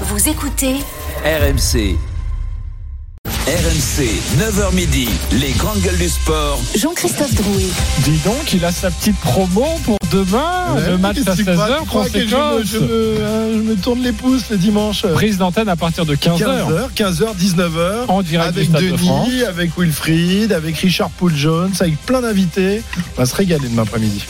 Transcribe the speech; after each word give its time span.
Vous 0.00 0.28
écoutez 0.28 0.74
RMC. 1.24 1.96
RMC, 3.46 4.02
9h 4.40 4.74
midi, 4.74 5.08
les 5.32 5.52
grandes 5.52 5.78
gueules 5.82 5.96
du 5.98 6.08
sport. 6.08 6.58
Jean-Christophe 6.76 7.34
Drouet. 7.34 7.66
Dis 8.00 8.18
donc, 8.24 8.52
il 8.52 8.64
a 8.64 8.72
sa 8.72 8.90
petite 8.90 9.16
promo 9.20 9.64
pour 9.84 9.98
demain, 10.10 10.74
le 10.88 10.98
match 10.98 11.18
à 11.26 11.34
16h 11.34 11.86
contre 11.86 12.08
je, 12.12 12.18
me, 12.18 12.64
je, 12.64 12.78
me, 12.78 12.84
euh, 12.90 13.52
je 13.56 13.62
me 13.70 13.76
tourne 13.76 14.02
les 14.02 14.10
pouces 14.12 14.50
le 14.50 14.56
dimanche. 14.56 15.06
Prise 15.06 15.38
d'antenne 15.38 15.68
à 15.68 15.76
partir 15.76 16.04
de 16.04 16.16
15h. 16.16 16.38
15h, 16.38 16.90
15h, 16.96 17.36
19h. 17.36 18.06
En 18.08 18.22
direct 18.22 18.48
avec 18.48 18.64
du 18.64 18.70
Stade 18.70 18.82
de 18.82 18.90
Denis, 18.96 19.06
France. 19.06 19.28
avec 19.48 19.78
Wilfried, 19.78 20.52
avec 20.52 20.76
Richard 20.78 21.10
Poul 21.10 21.34
Jones, 21.36 21.72
avec 21.78 21.96
plein 22.04 22.20
d'invités. 22.22 22.82
On 23.16 23.20
va 23.20 23.26
se 23.26 23.34
régaler 23.36 23.68
demain 23.68 23.82
après-midi. 23.82 24.24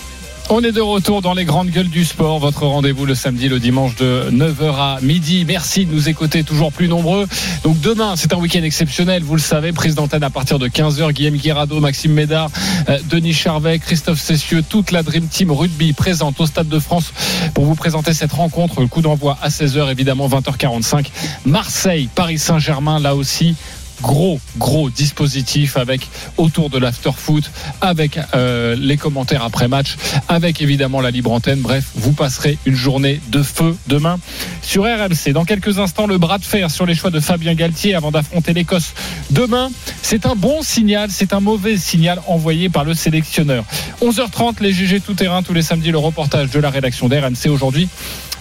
On 0.51 0.63
est 0.63 0.73
de 0.73 0.81
retour 0.83 1.23
dans 1.23 1.33
les 1.33 1.47
grandes 1.47 1.71
gueules 1.71 1.89
du 1.89 2.05
sport. 2.05 2.39
Votre 2.39 2.67
rendez-vous 2.67 3.07
le 3.07 3.15
samedi, 3.15 3.49
le 3.49 3.59
dimanche 3.59 3.97
de 3.97 4.29
9h 4.31 4.75
à 4.77 4.99
midi. 5.01 5.47
Merci 5.47 5.87
de 5.87 5.93
nous 5.95 6.11
écouter 6.11 6.45
toujours 6.45 6.71
plus 6.71 6.87
nombreux. 6.87 7.27
Donc 7.63 7.81
demain, 7.81 8.13
c'est 8.17 8.35
un 8.35 8.37
week-end 8.37 8.63
exceptionnel. 8.63 9.23
Vous 9.23 9.37
le 9.37 9.41
savez, 9.41 9.73
prise 9.73 9.95
d'antenne 9.95 10.23
à 10.23 10.29
partir 10.29 10.59
de 10.59 10.69
15h. 10.69 11.13
Guillaume 11.13 11.37
Guirado, 11.37 11.81
Maxime 11.81 12.13
Médard, 12.13 12.51
euh, 12.91 12.99
Denis 13.09 13.33
Charvet, 13.33 13.79
Christophe 13.79 14.21
Cessieux, 14.21 14.63
toute 14.63 14.91
la 14.91 15.03
Dream 15.03 15.29
Team 15.29 15.51
Rugby 15.51 15.95
présente 15.95 16.39
au 16.39 16.47
Stade 16.47 16.69
de 16.69 16.79
France 16.79 17.15
pour 17.55 17.65
vous 17.65 17.75
présenter 17.75 18.13
cette 18.13 18.33
rencontre. 18.33 18.83
Le 18.83 18.87
coup 18.87 19.01
d'envoi 19.01 19.39
à 19.41 19.49
16h, 19.49 19.91
évidemment, 19.91 20.29
20h45. 20.29 21.07
Marseille, 21.47 22.11
Paris 22.15 22.39
Saint-Germain, 22.39 23.01
là 23.01 23.15
aussi 23.15 23.57
gros 24.03 24.41
gros 24.59 24.91
dispositif 24.91 25.77
avec 25.77 26.09
autour 26.37 26.71
de 26.71 26.79
l'after 26.79 27.11
foot 27.17 27.51
avec 27.81 28.19
euh, 28.35 28.77
les 28.79 28.97
commentaires 28.97 29.43
après 29.43 29.69
match 29.69 29.97
avec 30.29 30.61
évidemment 30.61 31.01
la 31.01 31.11
libre 31.11 31.33
antenne. 31.33 31.61
Bref 31.61 31.85
vous 31.95 32.13
passerez 32.13 32.59
une 32.67 32.75
journée 32.75 33.21
de 33.29 33.43
feu 33.43 33.77
demain 33.87 34.19
sur 34.63 34.85
RMC 34.85 35.33
dans 35.33 35.45
quelques 35.45 35.79
instants 35.79 36.07
le 36.07 36.19
bras 36.19 36.39
de 36.39 36.45
fer 36.45 36.71
sur 36.71 36.87
les 36.87 36.95
choix 36.95 37.11
de 37.11 37.21
Fabien 37.21 37.55
Galtier 37.55 37.95
avant 37.95 38.11
d'affronter 38.11 38.53
l'Écosse 38.53 38.95
demain. 39.31 39.71
C'est 40.03 40.27
un 40.27 40.35
bon 40.35 40.63
signal 40.63 41.11
c'est 41.11 41.33
un 41.33 41.41
mauvais 41.41 41.77
signal 41.77 42.21
envoyé 42.27 42.69
par 42.69 42.85
le 42.85 42.95
sélectionneur. 42.95 43.65
11h30 44.03 44.61
les 44.61 44.73
GG 44.73 45.01
tout 45.01 45.15
terrain 45.15 45.43
tous 45.43 45.55
les 45.55 45.63
samedis 45.63 45.91
le 45.91 45.99
reportage 45.99 46.51
de 46.51 46.61
la 46.61 46.71
rédaction 46.71 47.09
d'RMC 47.09 47.49
aujourd'hui 47.49 47.89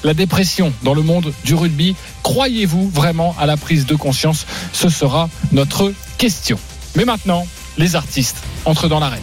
la 0.04 0.14
dépression 0.14 0.74
dans 0.84 0.94
le 0.94 1.02
monde 1.02 1.34
du 1.44 1.56
rugby. 1.56 1.96
Croyez-vous 2.24 2.90
vraiment 2.90 3.36
à 3.40 3.46
la 3.46 3.58
prise 3.58 3.86
de 3.86 3.96
conscience? 3.96 4.46
Ce 4.72 4.90
sera 4.90 5.30
notre 5.52 5.94
question. 6.18 6.60
Mais 6.96 7.06
maintenant, 7.06 7.48
les 7.78 7.96
artistes 7.96 8.38
entrent 8.66 8.88
dans 8.88 9.00
l'arène. 9.00 9.22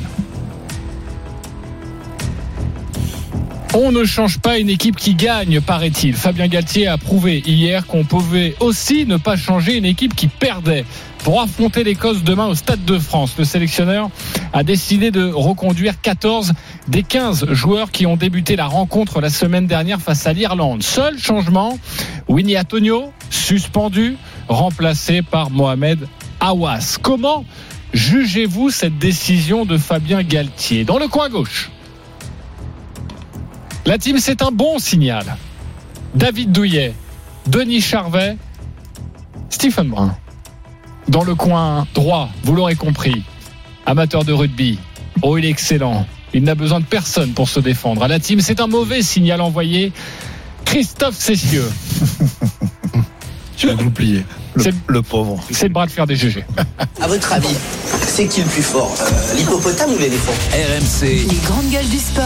On 3.73 3.93
ne 3.93 4.03
change 4.03 4.41
pas 4.41 4.59
une 4.59 4.69
équipe 4.69 4.97
qui 4.97 5.15
gagne, 5.15 5.61
paraît-il. 5.61 6.15
Fabien 6.15 6.49
Galtier 6.49 6.89
a 6.89 6.99
prouvé 6.99 7.41
hier 7.47 7.87
qu'on 7.87 8.03
pouvait 8.03 8.57
aussi 8.59 9.07
ne 9.07 9.17
pas 9.17 9.37
changer 9.37 9.77
une 9.77 9.85
équipe 9.85 10.17
qui 10.17 10.27
perdait. 10.27 10.85
Pour 11.23 11.41
affronter 11.41 11.85
l'Écosse 11.85 12.25
demain 12.25 12.47
au 12.47 12.57
Stade 12.57 12.85
de 12.85 12.99
France, 12.99 13.37
le 13.39 13.45
sélectionneur 13.45 14.11
a 14.53 14.65
décidé 14.65 15.13
de 15.13 15.31
reconduire 15.31 16.01
14 16.01 16.53
des 16.89 17.05
15 17.05 17.53
joueurs 17.53 17.93
qui 17.93 18.07
ont 18.07 18.17
débuté 18.17 18.57
la 18.57 18.67
rencontre 18.67 19.21
la 19.21 19.31
semaine 19.31 19.69
dernière 19.69 20.01
face 20.01 20.27
à 20.27 20.33
l'Irlande. 20.33 20.83
Seul 20.83 21.17
changement, 21.17 21.79
Winnie 22.27 22.59
Antonio, 22.59 23.13
suspendu, 23.31 24.17
remplacé 24.49 25.23
par 25.23 25.51
Mohamed 25.51 26.09
Awas. 26.41 26.99
Comment 27.01 27.45
jugez-vous 27.95 28.71
cette 28.71 28.99
décision 28.99 29.65
de 29.65 29.79
Fabien 29.79 30.25
Galtier? 30.25 30.83
Dans 30.85 30.99
le 30.99 31.07
coin 31.07 31.29
gauche, 31.29 31.71
la 33.91 33.99
team, 33.99 34.19
c'est 34.21 34.41
un 34.43 34.53
bon 34.53 34.79
signal. 34.79 35.37
David 36.15 36.53
Douillet, 36.53 36.95
Denis 37.47 37.81
Charvet, 37.81 38.37
Stephen 39.49 39.89
Brun. 39.89 40.17
Dans 41.09 41.25
le 41.25 41.35
coin 41.35 41.87
droit, 41.93 42.29
vous 42.45 42.55
l'aurez 42.55 42.77
compris, 42.77 43.25
amateur 43.87 44.25
de 44.25 44.33
rugby. 44.33 44.79
Oh, 45.23 45.37
il 45.37 45.45
est 45.45 45.49
excellent. 45.49 46.07
Il 46.33 46.45
n'a 46.45 46.55
besoin 46.55 46.79
de 46.79 46.85
personne 46.85 47.33
pour 47.33 47.49
se 47.49 47.59
défendre. 47.59 48.05
À 48.05 48.09
la 48.09 48.21
team, 48.21 48.41
c'est 48.41 48.61
un 48.61 48.69
mauvais 48.69 49.03
signal 49.03 49.41
envoyé. 49.41 49.93
Christophe 50.65 51.17
Cessieux. 51.17 51.69
Tu 53.57 53.67
vas 53.67 53.75
l'oublier. 53.75 54.25
Le, 54.55 54.63
C'est- 54.63 54.75
le 54.87 55.03
pauvre. 55.03 55.39
C'est 55.51 55.67
le 55.67 55.75
bras 55.75 55.85
de 55.87 55.91
fer 55.91 56.07
des 56.07 56.17
GG. 56.17 56.45
À 56.99 57.07
votre 57.09 57.31
avis, 57.35 57.55
c'est 58.07 58.27
qui 58.27 58.41
le 58.41 58.47
plus 58.47 58.63
fort 58.63 58.95
Euh, 58.99 59.37
L'hippopotame 59.37 59.91
ou 59.93 59.99
l'éléphant 59.99 60.33
RMC, 60.53 61.27
Les 61.29 61.37
grandes 61.45 61.69
gueules 61.71 61.89
du 61.89 61.99
sport. 61.99 62.25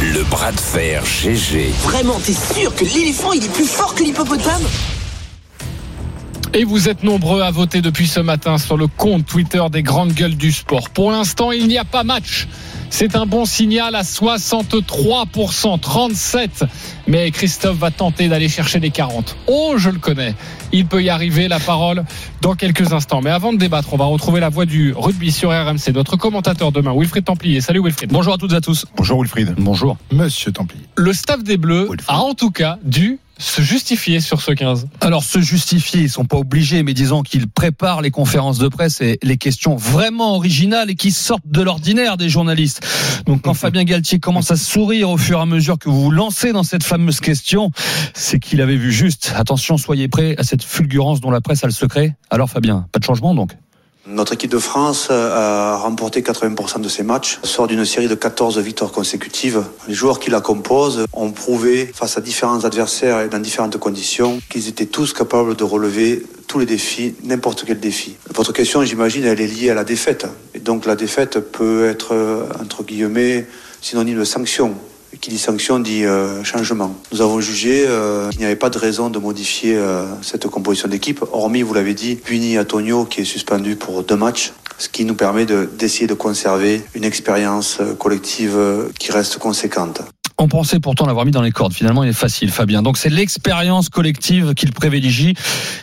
Le 0.00 0.22
bras 0.24 0.52
de 0.52 0.60
fer 0.60 1.04
GG. 1.04 1.72
Vraiment, 1.82 2.20
t'es 2.20 2.32
sûr 2.32 2.72
que 2.74 2.84
l'éléphant 2.84 3.32
il 3.32 3.44
est 3.44 3.52
plus 3.52 3.66
fort 3.66 3.94
que 3.94 4.04
l'hippopotame? 4.04 4.62
Et 6.54 6.64
vous 6.64 6.88
êtes 6.88 7.02
nombreux 7.02 7.42
à 7.42 7.50
voter 7.50 7.82
depuis 7.82 8.06
ce 8.06 8.20
matin 8.20 8.56
sur 8.56 8.76
le 8.76 8.86
compte 8.86 9.26
Twitter 9.26 9.62
des 9.70 9.82
grandes 9.82 10.12
gueules 10.12 10.36
du 10.36 10.50
sport. 10.50 10.88
Pour 10.90 11.10
l'instant, 11.10 11.52
il 11.52 11.68
n'y 11.68 11.76
a 11.76 11.84
pas 11.84 12.04
match. 12.04 12.48
C'est 12.90 13.16
un 13.16 13.26
bon 13.26 13.44
signal 13.44 13.94
à 13.94 14.02
63%, 14.02 15.78
37. 15.78 16.64
Mais 17.06 17.30
Christophe 17.30 17.76
va 17.76 17.90
tenter 17.90 18.28
d'aller 18.28 18.48
chercher 18.48 18.80
les 18.80 18.90
40. 18.90 19.36
Oh, 19.46 19.74
je 19.76 19.90
le 19.90 19.98
connais. 19.98 20.34
Il 20.72 20.86
peut 20.86 21.02
y 21.02 21.10
arriver. 21.10 21.48
La 21.48 21.60
parole 21.60 22.04
dans 22.40 22.54
quelques 22.54 22.94
instants. 22.94 23.20
Mais 23.20 23.30
avant 23.30 23.52
de 23.52 23.58
débattre, 23.58 23.92
on 23.92 23.98
va 23.98 24.06
retrouver 24.06 24.40
la 24.40 24.48
voix 24.48 24.64
du 24.64 24.94
rugby 24.96 25.30
sur 25.30 25.50
RMC. 25.50 25.92
Notre 25.92 26.16
commentateur 26.16 26.72
demain, 26.72 26.94
Wilfried 26.96 27.24
Templier. 27.24 27.60
Salut 27.60 27.82
Wilfried. 27.82 28.10
Bonjour 28.10 28.32
à 28.34 28.38
toutes 28.38 28.52
et 28.52 28.56
à 28.56 28.60
tous. 28.62 28.86
Bonjour 28.96 29.20
Wilfried. 29.20 29.54
Bonjour. 29.58 29.98
Monsieur 30.12 30.50
Templier. 30.50 30.84
Le 30.96 31.12
staff 31.12 31.44
des 31.44 31.58
Bleus 31.58 31.88
Wilfried. 31.90 32.04
a 32.08 32.20
en 32.20 32.32
tout 32.32 32.50
cas 32.50 32.78
dû 32.82 33.18
se 33.38 33.62
justifier 33.62 34.20
sur 34.20 34.42
ce 34.42 34.52
15. 34.52 34.88
Alors, 35.00 35.24
se 35.24 35.40
justifier, 35.40 36.02
ils 36.02 36.10
sont 36.10 36.24
pas 36.24 36.36
obligés, 36.36 36.82
mais 36.82 36.92
disons 36.92 37.22
qu'ils 37.22 37.48
préparent 37.48 38.02
les 38.02 38.10
conférences 38.10 38.58
de 38.58 38.68
presse 38.68 39.00
et 39.00 39.18
les 39.22 39.36
questions 39.36 39.76
vraiment 39.76 40.34
originales 40.34 40.90
et 40.90 40.96
qui 40.96 41.12
sortent 41.12 41.46
de 41.46 41.62
l'ordinaire 41.62 42.16
des 42.16 42.28
journalistes. 42.28 42.84
Donc, 43.26 43.42
quand 43.42 43.54
Fabien 43.54 43.84
Galtier 43.84 44.18
commence 44.18 44.50
à 44.50 44.56
sourire 44.56 45.10
au 45.10 45.16
fur 45.16 45.38
et 45.38 45.42
à 45.42 45.46
mesure 45.46 45.78
que 45.78 45.88
vous 45.88 46.02
vous 46.02 46.10
lancez 46.10 46.52
dans 46.52 46.64
cette 46.64 46.84
fameuse 46.84 47.20
question, 47.20 47.70
c'est 48.14 48.40
qu'il 48.40 48.60
avait 48.60 48.76
vu 48.76 48.92
juste. 48.92 49.32
Attention, 49.36 49.78
soyez 49.78 50.08
prêts 50.08 50.34
à 50.38 50.42
cette 50.42 50.62
fulgurance 50.62 51.20
dont 51.20 51.30
la 51.30 51.40
presse 51.40 51.62
a 51.62 51.68
le 51.68 51.72
secret. 51.72 52.16
Alors, 52.30 52.50
Fabien, 52.50 52.86
pas 52.92 52.98
de 52.98 53.04
changement 53.04 53.34
donc? 53.34 53.52
Notre 54.10 54.32
équipe 54.32 54.50
de 54.50 54.58
France 54.58 55.10
a 55.10 55.76
remporté 55.76 56.22
80% 56.22 56.80
de 56.80 56.88
ses 56.88 57.02
matchs, 57.02 57.40
sort 57.42 57.66
d'une 57.66 57.84
série 57.84 58.08
de 58.08 58.14
14 58.14 58.58
victoires 58.58 58.90
consécutives. 58.90 59.62
Les 59.86 59.92
joueurs 59.92 60.18
qui 60.18 60.30
la 60.30 60.40
composent 60.40 61.04
ont 61.12 61.30
prouvé 61.30 61.90
face 61.92 62.16
à 62.16 62.22
différents 62.22 62.64
adversaires 62.64 63.20
et 63.20 63.28
dans 63.28 63.38
différentes 63.38 63.76
conditions 63.76 64.40
qu'ils 64.48 64.66
étaient 64.66 64.86
tous 64.86 65.12
capables 65.12 65.56
de 65.56 65.64
relever 65.64 66.22
tous 66.46 66.58
les 66.58 66.64
défis, 66.64 67.16
n'importe 67.22 67.64
quel 67.66 67.80
défi. 67.80 68.16
Votre 68.34 68.54
question, 68.54 68.82
j'imagine, 68.82 69.26
elle 69.26 69.42
est 69.42 69.46
liée 69.46 69.68
à 69.68 69.74
la 69.74 69.84
défaite. 69.84 70.26
Et 70.54 70.60
donc 70.60 70.86
la 70.86 70.96
défaite 70.96 71.38
peut 71.40 71.84
être, 71.84 72.14
euh, 72.14 72.44
entre 72.62 72.84
guillemets, 72.84 73.46
synonyme 73.82 74.20
de 74.20 74.24
sanction. 74.24 74.74
Qui 75.20 75.30
dit 75.30 75.38
sanction 75.38 75.80
dit 75.80 76.04
euh, 76.04 76.44
changement. 76.44 76.94
Nous 77.12 77.20
avons 77.20 77.40
jugé 77.40 77.84
euh, 77.86 78.30
qu'il 78.30 78.38
n'y 78.40 78.46
avait 78.46 78.54
pas 78.56 78.70
de 78.70 78.78
raison 78.78 79.10
de 79.10 79.18
modifier 79.18 79.74
euh, 79.76 80.04
cette 80.22 80.46
composition 80.46 80.88
d'équipe, 80.88 81.24
hormis, 81.32 81.62
vous 81.62 81.74
l'avez 81.74 81.94
dit, 81.94 82.14
Puni 82.14 82.56
Antonio 82.58 83.04
qui 83.04 83.22
est 83.22 83.24
suspendu 83.24 83.74
pour 83.74 84.04
deux 84.04 84.16
matchs, 84.16 84.52
ce 84.78 84.88
qui 84.88 85.04
nous 85.04 85.14
permet 85.16 85.44
de- 85.44 85.68
d'essayer 85.76 86.06
de, 86.06 86.14
conserver 86.14 86.82
une 86.94 87.04
expérience 87.04 87.78
euh, 87.80 87.94
collective 87.94 88.56
qui 88.98 89.10
reste 89.10 89.38
conséquente. 89.38 90.02
On 90.40 90.46
pensait 90.46 90.78
pourtant 90.78 91.04
l'avoir 91.06 91.24
mis 91.26 91.32
dans 91.32 91.42
les 91.42 91.50
cordes. 91.50 91.72
Finalement, 91.72 92.04
il 92.04 92.10
est 92.10 92.12
facile, 92.12 92.52
Fabien. 92.52 92.80
Donc, 92.80 92.96
c'est 92.96 93.08
l'expérience 93.08 93.88
collective 93.88 94.54
qu'il 94.54 94.72
privilégie 94.72 95.34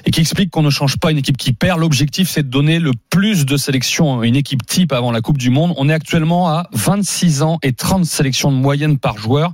et 0.05 0.11
qui 0.11 0.21
explique 0.21 0.49
qu'on 0.49 0.61
ne 0.61 0.69
change 0.69 0.97
pas 0.97 1.11
une 1.11 1.17
équipe 1.17 1.35
qui 1.35 1.51
perd. 1.51 1.77
L'objectif, 1.81 2.29
c'est 2.29 2.43
de 2.43 2.47
donner 2.47 2.79
le 2.79 2.91
plus 3.09 3.45
de 3.45 3.57
sélections 3.57 4.21
à 4.21 4.25
une 4.25 4.37
équipe 4.37 4.65
type 4.65 4.93
avant 4.93 5.11
la 5.11 5.19
Coupe 5.19 5.37
du 5.37 5.49
Monde. 5.49 5.73
On 5.75 5.89
est 5.89 5.93
actuellement 5.93 6.47
à 6.47 6.69
26 6.71 7.41
ans 7.41 7.59
et 7.63 7.73
30 7.73 8.05
sélections 8.05 8.49
de 8.49 8.55
moyenne 8.57 8.97
par 8.97 9.17
joueur. 9.17 9.51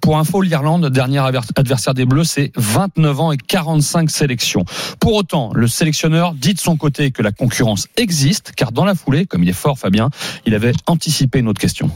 Pour 0.00 0.18
info, 0.18 0.42
l'Irlande, 0.42 0.86
dernier 0.88 1.18
adver- 1.20 1.46
adversaire 1.54 1.94
des 1.94 2.04
Bleus, 2.04 2.24
c'est 2.24 2.50
29 2.56 3.20
ans 3.20 3.30
et 3.30 3.36
45 3.36 4.10
sélections. 4.10 4.64
Pour 4.98 5.14
autant, 5.14 5.52
le 5.54 5.68
sélectionneur 5.68 6.34
dit 6.34 6.54
de 6.54 6.60
son 6.60 6.76
côté 6.76 7.12
que 7.12 7.22
la 7.22 7.30
concurrence 7.30 7.86
existe, 7.96 8.50
car 8.56 8.72
dans 8.72 8.84
la 8.84 8.96
foulée, 8.96 9.26
comme 9.26 9.44
il 9.44 9.48
est 9.48 9.52
fort, 9.52 9.78
Fabien, 9.78 10.10
il 10.44 10.54
avait 10.56 10.72
anticipé 10.88 11.38
une 11.38 11.46
autre 11.46 11.60
question. 11.60 11.88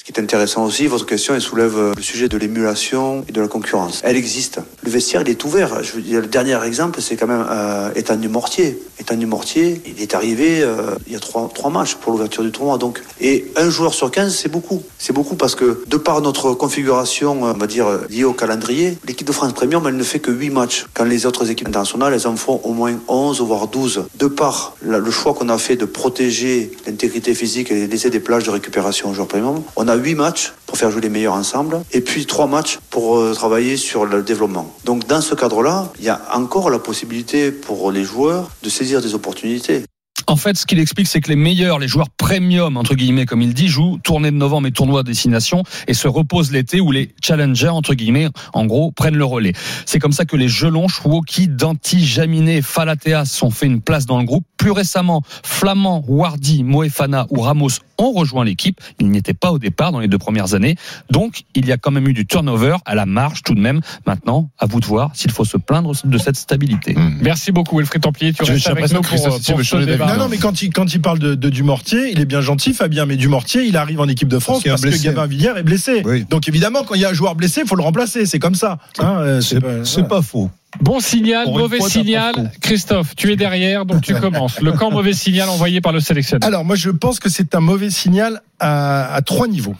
Ce 0.00 0.04
qui 0.04 0.18
est 0.18 0.22
intéressant 0.22 0.64
aussi, 0.64 0.86
votre 0.86 1.04
question, 1.04 1.34
elle 1.34 1.42
soulève 1.42 1.76
euh, 1.76 1.92
le 1.94 2.00
sujet 2.00 2.26
de 2.26 2.38
l'émulation 2.38 3.22
et 3.28 3.32
de 3.32 3.40
la 3.42 3.48
concurrence. 3.48 4.00
Elle 4.02 4.16
existe. 4.16 4.58
Le 4.82 4.90
vestiaire, 4.90 5.20
il 5.20 5.28
est 5.28 5.44
ouvert. 5.44 5.82
Je 5.82 5.92
veux 5.92 6.00
dire, 6.00 6.22
le 6.22 6.26
dernier 6.26 6.58
exemple, 6.64 7.02
c'est 7.02 7.16
quand 7.16 7.26
même 7.26 7.44
euh, 7.50 7.92
Ethan 7.94 8.16
Dumortier. 8.16 8.82
Ethan 8.98 9.16
Dumortier, 9.16 9.82
il 9.84 10.00
est 10.00 10.14
arrivé 10.14 10.62
euh, 10.62 10.96
il 11.06 11.12
y 11.12 11.16
a 11.16 11.18
trois, 11.18 11.50
trois 11.54 11.68
matchs 11.68 11.96
pour 11.96 12.12
l'ouverture 12.12 12.42
du 12.42 12.50
tournoi. 12.50 12.78
Donc, 12.78 13.02
et 13.20 13.44
un 13.56 13.68
joueur 13.68 13.92
sur 13.92 14.10
15, 14.10 14.34
c'est 14.34 14.48
beaucoup. 14.48 14.82
C'est 14.96 15.12
beaucoup 15.12 15.34
parce 15.34 15.54
que, 15.54 15.84
de 15.86 15.96
par 15.98 16.22
notre 16.22 16.54
configuration, 16.54 17.46
euh, 17.46 17.52
on 17.54 17.58
va 17.58 17.66
dire, 17.66 17.86
liée 18.08 18.24
au 18.24 18.32
calendrier, 18.32 18.96
l'équipe 19.06 19.26
de 19.26 19.32
France 19.32 19.52
Premium, 19.52 19.86
elle 19.86 19.96
ne 19.96 20.02
fait 20.02 20.18
que 20.18 20.30
8 20.30 20.48
matchs. 20.48 20.86
Quand 20.94 21.04
les 21.04 21.26
autres 21.26 21.50
équipes 21.50 21.68
internationales, 21.68 22.14
elles 22.14 22.26
en 22.26 22.36
font 22.36 22.58
au 22.64 22.72
moins 22.72 22.94
11, 23.06 23.42
voire 23.42 23.68
12. 23.68 24.04
De 24.18 24.28
par 24.28 24.76
le 24.80 25.10
choix 25.10 25.34
qu'on 25.34 25.50
a 25.50 25.58
fait 25.58 25.76
de 25.76 25.84
protéger 25.84 26.72
l'intégrité 26.86 27.34
physique 27.34 27.70
et 27.70 27.86
laisser 27.86 28.08
des 28.08 28.20
plages 28.20 28.44
de 28.44 28.50
récupération 28.50 29.10
aux 29.10 29.12
joueurs 29.12 29.28
premium, 29.28 29.62
on 29.76 29.88
a 29.88 29.89
8 29.96 30.14
matchs 30.14 30.52
pour 30.66 30.78
faire 30.78 30.90
jouer 30.90 31.00
les 31.00 31.08
meilleurs 31.08 31.34
ensemble, 31.34 31.80
et 31.92 32.00
puis 32.00 32.26
trois 32.26 32.46
matchs 32.46 32.78
pour 32.90 33.18
euh, 33.18 33.34
travailler 33.34 33.76
sur 33.76 34.04
le 34.04 34.22
développement. 34.22 34.72
Donc 34.84 35.06
dans 35.06 35.20
ce 35.20 35.34
cadre-là, 35.34 35.92
il 35.98 36.04
y 36.04 36.08
a 36.08 36.20
encore 36.34 36.70
la 36.70 36.78
possibilité 36.78 37.52
pour 37.52 37.90
les 37.92 38.04
joueurs 38.04 38.50
de 38.62 38.68
saisir 38.68 39.00
des 39.00 39.14
opportunités. 39.14 39.84
En 40.30 40.36
fait, 40.36 40.56
ce 40.56 40.64
qu'il 40.64 40.78
explique, 40.78 41.08
c'est 41.08 41.20
que 41.20 41.28
les 41.28 41.34
meilleurs, 41.34 41.80
les 41.80 41.88
joueurs 41.88 42.08
premium, 42.08 42.76
entre 42.76 42.94
guillemets, 42.94 43.26
comme 43.26 43.42
il 43.42 43.52
dit, 43.52 43.66
jouent 43.66 43.98
tournée 44.04 44.30
de 44.30 44.36
novembre 44.36 44.68
et 44.68 44.70
tournoi 44.70 45.02
destination 45.02 45.64
et 45.88 45.94
se 45.94 46.06
reposent 46.06 46.52
l'été 46.52 46.80
où 46.80 46.92
les 46.92 47.12
challengers, 47.20 47.68
entre 47.68 47.94
guillemets, 47.94 48.28
en 48.52 48.64
gros, 48.64 48.92
prennent 48.92 49.16
le 49.16 49.24
relais. 49.24 49.54
C'est 49.86 49.98
comme 49.98 50.12
ça 50.12 50.24
que 50.24 50.36
les 50.36 50.46
Gelons, 50.46 50.86
Chouoki, 50.86 51.48
Danti, 51.48 52.06
Jaminet 52.06 52.58
et 52.58 52.62
Falatea 52.62 53.24
sont 53.24 53.50
fait 53.50 53.66
une 53.66 53.80
place 53.80 54.06
dans 54.06 54.20
le 54.20 54.24
groupe. 54.24 54.44
Plus 54.56 54.70
récemment, 54.70 55.22
Flamand, 55.42 56.04
Wardy, 56.06 56.62
Moefana 56.62 57.26
ou 57.30 57.40
Ramos 57.40 57.80
ont 58.00 58.12
rejoint 58.12 58.44
l'équipe. 58.44 58.80
Ils 58.98 59.08
n'y 59.10 59.18
étaient 59.18 59.34
pas 59.34 59.52
au 59.52 59.58
départ 59.58 59.92
dans 59.92 60.00
les 60.00 60.08
deux 60.08 60.18
premières 60.18 60.54
années. 60.54 60.76
Donc, 61.10 61.42
il 61.54 61.66
y 61.66 61.72
a 61.72 61.76
quand 61.76 61.90
même 61.90 62.08
eu 62.08 62.12
du 62.12 62.26
turnover 62.26 62.76
à 62.84 62.94
la 62.94 63.06
marge 63.06 63.42
tout 63.42 63.54
de 63.54 63.60
même. 63.60 63.80
Maintenant, 64.06 64.50
à 64.58 64.66
vous 64.66 64.80
de 64.80 64.86
voir 64.86 65.10
s'il 65.14 65.30
faut 65.30 65.44
se 65.44 65.56
plaindre 65.56 65.92
de 66.04 66.18
cette 66.18 66.36
stabilité. 66.36 66.96
Merci 67.20 67.52
beaucoup, 67.52 67.76
Wilfried 67.78 68.02
Templier. 68.02 68.32
Tu 68.32 68.42
restes 68.44 68.66
avec 68.68 68.92
nous 68.92 69.00
que 69.02 69.08
pour, 69.08 69.62
changer. 69.62 69.96
Non, 69.96 70.16
non, 70.16 70.28
mais 70.28 70.38
quand 70.38 70.62
il, 70.62 70.70
quand 70.72 70.92
il 70.92 71.00
parle 71.00 71.18
de, 71.18 71.34
de 71.34 71.48
Dumortier, 71.50 72.10
il 72.12 72.20
est 72.20 72.24
bien 72.24 72.40
gentil, 72.40 72.72
Fabien, 72.74 73.06
mais 73.06 73.16
Dumortier, 73.16 73.64
il 73.64 73.76
arrive 73.76 74.00
en 74.00 74.08
équipe 74.08 74.28
de 74.28 74.38
France 74.38 74.62
Parce 74.64 74.80
que 74.80 74.88
blessé. 74.88 75.04
Gabin 75.04 75.26
Villiers 75.26 75.52
est 75.56 75.62
blessé. 75.62 76.02
Oui. 76.04 76.24
Donc 76.28 76.48
évidemment, 76.48 76.82
quand 76.84 76.94
il 76.94 77.00
y 77.00 77.04
a 77.04 77.10
un 77.10 77.14
joueur 77.14 77.34
blessé, 77.34 77.62
il 77.64 77.68
faut 77.68 77.76
le 77.76 77.82
remplacer. 77.82 78.26
C'est 78.26 78.38
comme 78.38 78.54
ça. 78.54 78.78
Hein, 78.98 79.16
euh, 79.18 79.40
c'est 79.40 79.60
pas- 79.60 79.84
c'est 79.84 80.08
pas 80.08 80.22
faux. 80.22 80.50
Bon 80.80 81.00
signal, 81.00 81.44
Pour 81.44 81.58
mauvais 81.58 81.78
fois, 81.78 81.88
signal. 81.88 82.52
Christophe, 82.60 83.16
tu 83.16 83.32
es 83.32 83.36
derrière, 83.36 83.84
donc 83.84 84.02
tu 84.02 84.14
commences. 84.14 84.60
Le 84.60 84.72
camp 84.72 84.90
mauvais 84.90 85.12
signal 85.12 85.48
envoyé 85.50 85.80
par 85.80 85.92
le 85.92 86.00
sélectionneur. 86.00 86.46
Alors 86.46 86.64
moi, 86.64 86.76
je 86.76 86.90
pense 86.90 87.18
que 87.18 87.28
c'est 87.28 87.54
un 87.54 87.60
mauvais 87.60 87.90
signal 87.90 88.40
à, 88.60 89.12
à 89.14 89.22
trois 89.22 89.48
niveaux. 89.48 89.74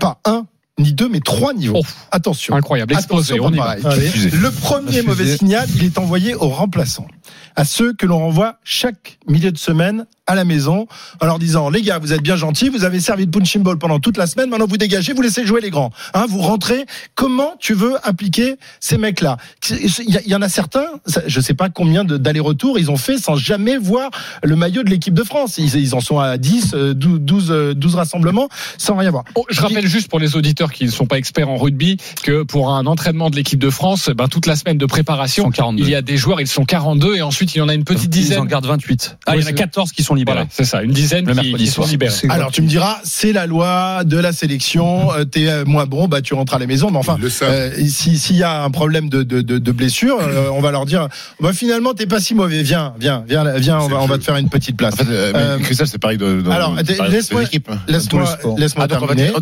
Pas 0.00 0.18
un 0.24 0.46
ni 0.78 0.92
deux, 0.92 1.08
mais 1.08 1.20
trois 1.20 1.54
niveaux. 1.54 1.80
Oh. 1.80 1.86
Attention. 2.10 2.54
Incroyable, 2.56 2.94
explosé, 2.94 3.34
Attention, 3.34 3.46
on 3.50 3.54
y 3.54 3.58
pas 3.58 3.76
va. 3.76 3.82
pareil. 3.90 4.00
Diffusé. 4.00 4.30
Le 4.30 4.50
premier 4.50 5.02
mauvais 5.02 5.36
signal, 5.36 5.68
il 5.76 5.84
est 5.84 5.98
envoyé 5.98 6.34
aux 6.34 6.48
remplaçants, 6.48 7.06
à 7.54 7.64
ceux 7.64 7.92
que 7.92 8.06
l'on 8.06 8.18
renvoie 8.18 8.56
chaque 8.64 9.18
milieu 9.28 9.52
de 9.52 9.58
semaine 9.58 10.06
à 10.26 10.34
la 10.34 10.44
maison, 10.46 10.86
en 11.20 11.26
leur 11.26 11.38
disant 11.38 11.68
les 11.68 11.82
gars, 11.82 11.98
vous 11.98 12.14
êtes 12.14 12.22
bien 12.22 12.34
gentils, 12.34 12.70
vous 12.70 12.84
avez 12.84 12.98
servi 12.98 13.26
de 13.26 13.30
punching 13.30 13.62
ball 13.62 13.76
pendant 13.78 14.00
toute 14.00 14.16
la 14.16 14.26
semaine, 14.26 14.48
maintenant 14.48 14.66
vous 14.66 14.78
dégagez, 14.78 15.12
vous 15.12 15.20
laissez 15.20 15.44
jouer 15.44 15.60
les 15.60 15.68
grands, 15.68 15.90
hein, 16.14 16.24
vous 16.26 16.38
rentrez. 16.40 16.86
Comment 17.14 17.52
tu 17.60 17.74
veux 17.74 17.96
impliquer 18.08 18.56
ces 18.80 18.96
mecs-là? 18.96 19.36
Il 19.68 20.10
y, 20.10 20.16
a- 20.16 20.22
il 20.24 20.28
y 20.30 20.34
en 20.34 20.40
a 20.40 20.48
certains, 20.48 20.86
je 21.26 21.40
sais 21.40 21.52
pas 21.52 21.68
combien 21.68 22.04
de- 22.04 22.16
d'allers-retours 22.16 22.78
ils 22.78 22.90
ont 22.90 22.96
fait 22.96 23.18
sans 23.18 23.36
jamais 23.36 23.76
voir 23.76 24.10
le 24.42 24.56
maillot 24.56 24.82
de 24.82 24.88
l'équipe 24.88 25.12
de 25.12 25.22
France. 25.24 25.58
Ils, 25.58 25.76
ils 25.76 25.94
en 25.94 26.00
sont 26.00 26.18
à 26.18 26.38
10, 26.38 26.72
euh, 26.74 26.94
12, 26.94 27.20
12, 27.20 27.50
euh, 27.50 27.74
12 27.74 27.94
rassemblements 27.94 28.48
sans 28.78 28.96
rien 28.96 29.10
voir. 29.10 29.24
Oh, 29.34 29.44
je 29.50 29.60
rappelle 29.60 29.86
juste 29.86 30.08
pour 30.08 30.20
les 30.20 30.36
auditeurs 30.36 30.63
qui 30.72 30.84
ne 30.84 30.90
sont 30.90 31.06
pas 31.06 31.18
experts 31.18 31.48
en 31.48 31.56
rugby 31.56 31.96
que 32.22 32.42
pour 32.42 32.70
un 32.72 32.86
entraînement 32.86 33.30
de 33.30 33.36
l'équipe 33.36 33.58
de 33.58 33.70
France, 33.70 34.10
ben, 34.16 34.28
toute 34.28 34.46
la 34.46 34.56
semaine 34.56 34.78
de 34.78 34.86
préparation, 34.86 35.44
sont 35.44 35.50
42. 35.50 35.82
il 35.84 35.90
y 35.90 35.94
a 35.94 36.02
des 36.02 36.16
joueurs, 36.16 36.40
ils 36.40 36.46
sont 36.46 36.64
42 36.64 37.16
et 37.16 37.22
ensuite 37.22 37.54
il 37.54 37.58
y 37.58 37.60
en 37.60 37.68
a 37.68 37.74
une 37.74 37.84
petite 37.84 38.14
Ils 38.14 38.18
en 38.18 38.22
dizaine. 38.22 38.44
gardent 38.46 38.66
28. 38.66 39.16
Ah, 39.26 39.32
Oui, 39.32 39.38
il 39.38 39.40
y 39.40 39.44
en 39.44 39.46
a 39.46 39.50
c'est- 39.50 39.54
14 39.54 39.92
qui 39.92 40.02
sont 40.02 40.14
libérés. 40.14 40.36
Voilà, 40.38 40.48
c'est 40.52 40.64
ça, 40.64 40.82
une 40.82 40.92
dizaine 40.92 41.26
Le 41.26 41.32
qui, 41.34 41.40
mercredi 41.40 41.64
qui 41.64 41.70
sont 41.70 41.82
soir. 41.82 41.88
libérés. 41.88 42.14
Alors 42.30 42.50
tu 42.52 42.62
me 42.62 42.66
diras, 42.68 42.98
c'est 43.04 43.32
la 43.32 43.46
loi 43.46 44.02
de 44.04 44.16
la 44.18 44.32
sélection. 44.32 45.12
euh, 45.12 45.24
T'es 45.24 45.48
euh, 45.48 45.64
moins 45.64 45.86
bon, 45.86 46.06
bah 46.08 46.20
tu 46.22 46.34
rentres 46.34 46.54
à 46.54 46.58
la 46.58 46.66
maison. 46.66 46.90
Mais 46.90 46.98
enfin, 46.98 47.16
euh, 47.42 47.70
si 47.88 48.18
s'il 48.18 48.36
y 48.36 48.42
a 48.42 48.62
un 48.62 48.70
problème 48.70 49.08
de 49.08 49.22
de, 49.22 49.40
de, 49.40 49.58
de 49.58 49.72
blessure, 49.72 50.18
euh, 50.20 50.48
on 50.52 50.60
va 50.60 50.70
leur 50.70 50.86
dire, 50.86 51.08
bah 51.40 51.52
finalement 51.52 51.94
t'es 51.94 52.06
pas 52.06 52.20
si 52.20 52.34
mauvais. 52.34 52.62
Viens, 52.62 52.94
viens, 52.98 53.24
viens, 53.28 53.44
viens. 53.58 53.78
On 53.80 53.88
va, 53.88 54.00
on 54.00 54.06
va 54.06 54.18
te 54.18 54.24
faire 54.24 54.36
une 54.36 54.48
petite 54.48 54.76
place. 54.76 54.94
En 54.94 54.98
fait, 54.98 55.04
euh, 55.08 55.32
Euh, 55.34 55.58
Christophe, 55.58 55.88
c'est 55.88 55.98
pareil 55.98 56.18
de. 56.18 56.42
alors, 56.50 56.74
laisse-moi- 56.76 57.42
hein, 57.42 57.78
Laisse-moi, 57.88 58.24
laisse-moi 58.58 58.88
terminer. 58.88 59.32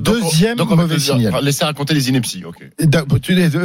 Deuxième 0.00 0.56
mauvais 0.76 0.94
signal. 1.16 1.32
Laisser 1.44 1.64
raconter 1.64 1.94
les 1.94 2.08
inepties, 2.08 2.44
ok. 2.44 2.56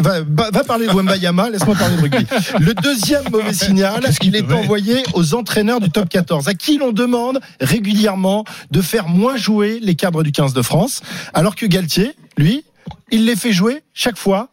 Va, 0.01 0.21
va- 0.21 0.49
va 0.51 0.63
parler 0.63 0.87
de 0.87 0.91
Wembayama, 0.93 1.49
laisse-moi 1.49 1.75
parler 1.75 1.95
de 1.97 2.01
rugby. 2.01 2.25
Le 2.59 2.73
deuxième 2.73 3.23
mauvais 3.31 3.53
signal, 3.53 4.01
il 4.23 4.35
est 4.35 4.41
envoyé 4.51 5.03
aux 5.13 5.33
entraîneurs 5.33 5.79
du 5.79 5.89
top 5.89 6.09
14, 6.09 6.47
à 6.47 6.53
qui 6.53 6.77
l'on 6.77 6.91
demande 6.91 7.39
régulièrement 7.61 8.45
de 8.71 8.81
faire 8.81 9.07
moins 9.07 9.35
jouer 9.37 9.79
les 9.81 9.95
cadres 9.95 10.23
du 10.23 10.31
15 10.31 10.53
de 10.53 10.61
France, 10.61 11.01
alors 11.33 11.55
que 11.55 11.65
Galtier, 11.65 12.11
lui, 12.37 12.63
il 13.11 13.25
les 13.25 13.35
fait 13.35 13.51
jouer 13.53 13.81
chaque 13.93 14.17
fois 14.17 14.49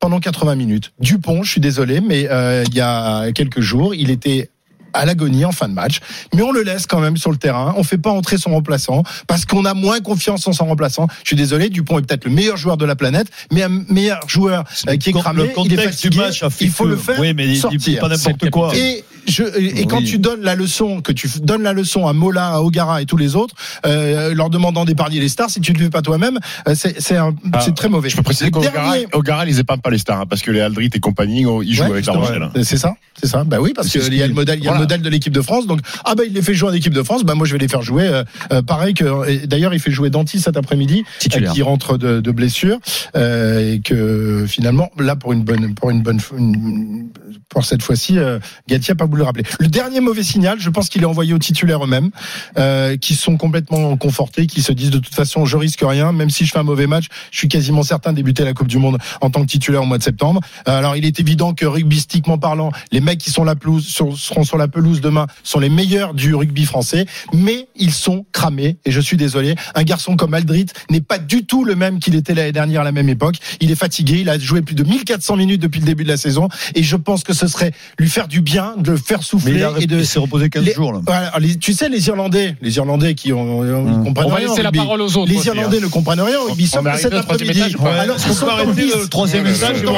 pendant 0.00 0.20
80 0.20 0.54
minutes. 0.56 0.92
Dupont, 1.00 1.42
je 1.42 1.50
suis 1.52 1.60
désolé, 1.60 2.00
mais 2.00 2.28
euh, 2.30 2.64
il 2.68 2.74
y 2.74 2.80
a 2.80 3.32
quelques 3.32 3.60
jours, 3.60 3.94
il 3.94 4.10
était 4.10 4.50
à 4.94 5.04
l'agonie 5.04 5.44
en 5.44 5.52
fin 5.52 5.68
de 5.68 5.74
match, 5.74 5.98
mais 6.34 6.42
on 6.42 6.52
le 6.52 6.62
laisse 6.62 6.86
quand 6.86 7.00
même 7.00 7.16
sur 7.16 7.30
le 7.30 7.36
terrain. 7.36 7.74
On 7.76 7.82
fait 7.82 7.98
pas 7.98 8.10
entrer 8.10 8.38
son 8.38 8.50
remplaçant 8.50 9.02
parce 9.26 9.44
qu'on 9.44 9.64
a 9.64 9.74
moins 9.74 10.00
confiance 10.00 10.46
en 10.46 10.52
son 10.52 10.66
remplaçant. 10.66 11.08
Je 11.22 11.28
suis 11.28 11.36
désolé, 11.36 11.68
Dupont 11.68 11.98
est 11.98 12.02
peut-être 12.02 12.24
le 12.24 12.30
meilleur 12.30 12.56
joueur 12.56 12.76
de 12.76 12.84
la 12.84 12.96
planète, 12.96 13.26
mais 13.52 13.62
un 13.62 13.82
meilleur 13.88 14.20
joueur 14.28 14.64
euh, 14.88 14.96
qui 14.96 15.10
est 15.10 15.12
Le 15.12 15.18
cramé, 15.20 15.42
il 15.44 15.50
est 15.50 15.52
contexte 15.52 15.80
du 15.82 16.08
fatigué. 16.08 16.18
match 16.18 16.42
a 16.42 16.50
fait 16.50 16.64
il 16.64 16.70
faut 16.70 16.84
que- 16.84 16.88
le 16.90 16.96
faire 16.96 17.18
Oui, 17.20 17.34
mais 17.34 17.44
il 17.44 17.52
dit 17.54 17.58
sortir. 17.60 18.00
pas 18.00 18.08
n'importe 18.08 18.50
quoi. 18.50 18.74
Et 18.76 19.04
je 19.26 19.42
et 19.58 19.86
quand 19.86 20.02
tu 20.02 20.18
donnes 20.18 20.42
la 20.42 20.54
leçon, 20.54 21.00
que 21.00 21.12
tu 21.12 21.28
donnes 21.42 21.62
la 21.62 21.72
leçon 21.72 22.06
à 22.06 22.12
Mola, 22.12 22.48
à 22.54 22.60
Ogara 22.60 23.02
et 23.02 23.06
tous 23.06 23.16
les 23.16 23.36
autres, 23.36 23.54
euh, 23.86 24.34
leur 24.34 24.50
demandant 24.50 24.84
d'épargner 24.84 25.20
les 25.20 25.28
stars, 25.28 25.50
si 25.50 25.60
tu 25.60 25.72
ne 25.72 25.78
le 25.78 25.84
fais 25.84 25.90
pas 25.90 26.02
toi-même, 26.02 26.38
euh, 26.68 26.74
c'est 26.74 27.16
Ah, 27.52 27.70
très 27.76 27.88
mauvais. 27.88 28.08
Je 28.08 28.16
peux 28.16 28.22
préciser 28.22 28.50
qu'Ogara, 28.50 28.94
Ogara, 29.12 29.46
ils 29.46 29.58
épargnent 29.58 29.80
pas 29.80 29.90
les 29.90 29.98
stars, 29.98 30.20
hein, 30.20 30.26
parce 30.28 30.42
que 30.42 30.50
les 30.50 30.60
Aldrit 30.60 30.90
et 30.94 31.00
compagnie, 31.00 31.46
oh, 31.46 31.62
ils 31.62 31.74
jouent 31.74 31.84
avec 31.84 32.06
la. 32.06 32.12
Rochelle. 32.14 32.48
C'est 32.62 32.76
ça, 32.76 32.94
c'est 33.20 33.26
ça. 33.28 33.44
Bah 33.44 33.58
oui, 33.60 33.72
parce 33.74 33.88
qu'il 33.88 34.14
y 34.14 34.22
a 34.22 34.26
le 34.26 34.34
modèle, 34.34 34.58
il 34.58 34.64
y 34.64 34.68
a 34.68 34.70
voilà. 34.70 34.80
le 34.80 34.84
modèle 34.84 35.02
de 35.02 35.08
l'équipe 35.08 35.32
de 35.32 35.42
France. 35.42 35.66
Donc 35.66 35.80
ah 36.04 36.14
bah 36.14 36.24
il 36.26 36.32
les 36.32 36.42
fait 36.42 36.54
jouer 36.54 36.70
en 36.70 36.72
équipe 36.72 36.94
de 36.94 37.02
France. 37.02 37.24
Bah 37.24 37.34
moi 37.34 37.46
je 37.46 37.52
vais 37.52 37.58
les 37.58 37.68
faire 37.68 37.82
jouer. 37.82 38.06
euh, 38.06 38.24
euh, 38.52 38.62
pareil 38.62 38.94
que 38.94 39.46
d'ailleurs 39.46 39.74
il 39.74 39.80
fait 39.80 39.90
jouer 39.90 40.10
Danti 40.10 40.40
cet 40.40 40.56
après-midi, 40.56 41.04
euh, 41.36 41.40
qui 41.52 41.62
rentre 41.62 41.96
de, 41.98 42.20
de 42.20 42.30
blessure 42.30 42.78
euh, 43.16 43.74
et 43.74 43.80
que 43.80 44.44
finalement 44.48 44.90
là 44.98 45.16
pour 45.16 45.32
une 45.32 45.42
bonne 45.44 45.74
pour 45.74 45.90
une 45.90 46.02
bonne 46.02 46.18
une- 46.36 47.08
pour 47.48 47.64
cette 47.64 47.82
fois-ci 47.82 48.18
euh, 48.18 48.38
Galtier 48.68 48.92
a 48.92 48.94
pas 48.96 49.06
le 49.16 49.24
rappeler. 49.24 49.44
Le 49.58 49.68
dernier 49.68 50.00
mauvais 50.00 50.22
signal, 50.22 50.58
je 50.60 50.70
pense 50.70 50.88
qu'il 50.88 51.02
est 51.02 51.06
envoyé 51.06 51.32
aux 51.34 51.38
titulaires 51.38 51.84
eux-mêmes, 51.84 52.10
euh, 52.58 52.96
qui 52.96 53.14
sont 53.14 53.36
complètement 53.36 53.96
confortés, 53.96 54.46
qui 54.46 54.62
se 54.62 54.72
disent 54.72 54.90
de 54.90 54.98
toute 54.98 55.14
façon 55.14 55.44
je 55.44 55.56
risque 55.56 55.80
rien, 55.82 56.12
même 56.12 56.30
si 56.30 56.44
je 56.44 56.52
fais 56.52 56.58
un 56.58 56.64
mauvais 56.64 56.86
match, 56.86 57.06
je 57.30 57.38
suis 57.38 57.48
quasiment 57.48 57.82
certain 57.82 58.12
de 58.12 58.16
débuter 58.16 58.44
la 58.44 58.52
Coupe 58.52 58.68
du 58.68 58.78
Monde 58.78 58.98
en 59.20 59.30
tant 59.30 59.42
que 59.42 59.46
titulaire 59.46 59.82
au 59.82 59.86
mois 59.86 59.98
de 59.98 60.02
septembre. 60.02 60.40
Euh, 60.68 60.78
Alors 60.78 60.96
il 60.96 61.04
est 61.04 61.20
évident 61.20 61.54
que 61.54 61.66
rugbystiquement 61.66 62.38
parlant, 62.38 62.70
les 62.92 63.00
mecs 63.00 63.18
qui 63.18 63.30
sont 63.30 63.44
la 63.44 63.56
pelouse 63.56 63.86
seront 63.86 64.44
sur 64.44 64.56
la 64.56 64.68
pelouse 64.68 65.00
demain 65.00 65.26
sont 65.42 65.60
les 65.60 65.68
meilleurs 65.68 66.14
du 66.14 66.34
rugby 66.34 66.64
français, 66.64 67.06
mais 67.32 67.68
ils 67.76 67.92
sont 67.92 68.26
cramés. 68.32 68.76
Et 68.84 68.90
je 68.90 69.00
suis 69.00 69.16
désolé, 69.16 69.54
un 69.74 69.82
garçon 69.82 70.16
comme 70.16 70.34
Aldrit 70.34 70.66
n'est 70.90 71.00
pas 71.00 71.18
du 71.18 71.44
tout 71.44 71.64
le 71.64 71.74
même 71.74 71.98
qu'il 71.98 72.14
était 72.14 72.34
l'année 72.34 72.52
dernière 72.52 72.82
à 72.82 72.84
la 72.84 72.92
même 72.92 73.08
époque. 73.08 73.36
Il 73.60 73.70
est 73.70 73.76
fatigué, 73.76 74.18
il 74.20 74.28
a 74.28 74.38
joué 74.38 74.62
plus 74.62 74.74
de 74.74 74.84
1400 74.84 75.36
minutes 75.36 75.60
depuis 75.60 75.80
le 75.80 75.86
début 75.86 76.04
de 76.04 76.08
la 76.08 76.16
saison, 76.16 76.48
et 76.74 76.82
je 76.82 76.96
pense 76.96 77.24
que 77.24 77.32
ce 77.32 77.46
serait 77.46 77.72
lui 77.98 78.08
faire 78.08 78.28
du 78.28 78.40
bien 78.40 78.74
de 78.76 78.96
faire 79.04 79.18
Mais 79.18 79.24
souffler 79.24 79.52
il, 79.56 79.64
a, 79.64 79.72
et 79.80 79.86
de 79.86 79.98
il 79.98 80.06
s'est 80.06 80.18
reposé 80.18 80.48
15 80.48 80.64
les- 80.64 80.72
jours 80.74 80.92
là. 80.92 81.00
voilà, 81.06 81.32
les- 81.40 81.56
tu 81.56 81.72
sais, 81.72 81.88
les 81.88 82.06
Irlandais, 82.08 82.56
les 82.62 82.76
Irlandais 82.76 83.14
qui 83.14 83.32
ont, 83.32 83.64
ils 83.64 83.70
Hum. 83.72 84.04
comprennent 84.04 84.26
On 84.26 84.30
va 84.30 84.36
rien. 84.36 84.46
au 84.46 84.50
laisser 84.50 84.62
la 84.62 84.72
parole 84.72 85.00
aux 85.02 85.16
autres. 85.16 85.30
Les 85.30 85.36
aussi, 85.38 85.48
Irlandais 85.48 85.76
hein. 85.78 85.80
ne 85.82 85.86
comprennent 85.88 86.20
rien 86.20 86.38
va 86.82 86.92
que 86.92 86.98
cet 86.98 87.14
après-midi. 87.14 87.62
Alors 88.00 88.16
qu'on 88.16 88.32
sont 88.32 88.46
en 88.46 88.64
le 89.02 89.08
troisième 89.08 89.46
et 89.46 89.50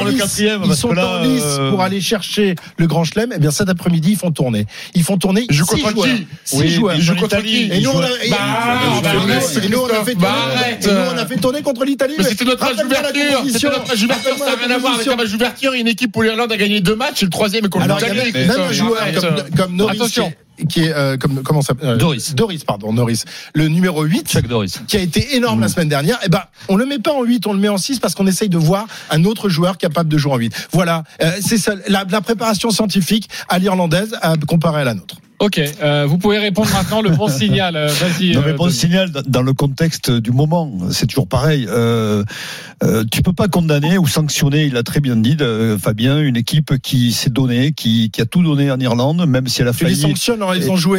le 0.04 0.12
quatrième 0.12 0.60
Ils 0.64 0.68
parce 0.68 0.80
sont 0.80 0.88
en 0.96 1.22
lice 1.22 1.42
euh, 1.44 1.70
pour 1.70 1.82
aller 1.82 2.00
chercher 2.00 2.54
le 2.78 2.86
grand 2.86 3.04
chelem. 3.04 3.32
Eh 3.34 3.38
bien, 3.38 3.50
cet 3.50 3.68
après-midi, 3.68 4.12
ils 4.12 4.16
font 4.18 4.30
tourner. 4.30 4.66
Ils 4.94 5.02
font 5.02 5.16
tourner 5.18 5.46
Ils 5.48 5.56
six 5.76 5.82
contre 5.82 5.90
joueurs. 5.94 6.06
qui 6.06 6.26
Six 6.44 6.68
joueurs. 6.70 6.94
ils 6.96 7.02
jouent 7.02 7.16
contre 7.16 7.42
qui 7.42 7.68
Et 7.70 7.80
nous, 7.80 7.90
on 7.90 8.00
a, 8.00 8.06
et- 8.08 8.26
et- 8.26 8.28
et 8.28 8.32
et 9.90 10.04
fait 10.04 10.12
tourner, 10.14 10.26
arrête. 10.28 10.86
et 10.86 10.90
nous, 10.92 11.00
on 11.14 11.18
a 11.18 11.26
fait 11.26 11.36
tourner 11.36 11.62
contre 11.62 11.84
l'Italie. 11.84 12.14
Mais 12.18 12.24
c'était 12.24 12.44
notre 12.44 12.64
match 12.64 12.76
d'ouverture. 12.76 13.42
C'était 13.52 13.68
notre 13.68 13.88
match 13.88 14.00
d'ouverture. 14.00 14.38
Ça 14.38 14.46
n'a 14.46 14.66
rien 14.66 14.74
à 14.74 14.78
voir 14.78 14.94
avec 14.94 15.06
un 15.06 15.16
match 15.16 15.30
d'ouverture. 15.30 15.72
Une 15.72 15.88
équipe 15.88 16.16
où 16.16 16.22
l'Irlande 16.22 16.52
a 16.52 16.56
gagné 16.56 16.80
deux 16.80 16.96
matchs 16.96 17.22
et 17.22 17.26
le 17.26 17.30
troisième 17.30 17.64
est 17.64 17.68
contre 17.68 17.86
l'Italie. 17.86 18.32
Joueur 18.96 19.20
comme, 19.20 19.56
comme 19.56 19.76
Norris, 19.76 19.96
Attention. 19.96 20.32
Qui 20.68 20.80
est, 20.84 20.92
euh, 20.92 21.16
comme, 21.16 21.42
comment 21.42 21.62
ça 21.62 21.68
s'appelle 21.68 21.88
euh, 21.90 21.96
Doris. 21.96 22.34
Doris, 22.34 22.64
pardon, 22.64 22.92
Norris. 22.92 23.22
Le 23.54 23.68
numéro 23.68 24.02
8, 24.02 24.28
Chuck 24.30 24.46
Doris. 24.48 24.80
qui 24.88 24.96
a 24.96 25.00
été 25.00 25.36
énorme 25.36 25.60
la 25.60 25.68
semaine 25.68 25.88
dernière, 25.88 26.18
eh 26.24 26.28
ben, 26.28 26.42
on 26.68 26.76
le 26.76 26.86
met 26.86 26.98
pas 26.98 27.12
en 27.12 27.22
8, 27.22 27.46
on 27.46 27.52
le 27.52 27.58
met 27.58 27.68
en 27.68 27.78
6 27.78 27.98
parce 28.00 28.14
qu'on 28.14 28.26
essaye 28.26 28.48
de 28.48 28.58
voir 28.58 28.86
un 29.10 29.24
autre 29.24 29.48
joueur 29.48 29.78
capable 29.78 30.08
de 30.08 30.18
jouer 30.18 30.32
en 30.32 30.36
8. 30.38 30.68
Voilà, 30.72 31.04
euh, 31.22 31.30
c'est 31.40 31.58
ça, 31.58 31.74
la, 31.88 32.04
la 32.10 32.20
préparation 32.20 32.70
scientifique 32.70 33.28
à 33.48 33.58
l'irlandaise 33.58 34.16
à 34.22 34.34
comparer 34.46 34.80
à 34.82 34.84
la 34.84 34.94
nôtre. 34.94 35.16
Ok, 35.38 35.60
euh, 35.82 36.06
vous 36.08 36.16
pouvez 36.16 36.38
répondre 36.38 36.70
maintenant 36.72 37.02
le 37.02 37.10
bon 37.10 37.28
signal. 37.42 37.76
euh, 37.76 37.88
Vas-y. 37.88 38.32
Non 38.32 38.40
mais 38.42 38.52
euh, 38.52 38.56
bon 38.56 38.70
signal 38.70 39.10
dans- 39.10 39.42
le 39.42 39.52
contexte 39.52 40.10
du 40.10 40.30
moment, 40.30 40.72
c'est 40.90 41.06
toujours 41.06 41.28
pareil. 41.28 41.66
Euh, 41.68 42.24
euh, 42.82 43.04
tu 43.12 43.20
peux 43.20 43.34
pas 43.34 43.46
condamner 43.46 43.98
ou 43.98 44.06
sanctionner, 44.06 44.64
il 44.64 44.78
a 44.78 44.82
très 44.82 45.00
bien 45.00 45.14
dit 45.14 45.36
euh, 45.42 45.76
Fabien, 45.76 46.20
une 46.20 46.36
équipe 46.38 46.78
qui 46.82 47.12
s'est 47.12 47.28
donnée, 47.28 47.72
qui, 47.72 48.10
qui 48.10 48.22
a 48.22 48.24
tout 48.24 48.42
donné 48.42 48.70
en 48.70 48.80
Irlande, 48.80 49.26
même 49.28 49.46
si 49.46 49.60
elle 49.60 49.68
a 49.68 49.72
Tu 49.74 49.84
les 49.84 49.90
failli. 49.90 50.00
sanctionnes 50.00 50.42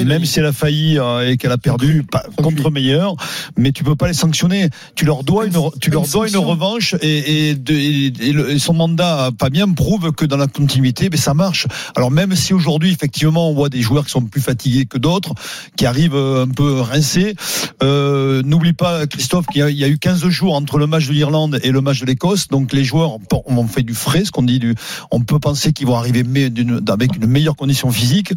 Même 0.06 0.26
si 0.26 0.40
elle 0.40 0.46
a 0.46 0.54
failli 0.54 0.98
euh, 1.00 1.30
et 1.30 1.38
qu'elle 1.38 1.52
a 1.52 1.58
perdu 1.58 2.04
pas- 2.04 2.26
contre 2.42 2.70
meilleur, 2.72 3.16
mais 3.58 3.72
tu 3.72 3.84
peux 3.84 3.96
pas 3.96 4.08
les 4.08 4.14
sanctionner. 4.14 4.70
Tu 4.96 5.06
leur 5.06 5.24
dois 5.24 5.46
une, 5.46 5.54
tu 5.80 5.90
leur 5.90 6.04
une 6.06 6.12
dois 6.12 6.28
une 6.28 6.34
sanction. 6.34 6.44
revanche 6.50 6.96
et, 7.02 7.50
et, 7.50 7.56
de- 7.56 7.74
et- 7.74 8.14
et 8.22 8.32
le- 8.32 8.52
et 8.52 8.60
son 8.60 8.74
mandat 8.74 9.32
pas 9.38 9.50
bien 9.50 9.70
prouve 9.72 10.12
que 10.12 10.26
dans 10.26 10.38
la 10.38 10.48
continuité, 10.48 11.10
mais 11.12 11.18
ça 11.18 11.34
marche. 11.34 11.68
Alors 11.96 12.12
même 12.12 12.36
si 12.36 12.54
aujourd'hui 12.54 12.92
effectivement 12.92 13.50
on 13.50 13.54
voit 13.54 13.70
des 13.70 13.82
joueurs 13.82 14.06
qui 14.06 14.12
sont 14.12 14.22
plus 14.22 14.42
fatigués 14.42 14.86
que 14.86 14.98
d'autres, 14.98 15.34
qui 15.76 15.86
arrivent 15.86 16.16
euh, 16.16 16.44
un 16.46 16.48
peu 16.50 16.80
rincés, 16.82 17.36
euh, 17.84 18.42
n'oublie 18.44 18.74
pas 18.74 19.06
Christophe 19.08 19.46
qu'il 19.48 19.60
y, 19.62 19.64
a- 19.64 19.70
il 19.70 19.78
y 19.78 19.84
a 19.84 19.88
eu 19.88 19.98
15 19.98 20.28
jours 20.30 20.56
entre 20.56 20.78
le 20.78 20.88
match 20.88 21.08
de 21.08 21.14
l'Irlande 21.14 21.60
et 21.64 21.72
le 21.72 21.82
match 21.82 22.00
de 22.00 22.06
l'Écosse, 22.06 22.48
donc 22.48 22.74
les 22.74 22.84
joueurs 22.84 23.12
ont- 23.46 23.68
fait 23.68 23.84
du 23.84 23.94
frais, 23.94 24.24
ce 24.24 24.32
qu'on 24.32 24.44
dit 24.44 24.60
du, 24.60 24.76
on 25.12 25.20
peut 25.22 25.40
penser 25.40 25.74
qu'ils 25.74 25.88
vont 25.88 25.96
arriver 25.96 26.24
avec 26.88 27.16
une 27.18 27.28
meilleure 27.28 27.56
condition 27.56 27.92
physique. 27.92 28.34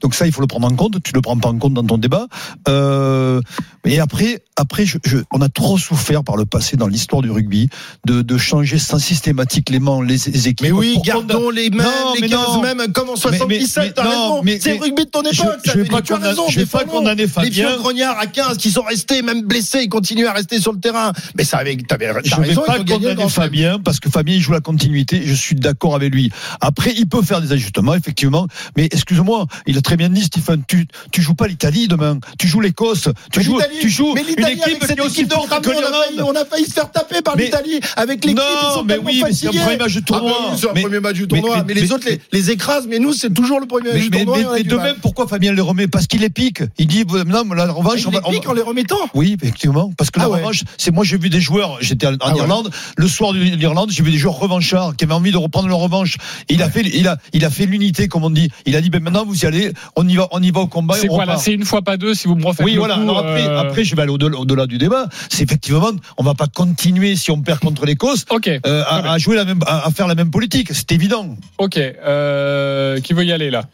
Donc 0.00 0.14
ça, 0.14 0.26
il 0.26 0.32
faut 0.32 0.40
le 0.40 0.46
prendre 0.52 0.66
en 0.72 0.76
compte. 0.76 1.02
Tu 1.02 1.12
le 1.14 1.20
prends 1.22 1.36
pas 1.38 1.48
en 1.48 1.58
compte 1.58 1.74
dans 1.74 1.84
ton 1.84 1.98
débat. 1.98 2.26
Euh, 2.68 3.40
et 3.84 3.98
après, 3.98 4.42
après, 4.56 4.84
je, 4.86 4.98
je- 5.04 5.18
on 5.32 5.40
a 5.40 5.48
trop 5.48 5.78
souffert 5.78 6.22
par 6.22 6.36
le 6.36 6.44
passé 6.44 6.76
dans 6.76 6.86
l'histoire 6.86 7.22
du 7.22 7.30
rugby 7.30 7.68
de, 8.06 8.22
de 8.22 8.36
changer 8.38 8.78
sans- 8.78 8.98
systématiquement 8.98 10.02
les, 10.02 10.16
les 10.26 10.48
équipes. 10.48 10.62
Mais 10.66 10.70
oui, 10.72 10.98
gardons 11.04 11.50
les 11.50 11.70
mêmes, 11.70 11.78
Non, 11.86 12.14
les 12.14 12.20
mais 12.22 12.28
15 12.28 12.38
non. 12.38 12.62
mêmes, 12.62 12.92
comme 12.92 13.08
en 13.08 13.14
Mais- 13.14 13.18
77, 13.38 13.82
mais- 13.84 13.92
t'as 13.92 14.02
raison. 14.02 14.42
C'est 14.60 14.74
le 14.76 14.80
rugby 14.82 15.04
de 15.04 15.10
ton 15.10 15.22
époque, 15.22 15.32
je 15.64 15.70
ça 15.70 15.76
vais 15.76 15.84
fait- 15.84 15.90
pas 15.90 16.02
tu 16.02 16.12
as 16.12 16.16
raison, 16.18 16.42
je 16.48 16.60
vais 16.60 16.66
pas 16.66 16.84
condamner 16.84 17.22
Les 17.22 17.28
Fabien. 17.28 17.68
vieux 17.68 17.76
grognards 17.78 18.18
à 18.18 18.26
15 18.26 18.56
qui 18.58 18.70
sont 18.70 18.82
restés, 18.82 19.22
même 19.22 19.42
blessés, 19.42 19.80
ils 19.84 19.88
continuent 19.88 20.26
à 20.26 20.32
rester 20.32 20.60
sur 20.60 20.72
le 20.72 20.78
terrain. 20.80 21.12
Mais 21.36 21.44
ça 21.44 21.58
avait, 21.58 21.76
t'avais, 21.76 22.12
Je 22.24 22.34
ne 22.36 22.40
vais 22.42 22.48
raison, 22.48 22.62
pas 22.66 22.78
condamner. 22.78 23.28
Fabien 23.28 23.78
parce 23.78 23.98
que 24.00 24.10
Fabien 24.10 24.34
il 24.36 24.40
joue 24.42 24.52
la 24.52 24.60
continuité. 24.60 25.22
Je 25.24 25.34
suis 25.34 25.54
d'accord 25.56 25.94
avec 25.94 26.14
lui. 26.14 26.30
Après, 26.60 26.92
il 26.96 27.08
peut 27.08 27.22
faire 27.22 27.40
des 27.40 27.52
ajustements 27.52 27.94
effectivement. 27.94 28.46
Mais 28.76 28.84
excuse-moi, 28.92 29.46
il 29.66 29.78
a 29.78 29.80
très 29.80 29.96
bien 29.96 30.08
dit 30.10 30.22
Stephen. 30.22 30.41
Tu 30.66 30.86
tu 31.10 31.22
joues 31.22 31.34
pas 31.34 31.46
l'Italie 31.46 31.88
demain. 31.88 32.18
Tu 32.38 32.46
joues 32.48 32.60
l'Écosse. 32.60 33.08
Tu 33.32 33.38
Mais 33.38 33.44
joues 33.44 33.58
l'Italie- 33.58 33.78
tu 33.80 33.88
joues 33.90 34.12
mais 34.14 34.20
une 34.22 34.26
l'Italie, 34.28 34.52
équipe 34.52 34.82
avec 34.82 34.82
cette 34.84 34.98
équipe 34.98 35.28
de 35.28 35.34
Ramon, 35.34 35.46
on 35.48 35.60
a 35.60 35.62
failli- 35.62 36.20
on 36.22 36.34
a 36.34 36.44
failli 36.44 36.64
se 36.64 36.72
faire 36.72 36.90
taper 36.90 37.22
par 37.22 37.36
l'Italie 37.36 37.80
avec 37.96 38.24
l'équipe. 38.24 38.38
Non, 38.38 38.74
sont 38.74 38.84
mais 38.84 38.98
oui, 38.98 39.18
c'est 39.18 39.46
un 39.46 39.50
fatigués. 39.50 39.58
premier 39.60 39.76
match 39.78 40.04
tournoi. 40.04 40.38
Ah 40.52 40.54
c'est 40.56 40.74
Mais- 40.74 40.82
premier 40.82 41.00
match 41.00 41.14
du 41.16 41.28
tournoi. 41.28 41.56
Mais, 41.66 41.74
mais- 41.74 41.80
les 41.80 41.92
autres 41.92 42.06
les, 42.08 42.20
les 42.32 42.50
écrasent. 42.50 42.86
Mais 42.88 42.98
nous, 42.98 43.12
c'est 43.12 43.32
toujours 43.32 43.60
le 43.60 43.66
premier 43.66 43.92
match 43.92 44.02
du 44.02 44.10
tournoi. 44.10 44.38
mais- 44.54 44.62
du 44.62 44.68
de 44.68 44.76
même, 44.76 44.96
pourquoi 45.00 45.26
Fabien 45.28 45.52
les 45.52 45.60
remet? 45.60 45.86
Parce 45.88 46.06
qu'il 46.06 46.20
les 46.20 46.30
pique. 46.30 46.62
Il 46.78 46.86
dit, 46.86 47.04
non, 47.26 47.44
mais 47.44 47.56
la 47.56 47.70
revanche, 47.72 47.92
Ah, 47.94 47.98
Il 47.98 48.06
on 48.08 48.10
va- 48.10 48.20
les 48.30 48.38
pique 48.38 48.48
en 48.48 48.52
les 48.54 48.62
remettant. 48.62 48.96
Oui, 49.14 49.36
effectivement. 49.40 49.92
Parce 49.96 50.10
que 50.10 50.18
Ah 50.20 50.24
la 50.24 50.30
ouais. 50.30 50.38
revanche, 50.38 50.62
c'est 50.78 50.90
moi, 50.92 51.04
j'ai 51.04 51.18
vu 51.18 51.28
des 51.30 51.40
joueurs, 51.40 51.78
j'étais 51.80 52.06
en, 52.06 52.16
Ah. 52.20 52.32
Irlande, 52.36 52.70
le 52.96 53.08
soir 53.08 53.32
de 53.32 53.38
l'Irlande, 53.38 53.90
j'ai 53.90 54.02
vu 54.02 54.10
des 54.10 54.18
joueurs 54.18 54.38
revanchards 54.38 54.96
qui 54.96 55.04
avaient 55.04 55.14
envie 55.14 55.30
de 55.32 55.36
reprendre 55.36 55.68
leur 55.68 55.78
revanche. 55.78 56.16
Il 56.48 56.62
a 56.62 56.70
fait, 56.70 56.82
il 56.82 57.06
a, 57.08 57.18
il 57.32 57.44
a 57.44 57.50
fait 57.50 57.66
l'unité, 57.66 58.08
comme 58.08 58.24
on 58.24 58.30
dit. 58.30 58.50
Il 58.66 58.76
a 58.76 58.80
dit, 58.80 58.90
ben 58.90 59.02
maintenant, 59.02 59.24
vous 59.24 59.38
y 59.38 59.46
allez, 59.46 59.72
on 59.96 60.06
y 60.08 60.16
va, 60.16 60.28
on 60.32 60.42
y 60.42 60.50
va 60.50 60.60
au 60.60 60.66
combat. 60.66 60.96
et 60.96 61.00
C'est 61.00 61.08
quoi 61.08 61.24
là. 61.24 61.36
C'est 61.36 61.52
une 61.52 61.64
fois 61.64 61.82
pas 61.82 61.96
deux 61.96 62.14
si 62.14 62.26
vous 62.28 62.34
me 62.34 62.44
refaites 62.44 62.64
Oui, 62.66 62.72
le 62.72 62.78
voilà. 62.78 62.94
coup, 62.96 63.02
Alors 63.02 63.18
après, 63.18 63.46
euh, 63.46 63.60
après, 63.60 63.84
je 63.84 63.94
vais 63.94 64.02
aller 64.02 64.10
au-delà, 64.12 64.66
du 64.66 64.78
débat. 64.78 65.06
C'est 65.28 65.42
effectivement, 65.44 65.90
on 66.18 66.22
va 66.24 66.34
pas 66.34 66.46
continuer 66.46 67.14
si 67.16 67.30
on 67.30 67.40
perd 67.42 67.60
contre 67.60 67.84
l'Écosse. 67.86 68.24
Ok, 68.30 68.48
euh, 68.48 68.82
à, 68.86 69.12
à 69.12 69.18
jouer 69.18 69.36
la 69.36 69.44
même, 69.44 69.60
à, 69.66 69.86
à 69.86 69.90
faire 69.90 70.06
la 70.08 70.14
même 70.14 70.30
politique, 70.30 70.68
c'est 70.72 70.90
évident. 70.92 71.36
ok. 71.58 71.76
Euh, 71.78 73.00
qui 73.00 73.12
veut 73.12 73.24
y 73.24 73.32
aller 73.32 73.50
là? 73.50 73.64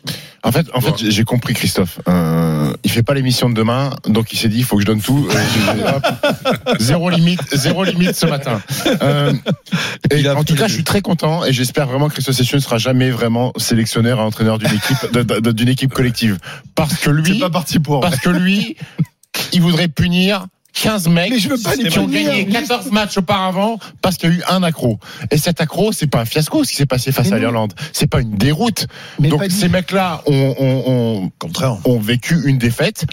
En 0.44 0.52
fait, 0.52 0.66
en 0.72 0.80
fait, 0.80 0.94
j'ai- 1.10 1.24
compris 1.24 1.52
Christophe. 1.54 1.98
Euh, 2.08 2.72
il 2.84 2.90
fait 2.90 3.02
pas 3.02 3.12
l'émission 3.14 3.50
de 3.50 3.54
demain, 3.54 3.90
donc 4.06 4.32
il 4.32 4.38
s'est 4.38 4.48
dit 4.48 4.58
il 4.58 4.64
faut 4.64 4.76
que 4.76 4.82
je 4.82 4.86
donne 4.86 5.00
tout. 5.00 5.28
Zéro 6.78 7.10
limite, 7.10 7.40
zéro 7.54 7.84
limite 7.84 8.14
ce 8.14 8.26
matin. 8.26 8.60
Euh, 9.02 9.32
et 10.10 10.28
en 10.28 10.44
tout 10.44 10.54
cas, 10.54 10.68
je 10.68 10.74
suis 10.74 10.84
très 10.84 11.00
content 11.00 11.44
et 11.44 11.52
j'espère 11.52 11.86
vraiment 11.86 12.08
que 12.08 12.14
Christophe 12.14 12.36
Session 12.36 12.56
ne 12.58 12.62
sera 12.62 12.78
jamais 12.78 13.10
vraiment 13.10 13.52
sélectionneur 13.56 14.18
et 14.18 14.22
entraîneur 14.22 14.58
d'une 14.58 14.72
équipe, 14.72 15.52
d'une 15.54 15.68
équipe 15.68 15.92
collective, 15.92 16.38
parce 16.74 16.94
que 16.96 17.10
lui, 17.10 17.38
pas 17.38 17.50
parti 17.50 17.78
pour. 17.78 18.00
parce 18.00 18.18
que 18.18 18.30
lui, 18.30 18.76
il 19.52 19.60
voudrait 19.60 19.88
punir 19.88 20.46
15 20.80 21.08
mecs 21.08 21.30
Mais 21.30 21.38
je 21.38 21.48
veux 21.48 21.58
pas 21.58 21.74
les 21.74 21.88
qui 21.88 21.98
ont 21.98 22.06
gagné 22.06 22.46
14 22.46 22.90
matchs 22.92 23.18
auparavant 23.18 23.78
parce 24.00 24.16
qu'il 24.16 24.30
y 24.30 24.32
a 24.32 24.36
eu 24.36 24.42
un 24.48 24.62
accro. 24.62 24.98
Et 25.30 25.38
cet 25.38 25.60
accro, 25.60 25.92
c'est 25.92 26.06
pas 26.06 26.20
un 26.20 26.24
fiasco 26.24 26.64
ce 26.64 26.70
qui 26.70 26.76
s'est 26.76 26.86
passé 26.86 27.12
face 27.12 27.28
Mais 27.28 27.36
à 27.36 27.38
l'Irlande. 27.38 27.74
C'est 27.92 28.06
pas 28.06 28.20
une 28.20 28.36
déroute. 28.36 28.86
Mais 29.18 29.28
Donc 29.28 29.44
ces 29.50 29.68
mecs-là 29.68 30.22
ont, 30.26 30.54
ont, 30.58 30.82
ont, 30.86 31.30
Contraire. 31.38 31.78
ont 31.84 31.98
vécu 31.98 32.36
une 32.46 32.58
défaite. 32.58 33.06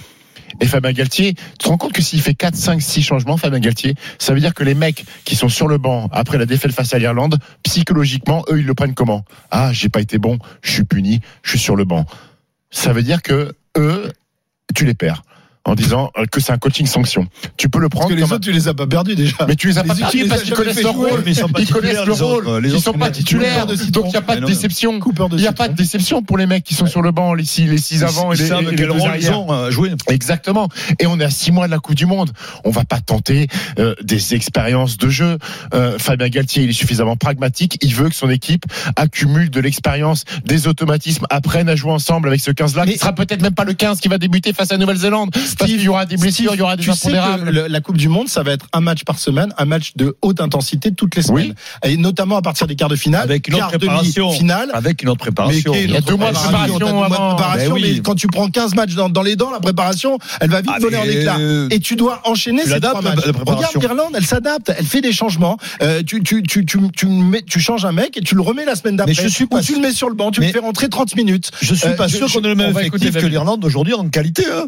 Et 0.61 0.67
Fabien 0.67 0.93
Galtier, 0.93 1.33
tu 1.33 1.57
te 1.57 1.67
rends 1.67 1.77
compte 1.77 1.91
que 1.91 2.01
s'il 2.01 2.21
fait 2.21 2.33
4, 2.33 2.55
5, 2.55 2.81
6 2.81 3.01
changements, 3.01 3.35
Fabien 3.35 3.59
Galtier, 3.59 3.95
ça 4.19 4.33
veut 4.33 4.39
dire 4.39 4.53
que 4.53 4.63
les 4.63 4.75
mecs 4.75 5.03
qui 5.25 5.35
sont 5.35 5.49
sur 5.49 5.67
le 5.67 5.77
banc 5.77 6.07
après 6.13 6.37
la 6.37 6.45
défaite 6.45 6.71
face 6.71 6.93
à 6.93 6.99
l'Irlande, 6.99 7.39
psychologiquement, 7.63 8.45
eux, 8.49 8.59
ils 8.59 8.65
le 8.65 8.73
prennent 8.73 8.93
comment? 8.93 9.25
Ah, 9.51 9.73
j'ai 9.73 9.89
pas 9.89 9.99
été 9.99 10.17
bon, 10.17 10.37
je 10.61 10.71
suis 10.71 10.85
puni, 10.85 11.19
je 11.43 11.51
suis 11.51 11.59
sur 11.59 11.75
le 11.75 11.83
banc. 11.83 12.05
Ça 12.71 12.93
veut 12.93 13.03
dire 13.03 13.21
que 13.21 13.53
eux, 13.77 14.11
tu 14.73 14.85
les 14.85 14.93
perds 14.93 15.23
en 15.65 15.73
disant 15.75 16.11
euh, 16.17 16.25
que 16.31 16.39
c'est 16.39 16.51
un 16.51 16.57
coaching 16.57 16.85
sanction. 16.85 17.27
Tu 17.57 17.69
peux 17.69 17.79
le 17.79 17.89
Parce 17.89 18.01
prendre 18.01 18.15
que 18.15 18.19
les 18.19 18.23
un- 18.23 18.35
autres, 18.35 18.39
tu 18.45 18.51
les 18.51 18.67
as 18.67 18.73
pas 18.73 18.85
perdus 18.87 19.15
déjà. 19.15 19.35
mais 19.47 19.55
tu 19.55 19.67
les 19.67 19.77
as 19.77 19.83
pas 19.83 19.95
perdus 19.95 20.25
parce 20.27 20.43
qu'ils 20.43 20.53
connaissent 20.53 20.81
leur 20.83 20.93
rôle. 20.93 21.23
mais 21.25 21.31
ils 21.33 21.67
connaissent 21.69 21.97
autres. 22.07 22.23
rôle. 22.23 22.65
Ils 22.65 22.79
sont 22.79 22.93
pas 22.93 23.09
titulaires. 23.09 23.65
Donc 23.65 24.05
il 24.05 24.09
n'y 24.09 24.15
a 24.15 24.21
pas 24.21 24.35
de 24.37 24.45
déception. 24.45 24.99
Il 25.31 25.35
n'y 25.37 25.47
a 25.47 25.51
pas 25.53 25.67
de 25.67 25.73
déception 25.73 26.21
pour 26.21 26.37
les 26.37 26.45
mecs 26.45 26.63
qui 26.63 26.75
sont 26.75 26.85
sur 26.85 27.01
le 27.01 27.11
banc, 27.11 27.33
les 27.33 27.45
six, 27.45 27.65
les 27.65 27.77
six 27.77 28.03
avant 28.03 28.31
et 28.33 28.37
les, 28.37 28.45
et 28.45 28.75
deux 28.75 28.91
arrière. 29.01 29.71
jouer. 29.71 29.91
Exactement. 30.07 30.69
Et 30.99 31.07
on 31.07 31.19
est 31.19 31.23
à 31.25 31.29
six 31.29 31.51
mois 31.51 31.65
de 31.67 31.71
la 31.71 31.79
Coupe 31.79 31.95
du 31.95 32.05
Monde. 32.05 32.31
On 32.63 32.69
va 32.69 32.83
pas 32.85 32.99
tenter 32.99 33.47
euh, 33.79 33.95
des 34.03 34.35
expériences 34.35 34.97
de 34.97 35.09
jeu. 35.09 35.37
Euh, 35.73 35.97
Fabien 35.97 36.29
Galtier, 36.29 36.63
il 36.63 36.69
est 36.69 36.73
suffisamment 36.73 37.15
pragmatique. 37.15 37.77
Il 37.81 37.93
veut 37.95 38.09
que 38.09 38.15
son 38.15 38.29
équipe 38.29 38.65
accumule 38.95 39.49
de 39.49 39.59
l'expérience, 39.59 40.25
des 40.45 40.67
automatismes, 40.67 41.25
apprenne 41.29 41.69
à 41.69 41.75
jouer 41.75 41.91
ensemble 41.91 42.27
avec 42.27 42.39
ce 42.39 42.51
15-là. 42.51 42.85
Mais- 42.85 42.93
qui 42.93 42.99
sera 42.99 43.13
peut-être 43.13 43.41
même 43.41 43.53
pas 43.55 43.63
le 43.63 43.73
15 43.73 43.99
qui 43.99 44.07
va 44.07 44.17
débuter 44.17 44.53
face 44.53 44.71
à 44.71 44.77
Nouvelle-Zélande. 44.77 45.31
Parce 45.57 45.71
qu'il 45.71 45.81
y 45.81 45.87
aura 45.87 46.05
des 46.05 46.17
blessures, 46.17 46.53
il 46.53 46.59
y 46.59 46.61
aura 46.61 46.75
des 46.75 46.83
tu 46.83 46.91
sais 46.93 47.11
que 47.11 47.15
impondérables. 47.15 47.49
le- 47.49 47.67
la 47.67 47.81
Coupe 47.81 47.97
du 47.97 48.07
Monde, 48.09 48.27
ça 48.29 48.43
va 48.43 48.51
être 48.51 48.67
un 48.73 48.81
match 48.81 49.03
par 49.03 49.19
semaine, 49.19 49.53
un 49.57 49.65
match 49.65 49.93
de 49.95 50.15
haute 50.21 50.41
intensité 50.41 50.91
toutes 50.91 51.15
les 51.15 51.21
semaines. 51.21 51.53
Et 51.83 51.97
notamment 51.97 52.37
à 52.37 52.41
partir 52.41 52.67
des 52.67 52.75
quarts 52.75 52.89
de 52.89 52.95
finale, 52.95 53.23
Avec 53.23 53.47
une 53.47 53.55
autre 53.55 53.69
préparation. 53.69 54.31
finale. 54.31 54.69
Avec 54.73 55.01
une 55.01 55.09
autre 55.09 55.19
préparation. 55.19 55.71
Mais 55.73 55.83
Il 55.83 55.91
y 55.91 55.97
a 55.97 56.01
deux 56.01 56.15
mois 56.15 56.31
de 56.31 56.35
préparation 56.37 56.77
deux 56.79 56.85
mois 56.91 57.09
de 57.09 57.13
avant. 57.13 57.35
préparation, 57.35 57.73
Ben 57.75 57.81
oui. 57.81 57.93
mais 57.95 57.99
quand 58.01 58.15
tu 58.15 58.27
prends 58.27 58.49
15 58.49 58.75
matchs 58.75 58.93
dans, 58.95 59.09
dans 59.09 59.21
les 59.21 59.35
dents, 59.35 59.51
la 59.51 59.59
préparation, 59.59 60.17
elle 60.41 60.49
va 60.49 60.61
vite 60.61 60.71
Ah, 60.73 60.79
voler 60.79 60.97
en 60.97 61.39
euh, 61.39 61.67
Et 61.71 61.79
tu 61.79 61.95
dois 61.95 62.21
enchaîner 62.25 62.63
tu 62.63 62.69
ces 62.69 62.79
trois 62.79 63.01
matchs. 63.01 63.25
la 63.25 63.33
préparation. 63.33 63.67
Regarde 63.79 63.83
l'Irlande, 63.95 64.13
elle 64.15 64.25
s'adapte, 64.25 64.71
elle 64.77 64.85
fait 64.85 65.01
des 65.01 65.11
changements. 65.13 65.57
Euh, 65.81 66.01
tu, 66.05 66.21
tu, 66.23 66.43
tu, 66.43 66.65
tu, 66.65 66.79
tu, 66.95 67.05
mets- 67.07 67.43
tu 67.43 67.59
changes 67.59 67.85
un 67.85 67.91
mec 67.91 68.17
et 68.17 68.21
tu 68.21 68.35
le 68.35 68.41
remets 68.41 68.65
la 68.65 68.75
semaine 68.75 68.95
d'après. 68.97 69.13
Mais 69.17 69.23
je 69.23 69.27
suis 69.27 69.45
Ou 69.45 69.47
pas 69.47 69.61
tu 69.61 69.73
le 69.75 69.79
mets 69.81 69.91
sur 69.93 70.09
le 70.09 70.15
banc, 70.15 70.31
tu 70.31 70.41
le 70.41 70.47
fais 70.47 70.59
rentrer 70.59 70.89
30 70.89 71.15
minutes. 71.15 71.51
Je 71.61 71.73
suis 71.73 71.87
Euh, 71.87 71.91
pas 71.95 72.07
sûr 72.09 72.31
qu'on 72.31 72.41
ait 72.41 72.47
le 72.47 72.55
même 72.55 72.71
effectif 72.77 73.13
que 73.17 73.25
l'Irlande 73.25 73.63
aujourd'hui 73.65 73.93
en 73.93 74.07
qualité. 74.09 74.45
Hein. 74.51 74.65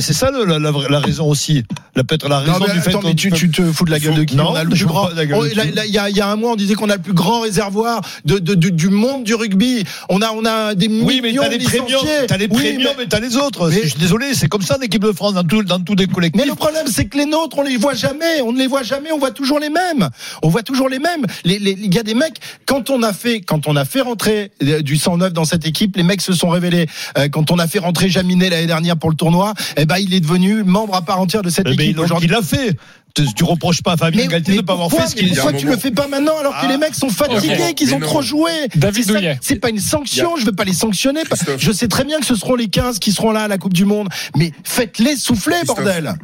C'est 0.00 0.12
ça 0.12 0.30
le- 0.30 0.44
la, 0.44 0.58
la, 0.58 0.70
vraie- 0.70 0.88
la 0.90 1.00
raison 1.00 1.26
aussi. 1.28 1.64
La 1.94 2.04
peut-être 2.04 2.28
la 2.28 2.38
raison 2.40 2.52
Non, 2.58 2.66
mais 2.66 2.74
du 2.74 2.80
fait 2.80 2.90
attends, 2.90 3.00
qu'on- 3.00 3.08
mais 3.08 3.14
tu, 3.14 3.30
tu 3.32 3.50
te 3.50 3.62
fous 3.72 3.84
de 3.84 3.90
la 3.90 3.98
gueule 3.98 4.14
de 4.14 4.24
qui 4.24 4.36
Non, 4.36 4.50
On 4.50 4.54
a 4.54 4.64
le 4.64 4.70
je 4.74 4.84
plus 4.84 4.86
grand. 4.86 5.08
Il 5.16 5.84
y, 5.86 6.16
y 6.16 6.20
a 6.20 6.28
un 6.28 6.36
mois, 6.36 6.52
on 6.52 6.56
disait 6.56 6.74
qu'on 6.74 6.90
a 6.90 6.96
le 6.96 7.02
plus 7.02 7.12
grand 7.14 7.40
réservoir 7.40 8.00
de, 8.24 8.38
de, 8.38 8.54
de- 8.54 8.68
du 8.68 8.88
monde 8.88 9.24
du 9.24 9.34
rugby. 9.34 9.84
On 10.08 10.20
a, 10.22 10.30
on 10.32 10.44
a 10.44 10.74
des 10.74 10.88
Oui, 10.88 11.20
mais 11.22 11.28
millions 11.30 11.42
t'as 11.42 11.48
de 11.50 11.54
les 11.56 11.64
premiums, 11.64 12.00
t'as 12.26 12.36
les 12.36 12.48
Oui, 12.50 12.72
premiums 12.74 12.94
mais- 12.98 13.04
et 13.04 13.08
t'as 13.08 13.20
les 13.20 13.36
autres. 13.36 13.68
mais- 13.70 13.82
Je 13.82 13.88
suis 13.88 13.98
désolé, 13.98 14.34
c'est 14.34 14.48
comme 14.48 14.62
ça 14.62 14.76
en 14.78 14.80
équipe 14.82 15.02
de 15.04 15.12
France 15.12 15.34
dans 15.34 15.44
tout, 15.44 15.62
dans 15.62 15.80
tous 15.80 15.94
les 15.94 16.06
collectifs. 16.06 16.40
Mais 16.42 16.48
le 16.48 16.54
problème, 16.54 16.86
c'est 16.86 17.06
que 17.06 17.16
les 17.18 17.26
nôtres, 17.26 17.58
on 17.58 17.62
les 17.62 17.76
voit 17.76 17.94
jamais. 17.94 18.40
On 18.44 18.52
ne 18.52 18.58
les 18.58 18.66
voit 18.66 18.82
jamais. 18.82 19.12
On 19.12 19.18
voit 19.18 19.30
toujours 19.30 19.58
les 19.58 19.70
mêmes. 19.70 20.08
On 20.42 20.48
voit 20.48 20.62
toujours 20.62 20.88
les 20.88 20.98
mêmes. 20.98 21.24
Les, 21.44 21.58
les, 21.58 21.72
il 21.72 21.94
y 21.94 21.98
a 21.98 22.02
des 22.02 22.14
mecs. 22.14 22.36
Quand 22.66 22.90
on 22.90 23.02
a 23.02 23.12
fait, 23.12 23.40
quand 23.40 23.66
on 23.68 23.76
a 23.76 23.84
fait 23.84 24.00
rentrer 24.02 24.50
euh, 24.62 24.82
du 24.82 24.96
109 24.96 25.32
dans 25.32 25.44
cette 25.44 25.66
équipe, 25.66 25.96
les 25.96 26.02
mecs 26.02 26.20
se 26.20 26.32
sont 26.34 26.48
révélés. 26.50 26.86
Euh, 27.18 27.28
quand 27.28 27.50
on 27.50 27.58
a 27.58 27.66
fait 27.66 27.78
rentrer 27.78 28.08
Jaminet 28.08 28.50
l'année 28.50 28.66
dernière 28.66 28.96
pour 28.96 29.10
le 29.10 29.16
tournoi, 29.16 29.54
eh 29.76 29.84
ben, 29.84 29.96
il 29.98 30.12
est 30.14 30.20
devenu 30.20 30.62
membre 30.64 30.94
à 30.94 31.02
part 31.02 31.20
entière 31.20 31.42
de 31.42 31.50
cette 31.50 31.66
Eh 31.70 31.76
ben, 31.76 31.84
équipe 31.84 31.98
aujourd'hui. 31.98 32.28
il 32.28 32.32
l'a 32.32 32.42
fait. 32.42 32.76
Tu, 33.14 33.24
tu 33.34 33.44
reproches 33.44 33.82
pas 33.82 33.92
à 33.92 33.96
Fabien 33.96 34.22
Mais, 34.24 34.28
Galtier 34.28 34.52
mais 34.52 34.56
de 34.58 34.62
ne 34.62 34.66
pas 34.66 34.74
avoir 34.74 34.90
fait 34.90 35.06
ce 35.06 35.14
qu'il 35.16 35.32
pourquoi 35.32 35.54
tu 35.54 35.66
le 35.66 35.76
fais 35.78 35.90
pas 35.90 36.06
maintenant 36.06 36.36
alors 36.38 36.52
que 36.52 36.66
Ah. 36.66 36.68
les 36.68 36.76
mecs 36.76 36.94
sont 36.94 37.08
fatigués, 37.08 37.72
qu'ils 37.74 37.94
ont 37.94 37.98
trop 38.00 38.20
joué? 38.20 38.50
David 38.74 39.38
C'est 39.40 39.56
pas 39.56 39.70
une 39.70 39.80
sanction, 39.80 40.36
je 40.36 40.44
veux 40.44 40.52
pas 40.52 40.64
les 40.64 40.74
sanctionner. 40.74 41.22
Christophe. 41.24 41.56
Je 41.58 41.72
sais 41.72 41.88
très 41.88 42.04
bien 42.04 42.20
que 42.20 42.26
ce 42.26 42.34
seront 42.34 42.56
les 42.56 42.68
15 42.68 42.98
qui 42.98 43.12
seront 43.12 43.30
là 43.32 43.44
à 43.44 43.48
la 43.48 43.56
Coupe 43.56 43.72
du 43.72 43.86
Monde, 43.86 44.08
mais 44.36 44.52
faites-les 44.64 45.16
souffler, 45.16 45.56
Christophe. 45.56 45.76
bordel. 45.82 46.14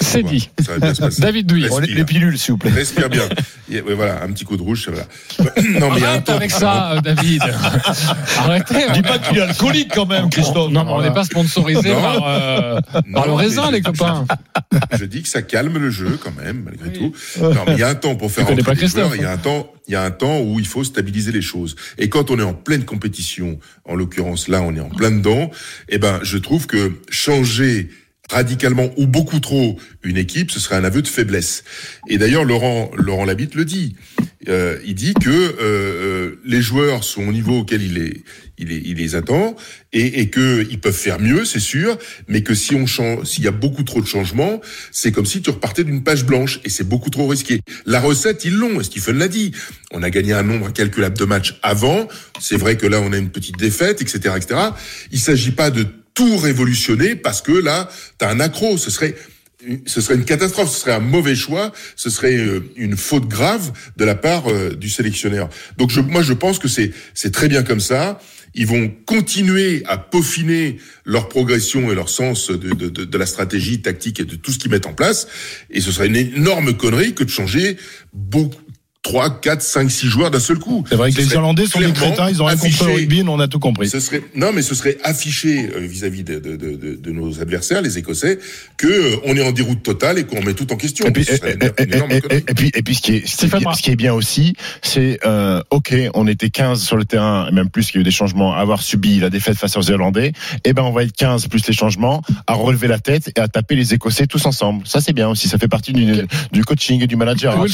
C'est 0.00 0.22
dit. 0.22 0.50
Ça 0.64 0.72
va 0.72 0.78
bien 0.78 0.94
se 0.94 1.00
passer. 1.00 1.22
David 1.22 1.46
Douillet. 1.46 1.68
Les, 1.68 1.74
Respire. 1.74 1.96
les 1.96 2.04
pilules, 2.04 2.38
s'il 2.38 2.52
vous 2.52 2.58
plaît. 2.58 2.70
Respire 2.70 3.08
bien. 3.08 3.28
Et, 3.70 3.80
ouais, 3.80 3.94
voilà, 3.94 4.22
un 4.22 4.30
petit 4.32 4.44
coup 4.44 4.56
de 4.56 4.62
rouge, 4.62 4.88
va. 4.88 5.02
Non, 5.80 5.90
mais 5.90 5.98
il 5.98 6.02
y 6.02 6.04
a 6.04 6.08
un 6.08 6.12
Arrête 6.12 6.24
temps. 6.24 6.36
avec 6.36 6.50
ça, 6.50 6.92
euh, 6.92 7.00
David. 7.00 7.42
Arrêtez. 8.38 8.74
Dis 8.94 9.02
pas 9.02 9.18
qu'il 9.18 9.38
est 9.38 9.42
alcoolique 9.42 9.92
quand 9.94 10.06
même, 10.06 10.30
Christophe. 10.30 10.70
Non, 10.70 10.84
mais 10.84 10.92
on 10.92 11.02
n'est 11.02 11.14
pas 11.14 11.24
sponsorisé 11.24 11.92
par, 11.92 12.26
euh, 12.26 12.80
Non, 13.06 13.20
par 13.20 13.26
le 13.26 13.32
raisin, 13.32 13.70
les 13.70 13.80
copains. 13.82 14.26
Je 14.98 15.04
dis 15.04 15.22
que 15.22 15.28
ça 15.28 15.42
calme 15.42 15.78
le 15.78 15.90
jeu 15.90 16.18
quand 16.22 16.34
même, 16.36 16.62
malgré 16.64 16.92
tout. 16.92 17.12
Non, 17.40 17.64
mais 17.66 17.74
il 17.74 17.78
y 17.78 17.82
a 17.82 17.88
un 17.88 17.94
temps 17.94 18.14
pour 18.14 18.30
faire 18.30 18.46
Tu 18.46 18.62
pas 18.62 18.74
des 18.74 18.86
joueurs. 18.86 19.14
Il 19.16 19.22
y 19.22 19.24
a 19.24 19.32
un 19.32 19.38
temps, 19.38 19.72
il 19.88 19.92
y 19.92 19.96
a 19.96 20.02
un 20.02 20.10
temps 20.10 20.40
où 20.40 20.58
il 20.60 20.66
faut 20.66 20.84
stabiliser 20.84 21.32
les 21.32 21.42
choses. 21.42 21.76
Et 21.98 22.08
quand 22.08 22.30
on 22.30 22.38
est 22.38 22.44
en 22.44 22.54
pleine 22.54 22.84
compétition, 22.84 23.58
en 23.84 23.94
l'occurrence 23.94 24.48
là, 24.48 24.62
on 24.62 24.74
est 24.74 24.80
en 24.80 24.88
plein 24.88 25.10
dedans. 25.10 25.50
Eh 25.88 25.98
ben, 25.98 26.20
je 26.22 26.38
trouve 26.38 26.66
que 26.66 26.92
changer 27.10 27.90
radicalement 28.32 28.90
ou 28.96 29.06
beaucoup 29.06 29.40
trop 29.40 29.78
une 30.02 30.16
équipe, 30.16 30.50
ce 30.50 30.58
serait 30.58 30.76
un 30.76 30.84
aveu 30.84 31.02
de 31.02 31.08
faiblesse. 31.08 31.64
Et 32.08 32.18
d'ailleurs, 32.18 32.44
Laurent, 32.44 32.90
Laurent 32.96 33.24
Labitte 33.24 33.54
le 33.54 33.64
dit. 33.64 33.94
Euh, 34.48 34.78
il 34.84 34.96
dit 34.96 35.14
que 35.14 35.30
euh, 35.30 35.54
euh, 35.60 36.40
les 36.44 36.60
joueurs 36.60 37.04
sont 37.04 37.22
au 37.22 37.32
niveau 37.32 37.60
auquel 37.60 37.80
il 37.80 37.94
les, 37.94 38.24
il 38.58 38.72
il 38.72 38.96
les 38.96 39.14
attend 39.14 39.54
et, 39.92 40.20
et 40.20 40.30
que 40.30 40.66
ils 40.68 40.80
peuvent 40.80 40.92
faire 40.92 41.20
mieux, 41.20 41.44
c'est 41.44 41.60
sûr, 41.60 41.96
mais 42.26 42.42
que 42.42 42.52
si 42.52 42.74
on 42.74 42.86
change, 42.86 43.24
s'il 43.24 43.44
y 43.44 43.48
a 43.48 43.52
beaucoup 43.52 43.84
trop 43.84 44.00
de 44.00 44.06
changements, 44.06 44.60
c'est 44.90 45.12
comme 45.12 45.26
si 45.26 45.42
tu 45.42 45.50
repartais 45.50 45.84
d'une 45.84 46.02
page 46.02 46.26
blanche 46.26 46.60
et 46.64 46.70
c'est 46.70 46.88
beaucoup 46.88 47.10
trop 47.10 47.28
risqué. 47.28 47.60
La 47.86 48.00
recette, 48.00 48.44
ils 48.44 48.54
l'ont, 48.54 48.82
Stephen 48.82 49.18
l'a 49.18 49.28
dit. 49.28 49.52
On 49.92 50.02
a 50.02 50.10
gagné 50.10 50.32
un 50.32 50.42
nombre 50.42 50.66
incalculable 50.66 51.16
de 51.16 51.24
matchs 51.24 51.58
avant. 51.62 52.08
C'est 52.40 52.56
vrai 52.56 52.76
que 52.76 52.86
là, 52.86 53.00
on 53.00 53.12
a 53.12 53.18
une 53.18 53.30
petite 53.30 53.58
défaite, 53.58 54.02
etc., 54.02 54.34
etc. 54.36 54.60
Il 55.12 55.20
s'agit 55.20 55.52
pas 55.52 55.70
de 55.70 55.86
tout 56.14 56.36
révolutionner 56.36 57.16
parce 57.16 57.42
que 57.42 57.52
là, 57.52 57.88
tu 58.18 58.24
as 58.24 58.28
un 58.28 58.40
accro. 58.40 58.76
Ce 58.78 58.90
serait 58.90 59.14
ce 59.86 60.00
serait 60.00 60.16
une 60.16 60.24
catastrophe, 60.24 60.70
ce 60.70 60.80
serait 60.80 60.92
un 60.92 61.00
mauvais 61.00 61.36
choix, 61.36 61.72
ce 61.96 62.10
serait 62.10 62.36
euh, 62.36 62.68
une 62.76 62.96
faute 62.96 63.28
grave 63.28 63.72
de 63.96 64.04
la 64.04 64.14
part 64.14 64.50
euh, 64.50 64.70
du 64.70 64.88
sélectionneur. 64.88 65.48
Donc 65.78 65.90
je, 65.90 66.00
moi 66.00 66.22
je 66.22 66.32
pense 66.32 66.58
que 66.58 66.68
c'est 66.68 66.90
c'est 67.14 67.32
très 67.32 67.48
bien 67.48 67.62
comme 67.62 67.80
ça. 67.80 68.20
Ils 68.54 68.66
vont 68.66 68.92
continuer 69.06 69.82
à 69.86 69.96
peaufiner 69.96 70.76
leur 71.04 71.28
progression 71.28 71.90
et 71.90 71.94
leur 71.94 72.10
sens 72.10 72.50
de, 72.50 72.74
de, 72.74 72.90
de, 72.90 73.04
de 73.04 73.18
la 73.18 73.24
stratégie 73.24 73.80
tactique 73.80 74.20
et 74.20 74.24
de 74.24 74.36
tout 74.36 74.52
ce 74.52 74.58
qu'ils 74.58 74.70
mettent 74.70 74.86
en 74.86 74.92
place. 74.92 75.26
Et 75.70 75.80
ce 75.80 75.90
serait 75.90 76.08
une 76.08 76.16
énorme 76.16 76.76
connerie 76.76 77.14
que 77.14 77.24
de 77.24 77.30
changer 77.30 77.78
beaucoup, 78.12 78.60
3, 79.02 79.40
4, 79.40 79.60
5, 79.62 79.90
6 79.90 80.06
joueurs 80.06 80.30
d'un 80.30 80.38
seul 80.38 80.60
coup. 80.60 80.84
C'est 80.88 80.94
vrai 80.94 81.10
que 81.10 81.16
Ce 81.20 81.26
les 81.26 81.34
Irlandais 81.34 81.66
sont 81.66 81.80
des 81.80 81.92
crétins, 81.92 82.28
ils 82.30 82.40
ont 82.40 82.46
rien 82.46 82.56
compris 82.56 82.70
au 82.80 82.84
affiché- 82.84 82.94
rugby, 82.94 83.24
nous 83.24 83.32
on 83.32 83.40
a 83.40 83.48
tout 83.48 83.58
compris. 83.58 83.88
ce 83.88 83.98
serait 83.98 84.22
non, 84.36 84.52
mais 84.54 84.62
ce 84.62 84.76
serait 84.76 84.96
affiché 85.02 85.70
euh, 85.74 85.80
vis-à-vis 85.80 86.22
de, 86.22 86.38
de, 86.38 86.54
de, 86.54 86.76
de- 86.76 86.94
de 86.94 87.10
nos 87.10 87.40
adversaires, 87.40 87.82
les 87.82 87.98
Écossais, 87.98 88.38
que 88.76 88.86
euh, 88.86 89.16
on 89.24 89.36
est 89.36 89.42
en 89.44 89.50
déroute 89.50 89.82
totale 89.82 90.18
et 90.20 90.24
qu'on 90.24 90.40
met 90.42 90.54
tout 90.54 90.72
en 90.72 90.76
question. 90.76 91.04
Et 91.04 91.10
puis, 91.10 91.24
Ce 91.24 91.36
serait 91.36 91.56
et, 91.60 91.82
et- 91.82 91.86
et- 91.88 92.36
et- 92.36 92.36
et 92.48 92.54
puis, 92.54 92.70
et 92.72 92.82
puis, 92.82 92.94
ce 92.94 93.02
qui 93.02 93.16
est, 93.16 93.26
ce 93.26 93.38
qui 93.38 93.46
est 93.46 93.48
bien- 93.48 93.60
Brun. 93.62 93.74
ce 93.74 93.82
qui 93.82 93.90
est 93.90 93.96
bien 93.96 94.14
aussi, 94.14 94.54
c'est, 94.82 95.18
euh, 95.26 95.60
ok, 95.70 95.96
on 96.14 96.28
était 96.28 96.50
15 96.50 96.80
sur 96.80 96.96
le 96.96 97.04
terrain, 97.04 97.48
et 97.50 97.52
même 97.52 97.70
plus 97.70 97.86
qu'il 97.86 97.96
y 97.96 97.98
a 97.98 98.02
eu 98.02 98.04
des 98.04 98.12
changements, 98.12 98.54
à 98.54 98.60
avoir 98.60 98.82
subi 98.82 99.18
la 99.18 99.30
défaite 99.30 99.56
face 99.58 99.76
aux 99.76 99.82
Irlandais. 99.82 100.32
Eh 100.64 100.74
ben, 100.74 100.82
on 100.84 100.92
va 100.92 101.02
être 101.02 101.12
15 101.16 101.48
plus 101.48 101.66
les 101.66 101.74
changements, 101.74 102.22
à 102.46 102.54
relever 102.54 102.86
la 102.86 103.00
tête 103.00 103.32
et 103.36 103.40
à 103.40 103.48
taper 103.48 103.74
les 103.74 103.94
Écossais 103.94 104.28
tous 104.28 104.46
ensemble. 104.46 104.86
Ça, 104.86 105.00
c'est 105.00 105.12
bien 105.12 105.28
aussi. 105.28 105.48
Ça 105.48 105.58
fait 105.58 105.66
partie 105.66 105.92
du, 105.92 106.06
du 106.52 106.64
coaching 106.64 107.02
et 107.02 107.08
du 107.08 107.16
manager. 107.16 107.58
hein, 107.58 107.64
on- 107.64 107.66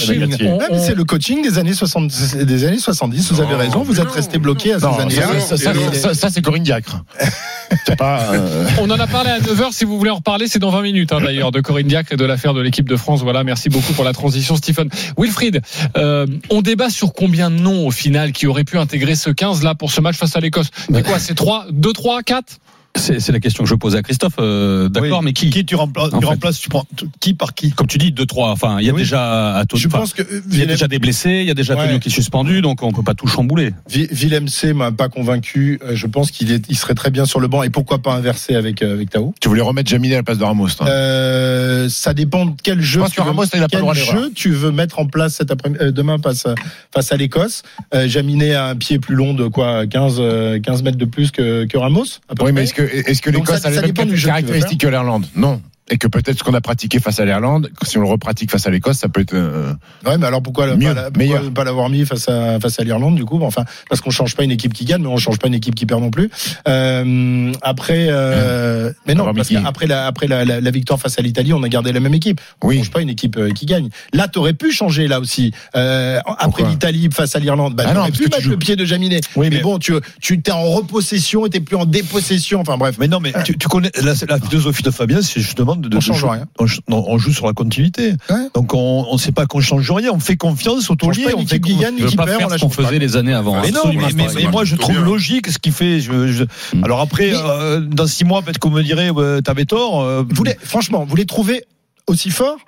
c'est 0.79 0.95
le 0.95 1.05
coaching 1.05 1.18
des 1.19 1.59
années 1.59 1.75
60, 1.75 2.11
des 2.45 2.65
années 2.65 2.79
70, 2.79 3.33
vous 3.33 3.41
avez 3.41 3.55
raison, 3.55 3.83
vous 3.83 4.01
êtes 4.01 4.11
resté 4.11 4.39
bloqué 4.39 4.73
à 4.73 4.79
ces 4.81 4.87
Non, 4.87 4.99
années-là. 4.99 5.41
ça, 5.41 5.57
ça, 5.57 5.75
ça, 5.75 5.93
ça, 5.93 6.15
ça, 6.15 6.31
c'est 6.31 6.43
Corinne 6.43 6.63
Diacre. 6.63 7.03
pas, 7.99 8.33
euh, 8.33 8.67
On 8.81 8.91
en 8.91 8.99
a 8.99 9.07
parlé 9.07 9.31
à 9.31 9.41
9h. 9.41 9.73
Si 9.73 9.85
vous 9.85 9.99
voulez 9.99 10.11
en 10.11 10.17
reparler, 10.17 10.47
c'est 10.49 10.59
dans 10.59 10.71
20 10.71 10.83
minutes 10.83 11.13
hein, 11.13 11.21
d'ailleurs 11.21 11.51
de 11.51 11.61
Corinne 11.61 11.87
Diacre 11.87 12.13
et 12.13 12.17
de 12.17 12.25
l'affaire 12.25 12.55
de 12.55 12.61
l'équipe 12.61 12.89
de 12.89 12.97
France. 12.97 13.23
Voilà, 13.23 13.45
merci 13.45 13.69
beaucoup 13.69 13.93
pour 13.93 14.05
la 14.05 14.13
transition, 14.13 14.57
Stephen. 14.57 14.89
Wilfried, 15.19 15.61
euh, 15.97 16.27
on 16.51 16.63
débat 16.63 16.91
sur 16.91 17.13
combien 17.13 17.51
de 17.51 17.57
noms 17.57 17.87
au 17.87 17.91
final 17.91 18.33
qui 18.33 18.47
auraient 18.47 18.65
pu 18.65 18.79
intégrer 18.79 19.15
ce 19.15 19.31
15 19.31 19.63
là 19.63 19.75
pour 19.75 19.91
ce 19.91 20.01
match 20.01 20.17
face 20.17 20.37
à 20.37 20.41
l'Écosse. 20.41 20.69
C'est 20.93 21.07
quoi 21.07 21.19
C'est 21.19 21.35
3, 21.35 21.67
2, 21.71 21.93
3, 21.93 22.23
4 22.23 22.59
C'est 22.97 23.31
la 23.31 23.39
question 23.39 23.63
que 23.63 23.71
je 23.71 23.75
posais 23.77 23.99
à 23.99 24.03
Christophe. 24.03 24.35
euh, 24.41 24.89
D'accord, 24.89 25.21
Oui. 25.21 25.27
mais 25.27 25.33
qui, 25.33 25.51
Qui 25.51 25.65
tu 25.65 25.77
remplaces, 25.77 26.13
En 26.13 26.19
tu 26.19 26.25
fait. 26.25 26.33
remplaces, 26.33 26.59
tu 26.59 26.69
prends 26.69 26.85
qui 27.21 27.33
par 27.33 27.55
qui? 27.55 27.71
Comme 27.71 27.87
tu 27.87 27.97
dis, 27.97 28.11
2-3. 28.13 28.51
Enfin, 28.51 28.79
il 28.81 28.87
y 28.87 28.91
a 28.91 28.93
Oui. 28.93 29.03
déjà 29.03 29.57
à 29.59 29.65
Je 29.73 29.87
pense 29.89 30.13
que 30.15 30.23
il 30.51 30.59
y 30.59 30.63
a 30.63 30.67
déjà 30.67 30.89
des 30.89 30.99
blessés, 30.99 31.39
il 31.43 31.47
y 31.47 31.51
a 31.51 31.55
déjà 31.55 31.75
Ouais. 31.75 31.83
Antonio 31.83 32.01
qui 32.01 32.09
est 32.09 32.13
suspendu, 32.13 32.61
donc 32.61 32.83
on 32.83 32.93
peut 32.93 33.05
pas 33.05 33.15
tout 33.15 33.29
chambouler. 33.29 33.73
Willem 33.89 34.49
C 34.49 34.73
m'a 34.73 34.91
pas 34.91 35.09
convaincu. 35.09 35.79
Euh, 35.85 35.95
Je 35.95 36.07
pense 36.07 36.31
qu'il 36.33 36.51
est, 36.51 36.65
il 36.69 36.77
serait 36.77 36.95
très 36.95 37.11
bien 37.11 37.25
sur 37.25 37.39
le 37.41 37.47
banc 37.47 37.63
et 37.63 37.71
pourquoi 37.71 37.99
pas 38.01 38.15
inverser 38.15 38.57
avec 38.57 38.83
euh, 38.83 38.95
avec 38.95 39.11
Tao? 39.11 39.33
tu 39.41 39.49
voulais 39.49 39.63
remettre 39.63 39.89
Jaminet 39.91 40.15
à 40.15 40.19
la 40.19 40.23
place 40.25 40.39
de 40.39 40.45
Ramos. 40.45 40.69
toi. 40.77 40.89
Euh, 40.89 41.89
ça 41.89 42.15
dépend 42.15 42.47
de 42.47 42.53
quel 42.63 42.81
jeu. 42.81 43.01
pense 43.01 43.11
tu 43.11 43.17
que 43.17 43.23
veux- 43.23 43.29
Ramos, 43.29 43.45
il 43.45 43.59
a 43.59 43.61
pas 43.61 43.61
le 43.61 43.67
quel 43.69 43.81
droit 43.81 43.95
jeu 43.95 44.31
tu 44.35 44.51
veux 44.51 44.73
mettre 44.73 44.99
en 44.99 45.07
place 45.07 45.37
cet 45.37 45.51
après 45.53 45.71
euh, 45.81 45.93
demain 45.93 46.17
face 46.19 46.47
à, 46.47 46.55
face 46.93 47.13
à 47.13 47.17
l'Écosse. 47.17 47.63
Euh, 47.95 48.09
Jaminet 48.09 48.55
a 48.55 48.67
un 48.67 48.77
pied 48.77 48.99
plus 48.99 49.15
long 49.15 49.35
de 49.35 49.47
quoi 49.47 49.87
15 49.87 50.17
euh, 50.19 50.59
15 50.59 50.83
mètres 50.83 50.99
de 50.99 51.05
plus 51.05 51.31
que, 51.31 51.65
que 51.67 51.79
Ramos. 51.79 52.05
à 52.29 52.35
peu 52.35 52.45
Oui, 52.45 52.53
mais 52.53 52.55
près. 52.55 52.63
est-ce 52.65 52.75
que, 52.79 53.11
est-ce 53.11 53.23
que 53.23 53.31
l'Écosse 53.31 53.65
a 53.65 53.71
les 53.71 53.93
mêmes 53.93 54.15
caractéristiques 54.15 54.81
que 54.81 54.89
l'Irlande? 54.89 55.27
Non. 55.35 55.61
Et 55.91 55.97
que 55.99 56.07
peut-être 56.07 56.39
ce 56.39 56.45
qu'on 56.45 56.53
a 56.55 56.61
pratiqué 56.61 57.01
face 57.01 57.19
à 57.19 57.25
l'Irlande, 57.25 57.71
si 57.83 57.97
on 57.97 58.03
le 58.03 58.09
repratique 58.09 58.51
face 58.51 58.67
à 58.67 58.71
l'Écosse, 58.71 58.99
ça 58.99 59.09
peut 59.09 59.23
être. 59.23 59.33
euh, 59.35 59.73
Ouais, 60.05 60.19
mais 60.19 60.27
alors 60.27 60.43
pourquoi, 60.43 60.67
Mieux, 60.77 60.89
pas, 60.89 60.95
la- 60.95 61.03
pourquoi 61.11 61.19
meilleur. 61.19 61.51
pas 61.53 61.65
l'avoir 61.65 61.89
mis 61.89 62.05
face 62.05 62.29
à 62.29 62.61
face 62.61 62.79
à 62.79 62.85
l'Irlande 62.85 63.15
du 63.17 63.25
coup? 63.25 63.39
Bon, 63.39 63.47
Enfin, 63.47 63.65
parce 63.89 64.01
qu'on 64.03 64.11
change 64.11 64.37
pas 64.37 64.45
une 64.45 64.51
équipe 64.51 64.75
qui 64.75 64.85
gagne, 64.85 65.01
mais 65.03 65.09
on 65.09 65.17
change 65.17 65.39
pas 65.39 65.49
une 65.49 65.55
équipe 65.55 65.75
qui 65.75 65.87
perd 65.87 66.03
non 66.03 66.11
plus. 66.11 66.31
Euh, 66.69 67.53
après, 67.63 68.09
euh, 68.11 68.93
mais 69.07 69.15
non, 69.15 69.25
Alors, 69.25 69.35
parce 69.35 69.49
qu'après 69.49 69.87
la 69.87 70.07
après 70.07 70.27
la, 70.27 70.45
la, 70.45 70.61
la 70.61 70.71
victoire 70.71 71.01
face 71.01 71.19
à 71.19 71.23
l'Italie, 71.23 71.53
on 71.53 71.63
a 71.63 71.69
gardé 71.69 71.93
la 71.93 72.01
même 72.01 72.15
équipe. 72.15 72.41
On 72.63 72.69
Oui. 72.69 72.79
change 72.79 72.91
pas 72.91 73.01
une 73.01 73.09
équipe 73.11 73.37
euh, 73.37 73.51
qui 73.51 73.67
gagne. 73.67 73.89
Là, 74.13 74.29
t'aurais 74.29 74.53
pu 74.55 74.73
changer 74.73 75.09
là 75.09 75.21
aussi. 75.21 75.53
Euh, 75.75 76.21
après 76.39 76.65
l'Italie 76.65 77.09
face 77.13 77.35
à 77.35 77.39
l'Irlande, 77.39 77.75
bah, 77.75 77.85
Ah 77.87 77.89
non, 77.95 78.01
t'aurais 78.01 78.11
pu 78.13 78.17
tu 78.19 78.23
mettre 78.25 78.41
joues- 78.43 78.51
le 78.51 78.57
pied 78.59 78.77
de 78.77 78.85
Jaminet. 78.85 79.21
Oui, 79.37 79.49
mais, 79.51 79.57
mais- 79.57 79.63
bon, 79.63 79.79
tu 79.79 79.93
tu 80.21 80.41
t'es 80.43 80.53
en 80.53 80.63
repossession, 80.65 81.47
et 81.47 81.51
t'es 81.51 81.61
plus 81.61 81.77
en 81.77 81.87
dépossession. 81.87 82.61
Enfin 82.61 82.77
bref. 82.77 82.97
Mais 83.01 83.09
non, 83.09 83.21
mais 83.21 83.33
tu, 83.45 83.57
tu 83.57 83.69
connais 83.69 83.91
la, 84.03 84.13
la 84.29 84.39
philosophie 84.39 84.83
de 84.83 84.91
Fabien, 84.91 85.23
c'est 85.23 85.41
justement 85.41 85.77
de, 85.79 85.89
de 85.89 85.97
On 85.97 86.01
change 86.01 86.19
jouer- 86.19 86.31
rien. 86.31 86.47
On, 86.59 86.67
non, 86.89 87.05
on 87.09 87.19
joue 87.19 87.33
sur 87.33 87.47
la 87.47 87.53
continuité. 87.53 88.15
Ouais. 88.31 88.37
Donc 88.55 88.75
on 88.75 89.13
ne 89.13 89.19
sait 89.19 89.33
pas 89.33 89.47
qu'on 89.47 89.61
change 89.61 89.91
rien. 89.91 90.11
On 90.13 90.21
fait 90.21 90.37
confiance 90.37 90.91
au 90.91 90.95
On 90.95 90.97
taulier. 90.97 91.27
On 91.37 91.47
fait 91.47 91.59
gagne, 91.61 91.99
équipe 91.99 92.17
pas 92.17 92.27
perd, 92.27 92.39
faire 92.39 92.49
on 92.49 92.55
ce 92.57 92.61
qu'on 92.61 92.69
faisait 92.71 92.99
les 92.99 93.17
années 93.17 93.35
avant. 93.35 93.55
Mais 93.61 93.69
Mais 93.69 93.71
non, 93.73 93.81
mais, 93.87 94.13
mais- 94.15 94.27
mais 94.35 94.47
moi 94.51 94.65
je 94.65 94.77
trouve 94.77 94.95
bien. 94.97 95.05
logique 95.05 95.49
ce 95.49 95.59
qu'il 95.59 95.73
fait. 95.73 96.01
Je, 96.01 96.29
je- 96.29 96.45
Mm. 96.75 96.85
Alors 96.85 97.01
après, 97.01 97.31
Mais- 97.31 97.37
euh, 97.39 97.81
dans 97.81 98.07
six 98.07 98.25
mois, 98.25 98.43
peut-être 98.43 98.59
qu'on 98.59 98.71
me 98.71 98.83
dirait, 98.83 99.11
ouais, 99.11 99.41
t'avais 99.43 99.65
tort. 99.65 100.01
euh, 100.03 100.23
Vous 100.29 100.45
les, 100.45 100.55
franchement, 100.63 101.05
vous 101.09 101.17
les 101.17 101.25
trouvez 101.27 101.65
aussi 102.07 102.31
forts 102.31 102.59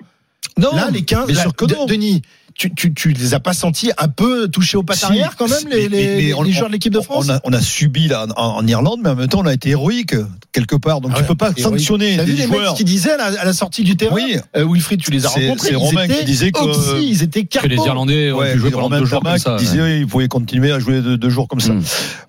non, 0.57 0.75
Là, 0.75 0.89
les 0.91 1.03
15, 1.03 1.27
bien 1.27 1.35
là, 1.35 1.41
sûr 1.43 1.55
que 1.55 1.65
De- 1.65 1.75
non. 1.75 1.85
Denis, 1.85 2.21
tu, 2.55 2.73
tu, 2.73 2.93
tu 2.93 3.09
les 3.11 3.33
as 3.33 3.39
pas 3.39 3.53
sentis 3.53 3.91
un 3.97 4.07
peu 4.07 4.47
touchés 4.47 4.77
au 4.77 4.83
pattes 4.83 4.97
Si, 4.97 5.05
arrière 5.05 5.35
quand 5.37 5.49
même, 5.49 5.67
les, 5.69 5.89
mais- 5.89 5.97
les, 5.97 6.15
mais 6.27 6.33
on- 6.33 6.43
les 6.43 6.51
joueurs 6.51 6.67
de 6.67 6.73
l'équipe 6.73 6.93
de 6.93 7.01
France 7.01 7.25
On 7.27 7.33
a, 7.33 7.39
on 7.43 7.53
a 7.53 7.61
subi 7.61 8.07
là 8.07 8.25
en, 8.35 8.57
en 8.57 8.67
Irlande, 8.67 8.99
mais 9.03 9.09
en 9.09 9.15
même 9.15 9.27
temps 9.27 9.39
on 9.41 9.45
a 9.45 9.53
été 9.53 9.69
héroïque 9.69 10.15
quelque 10.51 10.75
part. 10.75 11.01
Donc 11.01 11.11
Ah 11.13 11.17
tu 11.17 11.21
ouais, 11.21 11.27
peux 11.27 11.35
pas 11.35 11.51
sanctionner 11.57 12.17
T'as 12.17 12.23
vu 12.23 12.33
les 12.33 12.43
joueurs. 12.47 12.71
mecs 12.71 12.77
qui 12.77 12.83
disaient 12.83 13.11
à 13.13 13.17
la, 13.17 13.41
à 13.41 13.45
la 13.45 13.53
sortie 13.53 13.83
du 13.83 13.95
terrain 13.97 14.15
Oui, 14.15 14.37
euh, 14.55 14.65
Wilfried, 14.69 15.01
tu 15.01 15.11
les 15.11 15.25
as 15.25 15.29
rencontrés. 15.29 15.67
c'est 15.69 15.73
ils 15.73 15.77
Romain 15.77 16.03
étaient 16.03 16.19
qui 16.19 16.25
disait 16.25 16.51
que- 16.51 16.59
oxy, 16.59 17.07
ils 17.09 17.23
étaient 17.23 17.43
Que 17.45 17.67
les. 17.67 17.75
Irlandais 17.75 18.31
ont 18.31 18.37
Ouais, 18.39 18.53
pu 18.53 18.59
jouer 18.59 18.71
pendant 18.71 18.89
deux 18.99 19.05
jours 19.05 19.21
comme 19.23 19.37
ça. 19.37 19.55
qui 19.57 19.65
disait 19.65 19.81
oui, 19.81 19.99
il 20.01 20.07
pouvait 20.07 20.27
continuer 20.27 20.71
à 20.71 20.79
jouer 20.79 21.01
deux, 21.01 21.17
deux 21.17 21.29
jours 21.29 21.47
comme 21.47 21.59
ça. 21.59 21.73
Mm. 21.73 21.81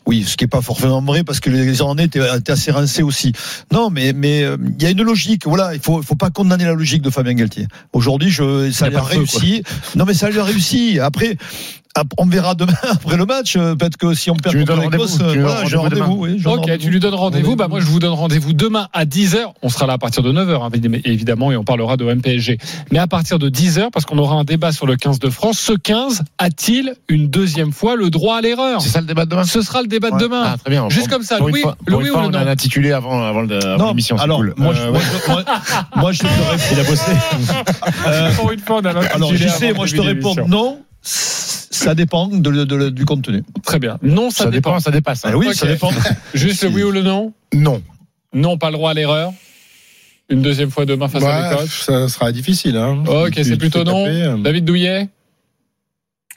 Oui, 0.06 0.24
ce 0.26 0.36
qui 0.36 0.44
est 0.44 0.48
pas 0.48 0.62
forcément 0.62 1.00
vrai 1.02 1.22
parce 1.24 1.38
que 1.40 1.48
les 1.50 1.78
Irlandais 1.78 2.04
étaient, 2.04 2.20
étaient 2.36 2.52
assez 2.52 2.70
rincés 2.72 3.02
aussi. 3.02 3.32
Non, 3.72 3.88
mais 3.90 4.12
mais 4.12 4.42
euh, 4.42 4.56
il 4.78 4.82
y 4.82 4.86
a 4.86 4.90
une 4.90 5.02
logique. 5.02 5.46
Voilà, 5.46 5.74
il 5.74 5.80
faut 5.80 6.02
faut 6.02 6.16
pas 6.16 6.30
condamner 6.30 6.64
la 6.64 6.74
logique 6.74 7.02
de 7.02 7.10
Fabien 7.10 7.34
Galtier. 7.34 7.68
Aujourd'hui, 7.92 8.30
je 8.30 8.70
ça 8.72 8.86
a 8.86 8.96
a 8.98 9.02
réussi. 9.02 9.62
Non, 9.96 10.04
mais 10.04 10.11
ça 10.14 10.30
lui 10.30 10.38
a 10.38 10.44
réussi. 10.44 10.98
Après. 11.00 11.36
Ap- 11.94 12.12
On 12.18 12.26
verra 12.26 12.54
demain 12.54 12.72
après 12.90 13.16
le 13.16 13.26
match. 13.26 13.56
euh, 13.56 13.74
Peut-être 13.74 13.96
que 13.96 14.14
si 14.14 14.30
on 14.30 14.36
perd 14.36 14.52
Tu 14.54 14.58
lui 14.58 14.64
contre 14.66 14.80
donnes 14.82 14.90
l'Écosse, 14.92 15.12
rendez-vous, 15.12 15.30
tu 15.30 15.36
lui 15.36 15.42
voilà, 15.44 15.60
donnes 15.60 15.68
j'ai 15.70 15.76
rendez-vous 15.76 16.16
oui, 16.18 16.34
j'ai 16.38 16.46
Ok, 16.48 16.56
rendez-vous. 16.60 16.78
tu 16.78 16.90
lui 16.90 17.00
donnes 17.00 17.14
rendez-vous. 17.14 17.56
Bah 17.56 17.68
moi, 17.68 17.80
je 17.80 17.86
vous 17.86 17.98
donne 17.98 18.12
rendez-vous 18.12 18.52
demain 18.52 18.88
à 18.92 19.04
10h. 19.04 19.38
On 19.62 19.68
sera 19.68 19.86
là 19.86 19.94
à 19.94 19.98
partir 19.98 20.22
de 20.22 20.32
9h, 20.32 20.70
évidemment, 21.04 21.52
et 21.52 21.56
on 21.56 21.64
parlera 21.64 21.96
de 21.96 22.04
MPSG. 22.04 22.58
Mais 22.92 22.98
à 22.98 23.06
partir 23.06 23.38
de 23.38 23.48
10h, 23.48 23.90
parce 23.90 24.04
qu'on 24.06 24.18
aura 24.18 24.36
un 24.36 24.44
débat 24.44 24.72
sur 24.72 24.86
le 24.86 24.96
15 24.96 25.18
de 25.18 25.30
France. 25.30 25.58
Ce 25.58 25.72
15 25.72 26.22
a-t-il 26.38 26.94
une 27.08 27.28
deuxième 27.28 27.72
fois 27.72 27.96
le 27.96 28.10
droit 28.10 28.36
à 28.38 28.40
l'erreur? 28.40 28.80
C'est 28.82 28.88
ça 28.90 29.00
le 29.00 29.06
débat 29.06 29.24
de 29.24 29.30
demain? 29.30 29.44
Ce 29.44 29.62
sera 29.62 29.82
le 29.82 29.88
débat 29.88 30.10
de 30.10 30.14
Ouais. 30.16 30.22
demain. 30.22 30.42
Ah, 30.44 30.56
très 30.58 30.70
bien. 30.70 30.88
Juste 30.88 31.08
Pour- 31.08 31.18
comme 31.18 31.22
ça, 31.26 31.38
Louis- 31.38 31.60
fois- 31.62 31.76
ou 31.86 31.90
fois, 31.90 32.00
le 32.02 32.16
on 32.16 32.30
non 32.30 32.38
a 32.38 32.42
un 32.42 32.46
intitulé 32.46 32.92
avant, 32.92 33.22
avant, 33.22 33.42
le- 33.42 33.56
avant 33.64 33.78
Non, 33.78 33.88
l'émission. 33.88 34.16
c'est 34.16 34.22
alors 34.24 34.38
cool. 34.38 34.54
moi, 34.56 34.72
Euh, 34.72 34.76
je, 34.76 34.82
ouais. 34.82 34.90
moi, 34.90 35.00
je, 35.02 35.30
moi, 35.30 35.44
moi, 35.96 36.12
je 36.12 36.18
te 36.20 36.26
réponds. 36.26 36.64
Il 36.72 36.80
a 36.80 36.84
bossé. 36.84 37.12
Euh, 38.06 38.30
Pour 38.36 38.52
une 38.52 38.60
fois, 38.60 38.76
on 38.82 38.84
a 38.84 38.90
alors, 38.90 39.34
je 39.34 39.48
sais, 39.48 39.72
moi, 39.72 39.86
je 39.86 39.96
te 39.96 40.00
réponds 40.00 40.34
non. 40.46 40.78
Ça 41.82 41.94
dépend 41.94 42.28
de- 42.28 42.64
de- 42.64 42.90
du 42.90 43.04
contenu. 43.04 43.42
Très 43.64 43.78
bien. 43.78 43.98
Non, 44.02 44.30
ça, 44.30 44.44
Ça 44.44 44.50
dépend. 44.50 44.70
dépend, 44.70 44.80
ça 44.80 44.90
dépasse. 44.90 45.24
hein. 45.24 45.30
Eh 45.32 45.34
oui, 45.36 45.54
ça 45.54 45.66
dépend. 45.66 45.90
Juste 46.34 46.62
le 46.64 46.68
oui 46.70 46.82
ou 46.82 46.90
le 46.90 47.02
non 47.02 47.32
Non. 47.54 47.82
Non, 48.34 48.56
pas 48.58 48.68
le 48.70 48.76
droit 48.76 48.90
à 48.92 48.94
l'erreur. 48.94 49.32
Une 50.30 50.40
deuxième 50.40 50.70
fois 50.70 50.86
demain 50.86 51.08
face 51.08 51.22
à 51.24 51.50
l'Écosse. 51.50 51.82
ça 51.86 52.08
sera 52.08 52.32
difficile. 52.32 52.76
Hein. 52.76 53.02
Ok, 53.06 53.32
c'est 53.42 53.56
plutôt 53.56 53.84
non. 53.84 54.04
taper, 54.04 54.22
euh. 54.22 54.36
David 54.38 54.64
Douillet 54.64 55.08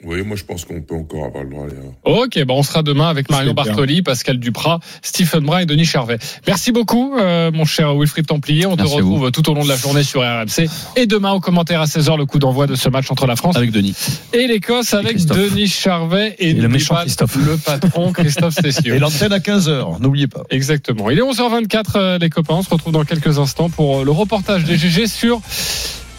Oui, 0.04 0.22
moi 0.22 0.36
je 0.36 0.44
pense 0.44 0.64
qu'on 0.66 0.82
peut 0.82 0.94
encore 0.94 1.24
avoir 1.24 1.44
le 1.44 1.50
droit 1.50 1.64
à 1.64 1.68
l'erreur. 1.68 1.92
Ok, 2.04 2.38
bah 2.44 2.52
on 2.54 2.62
sera 2.62 2.82
demain 2.82 3.08
avec 3.08 3.30
Marion. 3.30 3.54
Bartoli, 3.54 4.02
Pascal 4.02 4.38
Duprat, 4.38 4.80
Stephen 5.00 5.40
Brun 5.44 5.60
et 5.60 5.66
Denis 5.66 5.86
Charvet. 5.86 6.18
Merci 6.46 6.70
beaucoup, 6.70 7.14
euh, 7.16 7.50
mon 7.50 7.64
cher 7.64 7.94
Wilfried 7.96 8.26
Templier. 8.26 8.66
On 8.66 8.76
Merci 8.76 8.92
te 8.92 8.96
retrouve 8.96 9.30
tout 9.30 9.48
au 9.50 9.54
long 9.54 9.64
de 9.64 9.68
la 9.68 9.76
journée 9.76 10.02
sur 10.02 10.20
RMC. 10.20 10.68
Et 10.96 11.06
demain, 11.06 11.32
au 11.32 11.40
commentaire 11.40 11.80
à 11.80 11.86
16h, 11.86 12.18
le 12.18 12.26
coup 12.26 12.38
d'envoi 12.38 12.66
de 12.66 12.74
ce 12.74 12.90
match 12.90 13.10
entre 13.10 13.26
la 13.26 13.36
France 13.36 13.56
Avec 13.56 13.70
Denis. 13.70 13.94
et 14.34 14.46
l'Écosse 14.46 14.92
avec 14.92 15.12
Christophe. 15.12 15.38
Denis 15.38 15.66
Charvet 15.68 16.36
et, 16.38 16.50
Et 16.50 16.52
le 16.52 16.68
méchant 16.68 16.96
Christophe. 16.96 17.36
le 17.36 17.56
patron 17.56 18.12
Christophe 18.12 18.54
Cessieux. 18.54 18.94
Et 18.94 18.98
l'antenne 18.98 19.32
à 19.32 19.38
15h, 19.38 20.00
n'oubliez 20.00 20.26
pas. 20.26 20.42
Exactement. 20.50 21.08
Il 21.08 21.18
est 21.18 21.22
11h24, 21.22 21.84
euh, 21.96 22.18
les 22.18 22.28
copains. 22.28 22.54
On 22.54 22.62
se 22.62 22.68
retrouve 22.70 22.92
dans 22.92 23.04
quelques 23.04 23.38
instants 23.38 23.70
pour 23.70 24.00
euh, 24.00 24.04
le 24.04 24.10
reportage 24.10 24.64
des 24.64 24.76
GG 24.76 25.06
sur 25.06 25.40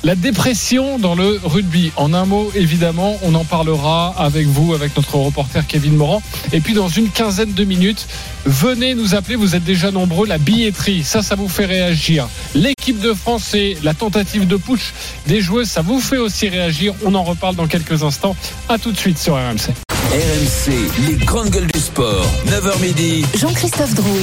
La 0.04 0.16
dépression 0.16 1.00
dans 1.00 1.16
le 1.16 1.40
rugby. 1.44 1.92
En 1.96 2.14
un 2.14 2.26
mot, 2.26 2.52
évidemment, 2.56 3.18
on 3.24 3.34
en 3.36 3.44
parlera 3.44 4.14
avec 4.18 4.46
vous, 4.46 4.74
avec 4.74 4.96
notre 4.96 5.16
reporter 5.16 5.66
Kevin 5.66 5.96
Morand. 5.96 6.22
Et 6.54 6.60
puis, 6.60 6.74
dans 6.74 6.88
une 6.88 7.10
quinzaine 7.10 7.54
de 7.54 7.64
minutes, 7.64 8.08
venez 8.46 8.94
nous 8.94 9.16
appeler. 9.16 9.36
Vous 9.36 9.56
êtes 9.56 9.64
déjà 9.64 9.92
nombreux. 9.92 10.28
La 10.28 10.38
billetterie, 10.38 11.04
ça, 11.04 11.24
ça 11.24 11.36
vous 11.36 11.50
fait 11.50 11.66
réagir. 11.66 12.30
L'équipe 12.54 13.00
de 13.00 13.14
France 13.14 13.54
et 13.56 13.78
la 13.84 13.94
tentative 13.94 14.48
de 14.48 14.56
putsch 14.56 14.94
des 15.26 15.42
joueuses, 15.42 15.68
ça 15.70 15.82
vous 15.82 16.00
fait 16.00 16.18
aussi 16.18 16.48
réagir. 16.48 16.94
On 17.04 17.16
en 17.16 17.24
reparle 17.24 17.56
dans 17.56 17.68
quelques 17.68 18.04
instants. 18.04 18.36
À 18.70 18.78
tout 18.78 18.92
de 18.92 18.98
suite 18.98 19.18
sur 19.18 19.34
RMC. 19.34 19.74
RMC, 20.12 21.08
les 21.08 21.16
grandes 21.26 21.50
gueules 21.50 21.68
du 21.68 21.80
sport. 21.80 22.26
9h 22.48 22.82
midi. 22.82 23.26
Jean-Christophe 23.36 23.96
Drouet. 23.96 24.22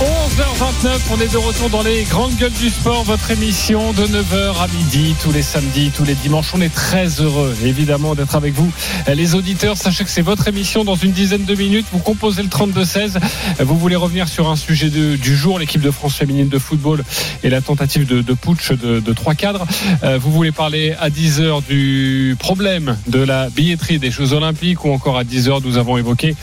11h29, 0.00 0.98
on 1.10 1.20
est 1.20 1.30
de 1.30 1.36
retour 1.36 1.68
dans 1.68 1.82
les 1.82 2.04
grandes 2.04 2.34
gueules 2.36 2.50
du 2.52 2.70
sport, 2.70 3.04
votre 3.04 3.30
émission 3.32 3.92
de 3.92 4.06
9h 4.06 4.56
à 4.58 4.66
midi, 4.68 5.14
tous 5.22 5.30
les 5.30 5.42
samedis, 5.42 5.90
tous 5.94 6.04
les 6.04 6.14
dimanches. 6.14 6.54
On 6.54 6.60
est 6.62 6.74
très 6.74 7.20
heureux, 7.20 7.54
évidemment, 7.66 8.14
d'être 8.14 8.34
avec 8.34 8.54
vous. 8.54 8.72
Les 9.12 9.34
auditeurs, 9.34 9.76
sachez 9.76 10.04
que 10.04 10.08
c'est 10.08 10.22
votre 10.22 10.48
émission 10.48 10.84
dans 10.84 10.94
une 10.94 11.10
dizaine 11.10 11.44
de 11.44 11.54
minutes. 11.54 11.84
Vous 11.92 11.98
composez 11.98 12.42
le 12.42 12.48
32-16. 12.48 13.18
Vous 13.58 13.76
voulez 13.76 13.96
revenir 13.96 14.26
sur 14.26 14.48
un 14.48 14.56
sujet 14.56 14.88
du 14.88 15.36
jour, 15.36 15.58
l'équipe 15.58 15.82
de 15.82 15.90
France 15.90 16.14
féminine 16.14 16.48
de 16.48 16.58
football 16.58 17.04
et 17.42 17.50
la 17.50 17.60
tentative 17.60 18.06
de, 18.06 18.22
de 18.22 18.32
putsch 18.32 18.72
de, 18.72 19.00
de 19.00 19.12
trois 19.12 19.34
cadres. 19.34 19.66
Euh, 20.02 20.16
vous 20.18 20.32
voulez 20.32 20.52
parler 20.52 20.94
à 20.98 21.10
10h 21.10 21.62
du 21.68 22.36
problème 22.38 22.96
de 23.06 23.18
la 23.18 23.50
billetterie 23.50 23.98
des 23.98 24.10
Jeux 24.10 24.32
Olympiques 24.32 24.82
ou 24.86 24.92
encore 24.92 25.18
à 25.18 25.24
10h, 25.24 25.60
nous 25.62 25.76
avons 25.76 25.98
évoqué 25.98 26.34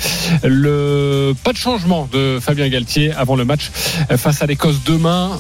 le 0.44 1.34
pas 1.44 1.54
de 1.54 1.58
changement 1.58 2.08
de 2.14 2.38
Fabien 2.40 2.70
Galtier 2.70 3.14
avant 3.14 3.36
le 3.36 3.47
match 3.48 3.72
face 4.18 4.42
à 4.42 4.46
l'Écosse 4.46 4.84
demain. 4.86 5.40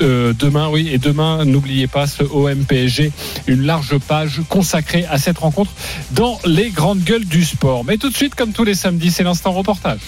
Euh, 0.00 0.32
demain, 0.38 0.68
oui, 0.68 0.90
et 0.92 0.98
demain, 0.98 1.44
n'oubliez 1.44 1.86
pas 1.86 2.06
ce 2.06 2.22
OM 2.22 2.64
PSG, 2.64 3.12
une 3.46 3.62
large 3.62 3.98
page 3.98 4.42
consacrée 4.48 5.04
à 5.06 5.18
cette 5.18 5.38
rencontre 5.38 5.70
dans 6.12 6.38
les 6.44 6.70
grandes 6.70 7.00
gueules 7.00 7.24
du 7.24 7.44
sport. 7.44 7.84
Mais 7.84 7.96
tout 7.96 8.10
de 8.10 8.16
suite, 8.16 8.34
comme 8.34 8.52
tous 8.52 8.64
les 8.64 8.74
samedis, 8.74 9.10
c'est 9.10 9.24
l'instant 9.24 9.52
reportage. 9.52 10.00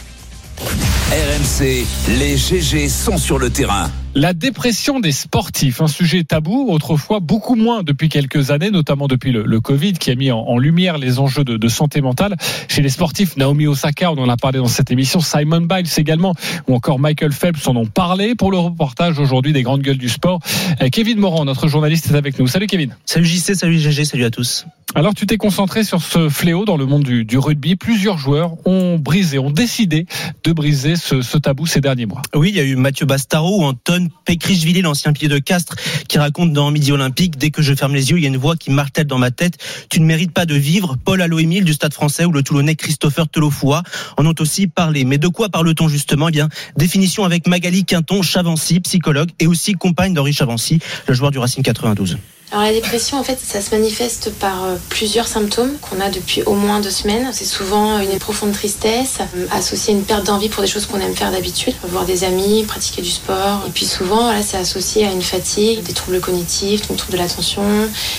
RMC, 1.10 1.86
les 2.18 2.36
GG 2.36 2.88
sont 2.88 3.16
sur 3.16 3.38
le 3.38 3.50
terrain. 3.50 3.90
La 4.14 4.32
dépression 4.32 5.00
des 5.00 5.12
sportifs, 5.12 5.80
un 5.82 5.86
sujet 5.86 6.24
tabou, 6.24 6.70
autrefois 6.70 7.20
beaucoup 7.20 7.54
moins 7.54 7.82
depuis 7.82 8.08
quelques 8.08 8.50
années, 8.50 8.70
notamment 8.70 9.06
depuis 9.06 9.32
le, 9.32 9.44
le 9.44 9.60
Covid 9.60 9.92
qui 9.92 10.10
a 10.10 10.14
mis 10.14 10.30
en, 10.30 10.40
en 10.40 10.58
lumière 10.58 10.98
les 10.98 11.18
enjeux 11.18 11.44
de, 11.44 11.56
de 11.56 11.68
santé 11.68 12.00
mentale. 12.00 12.36
Chez 12.68 12.80
les 12.82 12.88
sportifs, 12.88 13.36
Naomi 13.36 13.66
Osaka, 13.66 14.10
on 14.10 14.18
en 14.18 14.28
a 14.28 14.36
parlé 14.36 14.58
dans 14.58 14.66
cette 14.66 14.90
émission, 14.90 15.20
Simon 15.20 15.60
Biles 15.60 15.86
également, 15.98 16.34
ou 16.66 16.74
encore 16.74 16.98
Michael 16.98 17.32
Phelps 17.32 17.68
en 17.68 17.76
ont 17.76 17.86
parlé 17.86 18.34
pour 18.34 18.50
le 18.50 18.58
reportage 18.58 19.18
aujourd'hui 19.18 19.52
des 19.52 19.62
grandes 19.62 19.82
gueules 19.82 19.98
du 19.98 20.08
sport. 20.08 20.40
Euh, 20.80 20.88
Kevin 20.90 21.18
Morand, 21.18 21.44
notre 21.44 21.68
journaliste, 21.68 22.10
est 22.10 22.14
avec 22.16 22.38
nous. 22.38 22.46
Salut 22.46 22.66
Kevin. 22.66 22.96
Salut 23.04 23.26
JC, 23.26 23.54
salut 23.54 23.78
GG, 23.78 24.04
salut 24.04 24.24
à 24.24 24.30
tous. 24.30 24.66
Alors 24.94 25.14
tu 25.14 25.26
t'es 25.26 25.36
concentré 25.36 25.84
sur 25.84 26.00
ce 26.00 26.30
fléau 26.30 26.64
dans 26.64 26.78
le 26.78 26.86
monde 26.86 27.04
du, 27.04 27.26
du 27.26 27.36
rugby. 27.36 27.76
Plusieurs 27.76 28.16
joueurs 28.16 28.54
ont 28.66 28.98
brisé, 28.98 29.38
ont 29.38 29.50
décidé 29.50 30.06
de 30.44 30.52
briser 30.52 30.96
ce, 30.96 31.20
ce 31.20 31.36
tabou 31.36 31.66
ces 31.66 31.82
derniers 31.82 32.06
mois. 32.06 32.22
Oui, 32.34 32.48
il 32.48 32.56
y 32.56 32.60
a 32.60 32.64
eu 32.64 32.74
Mathieu 32.74 33.04
Bastaro 33.04 33.60
ou 33.60 33.64
Anton 33.64 33.97
Pecrichvili, 34.24 34.82
l'ancien 34.82 35.12
pilier 35.12 35.28
de 35.28 35.38
Castres, 35.38 35.74
qui 36.08 36.18
raconte 36.18 36.52
dans 36.52 36.70
Midi 36.70 36.92
Olympique, 36.92 37.36
dès 37.38 37.50
que 37.50 37.62
je 37.62 37.74
ferme 37.74 37.94
les 37.94 38.10
yeux, 38.10 38.18
il 38.18 38.22
y 38.22 38.26
a 38.26 38.28
une 38.28 38.36
voix 38.36 38.56
qui 38.56 38.70
martèle 38.70 39.06
dans 39.06 39.18
ma 39.18 39.30
tête. 39.30 39.58
Tu 39.90 40.00
ne 40.00 40.06
mérites 40.06 40.32
pas 40.32 40.46
de 40.46 40.54
vivre. 40.54 40.96
Paul 41.04 41.20
Allo-Émile 41.20 41.64
du 41.64 41.72
Stade 41.72 41.92
français 41.92 42.24
ou 42.24 42.32
le 42.32 42.42
Toulonnais 42.42 42.76
Christopher 42.76 43.28
Telofoua 43.28 43.82
en 44.16 44.26
ont 44.26 44.34
aussi 44.38 44.66
parlé. 44.66 45.04
Mais 45.04 45.18
de 45.18 45.28
quoi 45.28 45.48
parle-t-on 45.48 45.88
justement? 45.88 46.28
Eh 46.28 46.32
bien, 46.32 46.48
définition 46.76 47.24
avec 47.24 47.46
Magali 47.46 47.84
Quinton, 47.84 48.22
Chavancy, 48.22 48.80
psychologue 48.80 49.30
et 49.38 49.46
aussi 49.46 49.74
compagne 49.74 50.14
d'Henri 50.14 50.32
Chavancy, 50.32 50.78
le 51.06 51.14
joueur 51.14 51.30
du 51.30 51.38
Racing 51.38 51.62
92. 51.62 52.18
Alors 52.50 52.64
la 52.64 52.72
dépression, 52.72 53.18
en 53.18 53.22
fait, 53.22 53.38
ça 53.38 53.60
se 53.60 53.74
manifeste 53.74 54.32
par 54.38 54.64
euh, 54.64 54.76
plusieurs 54.88 55.28
symptômes 55.28 55.76
qu'on 55.82 56.00
a 56.00 56.08
depuis 56.08 56.42
au 56.44 56.54
moins 56.54 56.80
deux 56.80 56.90
semaines. 56.90 57.28
C'est 57.32 57.44
souvent 57.44 58.00
une 58.00 58.18
profonde 58.18 58.52
tristesse, 58.52 59.18
euh, 59.36 59.46
associée 59.50 59.92
à 59.92 59.96
une 59.98 60.02
perte 60.02 60.24
d'envie 60.24 60.48
pour 60.48 60.62
des 60.62 60.68
choses 60.68 60.86
qu'on 60.86 60.98
aime 60.98 61.14
faire 61.14 61.30
d'habitude, 61.30 61.74
voir 61.84 62.06
des 62.06 62.24
amis, 62.24 62.64
pratiquer 62.66 63.02
du 63.02 63.10
sport. 63.10 63.64
Et 63.66 63.70
puis 63.70 63.84
souvent, 63.84 64.22
voilà, 64.22 64.42
c'est 64.42 64.56
associé 64.56 65.06
à 65.06 65.12
une 65.12 65.20
fatigue, 65.20 65.82
des 65.82 65.92
troubles 65.92 66.20
cognitifs, 66.20 66.88
des 66.88 66.96
troubles 66.96 67.12
de 67.12 67.22
l'attention, 67.22 67.62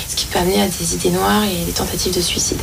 ce 0.08 0.16
qui 0.16 0.28
peut 0.28 0.38
amener 0.38 0.62
à 0.62 0.68
des 0.68 0.94
idées 0.94 1.10
noires 1.10 1.46
et 1.46 1.66
des 1.66 1.72
tentatives 1.72 2.14
de 2.14 2.22
suicide. 2.22 2.60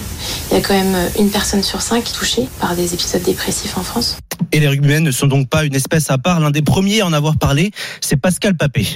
Il 0.50 0.54
y 0.54 0.60
a 0.60 0.60
quand 0.60 0.74
même 0.74 0.94
euh, 0.94 1.08
une 1.18 1.30
personne 1.30 1.64
sur 1.64 1.82
cinq 1.82 2.12
touchée 2.12 2.46
par 2.60 2.76
des 2.76 2.94
épisodes 2.94 3.22
dépressifs 3.22 3.76
en 3.76 3.82
France. 3.82 4.18
Et 4.52 4.60
les 4.60 4.68
rugbymen 4.68 5.02
ne 5.02 5.10
sont 5.10 5.26
donc 5.26 5.48
pas 5.48 5.64
une 5.64 5.74
espèce 5.74 6.10
à 6.10 6.18
part. 6.18 6.38
L'un 6.38 6.52
des 6.52 6.62
premiers 6.62 7.00
à 7.00 7.06
en 7.06 7.12
avoir 7.12 7.36
parlé, 7.36 7.72
c'est 8.00 8.16
Pascal 8.16 8.56
Papé. 8.56 8.86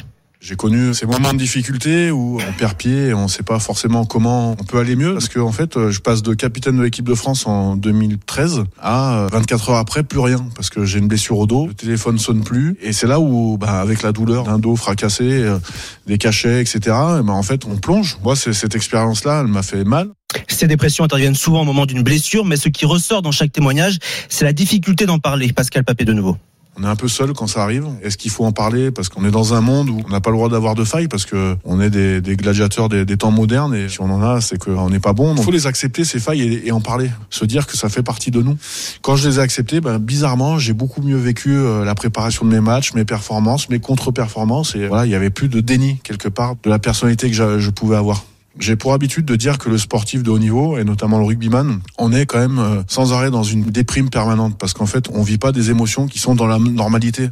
J'ai 0.40 0.56
connu 0.56 0.94
ces 0.94 1.04
moments 1.04 1.34
de 1.34 1.38
difficulté 1.38 2.10
où 2.10 2.38
on 2.40 2.52
perd 2.52 2.74
pied 2.74 3.08
et 3.08 3.14
on 3.14 3.24
ne 3.24 3.28
sait 3.28 3.42
pas 3.42 3.58
forcément 3.58 4.06
comment 4.06 4.52
on 4.52 4.64
peut 4.64 4.78
aller 4.78 4.96
mieux 4.96 5.12
parce 5.12 5.28
que 5.28 5.38
en 5.38 5.52
fait 5.52 5.90
je 5.90 6.00
passe 6.00 6.22
de 6.22 6.32
capitaine 6.32 6.78
de 6.78 6.82
l'équipe 6.82 7.06
de 7.06 7.14
France 7.14 7.46
en 7.46 7.76
2013 7.76 8.64
à 8.80 9.26
24 9.30 9.70
heures 9.70 9.76
après 9.76 10.02
plus 10.02 10.18
rien 10.18 10.46
parce 10.56 10.70
que 10.70 10.86
j'ai 10.86 10.98
une 10.98 11.08
blessure 11.08 11.38
au 11.38 11.46
dos, 11.46 11.66
le 11.66 11.74
téléphone 11.74 12.18
sonne 12.18 12.42
plus 12.42 12.76
et 12.80 12.94
c'est 12.94 13.06
là 13.06 13.20
où 13.20 13.58
bah, 13.58 13.80
avec 13.80 14.02
la 14.02 14.12
douleur 14.12 14.44
d'un 14.44 14.58
dos 14.58 14.76
fracassé, 14.76 15.24
euh, 15.24 15.58
des 16.06 16.16
cachets 16.16 16.62
etc. 16.62 16.78
Et 16.86 17.22
ben 17.22 17.34
en 17.34 17.42
fait 17.42 17.66
on 17.66 17.76
plonge. 17.76 18.18
Moi 18.24 18.34
cette 18.34 18.74
expérience 18.74 19.24
là, 19.24 19.40
elle 19.40 19.48
m'a 19.48 19.62
fait 19.62 19.84
mal. 19.84 20.08
Ces 20.48 20.66
dépressions 20.66 21.04
interviennent 21.04 21.34
souvent 21.34 21.62
au 21.62 21.64
moment 21.64 21.86
d'une 21.86 22.02
blessure, 22.02 22.44
mais 22.44 22.56
ce 22.56 22.68
qui 22.68 22.86
ressort 22.86 23.22
dans 23.22 23.32
chaque 23.32 23.52
témoignage, 23.52 23.98
c'est 24.28 24.44
la 24.44 24.52
difficulté 24.52 25.06
d'en 25.06 25.18
parler. 25.18 25.52
Pascal 25.52 25.84
Papé 25.84 26.04
de 26.04 26.12
nouveau. 26.12 26.36
On 26.78 26.84
est 26.84 26.86
un 26.86 26.96
peu 26.96 27.08
seul 27.08 27.32
quand 27.32 27.46
ça 27.46 27.62
arrive. 27.62 27.86
Est-ce 28.02 28.16
qu'il 28.16 28.30
faut 28.30 28.44
en 28.44 28.52
parler 28.52 28.90
parce 28.90 29.08
qu'on 29.08 29.24
est 29.24 29.30
dans 29.30 29.54
un 29.54 29.60
monde 29.60 29.90
où 29.90 30.00
on 30.06 30.08
n'a 30.08 30.20
pas 30.20 30.30
le 30.30 30.36
droit 30.36 30.48
d'avoir 30.48 30.74
de 30.74 30.84
failles 30.84 31.08
parce 31.08 31.26
que 31.26 31.56
on 31.64 31.80
est 31.80 31.90
des, 31.90 32.36
gladiateurs 32.36 32.88
des, 32.88 33.04
temps 33.16 33.30
modernes 33.30 33.74
et 33.74 33.88
si 33.88 34.00
on 34.00 34.10
en 34.10 34.22
a, 34.22 34.40
c'est 34.40 34.58
qu'on 34.58 34.88
n'est 34.88 35.00
pas 35.00 35.12
bon. 35.12 35.34
Il 35.36 35.42
faut 35.42 35.50
les 35.50 35.66
accepter 35.66 36.04
ces 36.04 36.20
failles 36.20 36.60
et, 36.64 36.72
en 36.72 36.80
parler, 36.80 37.10
se 37.28 37.44
dire 37.44 37.66
que 37.66 37.76
ça 37.76 37.88
fait 37.88 38.02
partie 38.02 38.30
de 38.30 38.40
nous. 38.40 38.56
Quand 39.02 39.16
je 39.16 39.28
les 39.28 39.38
ai 39.38 39.42
acceptées, 39.42 39.80
ben, 39.80 39.98
bizarrement, 39.98 40.58
j'ai 40.58 40.72
beaucoup 40.72 41.02
mieux 41.02 41.18
vécu 41.18 41.56
euh, 41.56 41.84
la 41.84 41.94
préparation 41.94 42.46
de 42.46 42.50
mes 42.50 42.60
matchs, 42.60 42.94
mes 42.94 43.04
performances, 43.04 43.68
mes 43.68 43.80
contre-performances 43.80 44.74
et 44.74 44.86
voilà, 44.86 45.06
il 45.06 45.10
y 45.10 45.14
avait 45.14 45.30
plus 45.30 45.48
de 45.48 45.60
déni 45.60 45.98
quelque 46.02 46.28
part 46.28 46.54
de 46.62 46.70
la 46.70 46.78
personnalité 46.78 47.30
que 47.30 47.58
je 47.58 47.70
pouvais 47.70 47.96
avoir. 47.96 48.24
J'ai 48.58 48.76
pour 48.76 48.92
habitude 48.92 49.24
de 49.24 49.36
dire 49.36 49.58
que 49.58 49.68
le 49.68 49.78
sportif 49.78 50.22
de 50.22 50.30
haut 50.30 50.38
niveau, 50.38 50.76
et 50.76 50.84
notamment 50.84 51.18
le 51.18 51.24
rugbyman, 51.24 51.80
on 51.98 52.12
est 52.12 52.26
quand 52.26 52.38
même 52.38 52.84
sans 52.88 53.12
arrêt 53.12 53.30
dans 53.30 53.44
une 53.44 53.64
déprime 53.64 54.10
permanente, 54.10 54.58
parce 54.58 54.72
qu'en 54.72 54.86
fait, 54.86 55.08
on 55.12 55.22
vit 55.22 55.38
pas 55.38 55.52
des 55.52 55.70
émotions 55.70 56.06
qui 56.06 56.18
sont 56.18 56.34
dans 56.34 56.46
la 56.46 56.58
normalité. 56.58 57.28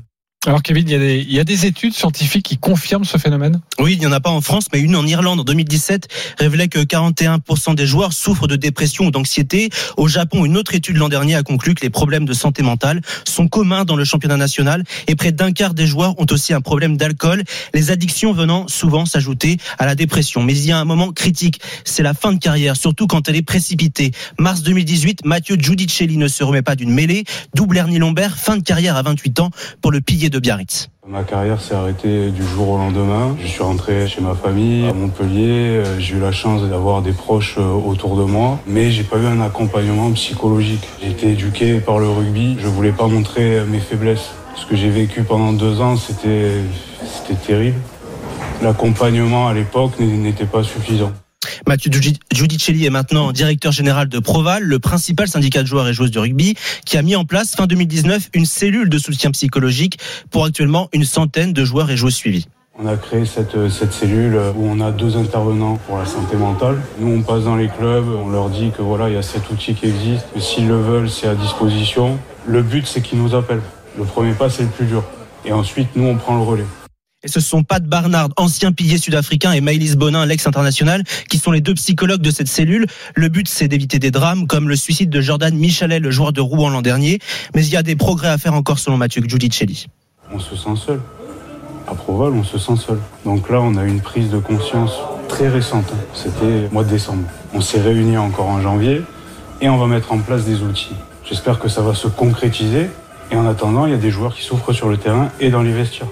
Alors 0.46 0.62
Kevin, 0.62 0.86
il 0.86 0.92
y, 0.92 0.94
a 0.94 0.98
des, 0.98 1.26
il 1.28 1.44
des, 1.44 1.66
études 1.66 1.94
scientifiques 1.94 2.46
qui 2.46 2.58
confirment 2.58 3.04
ce 3.04 3.18
phénomène? 3.18 3.60
Oui, 3.80 3.94
il 3.94 3.98
n'y 3.98 4.06
en 4.06 4.12
a 4.12 4.20
pas 4.20 4.30
en 4.30 4.40
France, 4.40 4.68
mais 4.72 4.78
une 4.78 4.94
en 4.94 5.04
Irlande 5.04 5.40
en 5.40 5.42
2017 5.42 6.06
révélait 6.38 6.68
que 6.68 6.78
41% 6.78 7.74
des 7.74 7.86
joueurs 7.86 8.12
souffrent 8.12 8.46
de 8.46 8.54
dépression 8.54 9.06
ou 9.06 9.10
d'anxiété. 9.10 9.68
Au 9.96 10.06
Japon, 10.06 10.44
une 10.44 10.56
autre 10.56 10.76
étude 10.76 10.96
l'an 10.96 11.08
dernier 11.08 11.34
a 11.34 11.42
conclu 11.42 11.74
que 11.74 11.82
les 11.82 11.90
problèmes 11.90 12.24
de 12.24 12.34
santé 12.34 12.62
mentale 12.62 13.00
sont 13.26 13.48
communs 13.48 13.84
dans 13.84 13.96
le 13.96 14.04
championnat 14.04 14.36
national 14.36 14.84
et 15.08 15.16
près 15.16 15.32
d'un 15.32 15.50
quart 15.50 15.74
des 15.74 15.88
joueurs 15.88 16.16
ont 16.20 16.26
aussi 16.30 16.54
un 16.54 16.60
problème 16.60 16.96
d'alcool, 16.96 17.42
les 17.74 17.90
addictions 17.90 18.32
venant 18.32 18.68
souvent 18.68 19.06
s'ajouter 19.06 19.56
à 19.80 19.86
la 19.86 19.96
dépression. 19.96 20.44
Mais 20.44 20.56
il 20.56 20.66
y 20.66 20.70
a 20.70 20.78
un 20.78 20.84
moment 20.84 21.10
critique, 21.10 21.60
c'est 21.84 22.04
la 22.04 22.14
fin 22.14 22.32
de 22.32 22.38
carrière, 22.38 22.76
surtout 22.76 23.08
quand 23.08 23.28
elle 23.28 23.36
est 23.36 23.42
précipitée. 23.42 24.12
Mars 24.38 24.62
2018, 24.62 25.24
Mathieu 25.24 25.56
Giudicelli 25.58 26.16
ne 26.16 26.28
se 26.28 26.44
remet 26.44 26.62
pas 26.62 26.76
d'une 26.76 26.92
mêlée, 26.92 27.24
double 27.54 27.76
hernie 27.76 27.98
lombaire, 27.98 28.38
fin 28.38 28.56
de 28.56 28.62
carrière 28.62 28.96
à 28.96 29.02
28 29.02 29.40
ans 29.40 29.50
pour 29.82 29.90
le 29.90 30.00
pilier 30.00 30.27
de 30.30 30.38
Biarritz. 30.38 30.88
Ma 31.06 31.22
carrière 31.22 31.60
s'est 31.60 31.74
arrêtée 31.74 32.30
du 32.30 32.42
jour 32.42 32.68
au 32.68 32.78
lendemain. 32.78 33.34
Je 33.40 33.46
suis 33.46 33.62
rentré 33.62 34.06
chez 34.08 34.20
ma 34.20 34.34
famille 34.34 34.86
à 34.86 34.92
Montpellier. 34.92 35.82
J'ai 35.98 36.16
eu 36.16 36.20
la 36.20 36.32
chance 36.32 36.62
d'avoir 36.62 37.00
des 37.00 37.12
proches 37.12 37.56
autour 37.58 38.16
de 38.16 38.24
moi, 38.24 38.58
mais 38.66 38.90
j'ai 38.90 39.04
pas 39.04 39.16
eu 39.16 39.26
un 39.26 39.40
accompagnement 39.40 40.10
psychologique. 40.12 40.86
J'ai 41.02 41.10
été 41.10 41.30
éduqué 41.32 41.80
par 41.80 41.98
le 41.98 42.08
rugby. 42.08 42.58
Je 42.60 42.66
voulais 42.68 42.92
pas 42.92 43.06
montrer 43.06 43.64
mes 43.66 43.80
faiblesses. 43.80 44.30
Ce 44.54 44.66
que 44.66 44.76
j'ai 44.76 44.90
vécu 44.90 45.22
pendant 45.22 45.52
deux 45.52 45.80
ans, 45.80 45.96
c'était 45.96 46.60
c'était 47.02 47.40
terrible. 47.40 47.78
L'accompagnement 48.60 49.48
à 49.48 49.54
l'époque 49.54 49.98
n'était 50.00 50.44
pas 50.44 50.62
suffisant. 50.62 51.12
Mathieu 51.66 51.90
Giudicelli 52.32 52.86
est 52.86 52.90
maintenant 52.90 53.30
directeur 53.30 53.72
général 53.72 54.08
de 54.08 54.18
Proval, 54.18 54.62
le 54.62 54.78
principal 54.78 55.28
syndicat 55.28 55.62
de 55.62 55.68
joueurs 55.68 55.86
et 55.86 55.92
joueuses 55.92 56.10
de 56.10 56.18
rugby, 56.18 56.56
qui 56.84 56.96
a 56.96 57.02
mis 57.02 57.14
en 57.14 57.24
place 57.24 57.54
fin 57.54 57.66
2019 57.66 58.30
une 58.34 58.46
cellule 58.46 58.88
de 58.88 58.98
soutien 58.98 59.30
psychologique 59.30 59.98
pour 60.30 60.44
actuellement 60.44 60.88
une 60.92 61.04
centaine 61.04 61.52
de 61.52 61.64
joueurs 61.64 61.90
et 61.90 61.96
joueuses 61.96 62.14
suivis. 62.14 62.48
On 62.80 62.86
a 62.86 62.96
créé 62.96 63.26
cette, 63.26 63.68
cette 63.70 63.92
cellule 63.92 64.38
où 64.56 64.64
on 64.66 64.80
a 64.80 64.92
deux 64.92 65.16
intervenants 65.16 65.76
pour 65.86 65.98
la 65.98 66.06
santé 66.06 66.36
mentale. 66.36 66.80
Nous, 67.00 67.12
on 67.12 67.22
passe 67.22 67.44
dans 67.44 67.56
les 67.56 67.68
clubs, 67.68 68.06
on 68.08 68.30
leur 68.30 68.50
dit 68.50 68.70
que 68.76 68.82
voilà, 68.82 69.08
il 69.08 69.14
y 69.14 69.18
a 69.18 69.22
cet 69.22 69.50
outil 69.50 69.74
qui 69.74 69.86
existe, 69.86 70.26
que 70.32 70.40
s'ils 70.40 70.68
le 70.68 70.80
veulent, 70.80 71.10
c'est 71.10 71.26
à 71.26 71.34
disposition. 71.34 72.18
Le 72.46 72.62
but, 72.62 72.86
c'est 72.86 73.02
qu'ils 73.02 73.20
nous 73.20 73.34
appellent. 73.34 73.62
Le 73.96 74.04
premier 74.04 74.32
pas, 74.32 74.48
c'est 74.48 74.62
le 74.62 74.68
plus 74.68 74.86
dur. 74.86 75.02
Et 75.44 75.52
ensuite, 75.52 75.88
nous, 75.96 76.06
on 76.06 76.16
prend 76.16 76.36
le 76.36 76.42
relais. 76.42 76.66
Et 77.24 77.28
ce 77.28 77.40
sont 77.40 77.64
Pat 77.64 77.82
Barnard, 77.82 78.28
ancien 78.36 78.70
pilier 78.70 78.96
sud-africain, 78.96 79.50
et 79.50 79.60
Maëlys 79.60 79.96
Bonin, 79.96 80.24
l'ex-international, 80.24 81.02
qui 81.28 81.38
sont 81.38 81.50
les 81.50 81.60
deux 81.60 81.74
psychologues 81.74 82.20
de 82.20 82.30
cette 82.30 82.46
cellule. 82.46 82.86
Le 83.16 83.28
but, 83.28 83.48
c'est 83.48 83.66
d'éviter 83.66 83.98
des 83.98 84.12
drames 84.12 84.46
comme 84.46 84.68
le 84.68 84.76
suicide 84.76 85.10
de 85.10 85.20
Jordan 85.20 85.52
Michalet, 85.56 85.98
le 85.98 86.12
joueur 86.12 86.32
de 86.32 86.40
Rouen 86.40 86.70
l'an 86.70 86.80
dernier. 86.80 87.18
Mais 87.56 87.66
il 87.66 87.72
y 87.72 87.76
a 87.76 87.82
des 87.82 87.96
progrès 87.96 88.28
à 88.28 88.38
faire 88.38 88.54
encore 88.54 88.78
selon 88.78 88.96
Mathieu 88.98 89.20
Giudicelli. 89.26 89.88
On 90.32 90.38
se 90.38 90.54
sent 90.54 90.76
seul. 90.76 91.00
à 91.88 91.94
Proval, 91.96 92.34
on 92.34 92.44
se 92.44 92.56
sent 92.56 92.76
seul. 92.76 93.00
Donc 93.24 93.50
là, 93.50 93.60
on 93.62 93.76
a 93.76 93.82
une 93.82 94.00
prise 94.00 94.30
de 94.30 94.38
conscience 94.38 94.92
très 95.28 95.48
récente. 95.48 95.92
C'était 96.14 96.68
mois 96.70 96.84
de 96.84 96.90
décembre. 96.90 97.24
On 97.52 97.60
s'est 97.60 97.80
réunis 97.80 98.16
encore 98.16 98.46
en 98.46 98.60
janvier 98.60 99.02
et 99.60 99.68
on 99.68 99.76
va 99.76 99.88
mettre 99.88 100.12
en 100.12 100.18
place 100.18 100.44
des 100.44 100.62
outils. 100.62 100.94
J'espère 101.24 101.58
que 101.58 101.68
ça 101.68 101.82
va 101.82 101.94
se 101.94 102.06
concrétiser. 102.06 102.88
Et 103.32 103.36
en 103.36 103.44
attendant, 103.44 103.86
il 103.86 103.90
y 103.90 103.94
a 103.94 103.98
des 103.98 104.12
joueurs 104.12 104.36
qui 104.36 104.44
souffrent 104.44 104.72
sur 104.72 104.88
le 104.88 104.98
terrain 104.98 105.32
et 105.40 105.50
dans 105.50 105.62
les 105.62 105.72
vestiaires. 105.72 106.06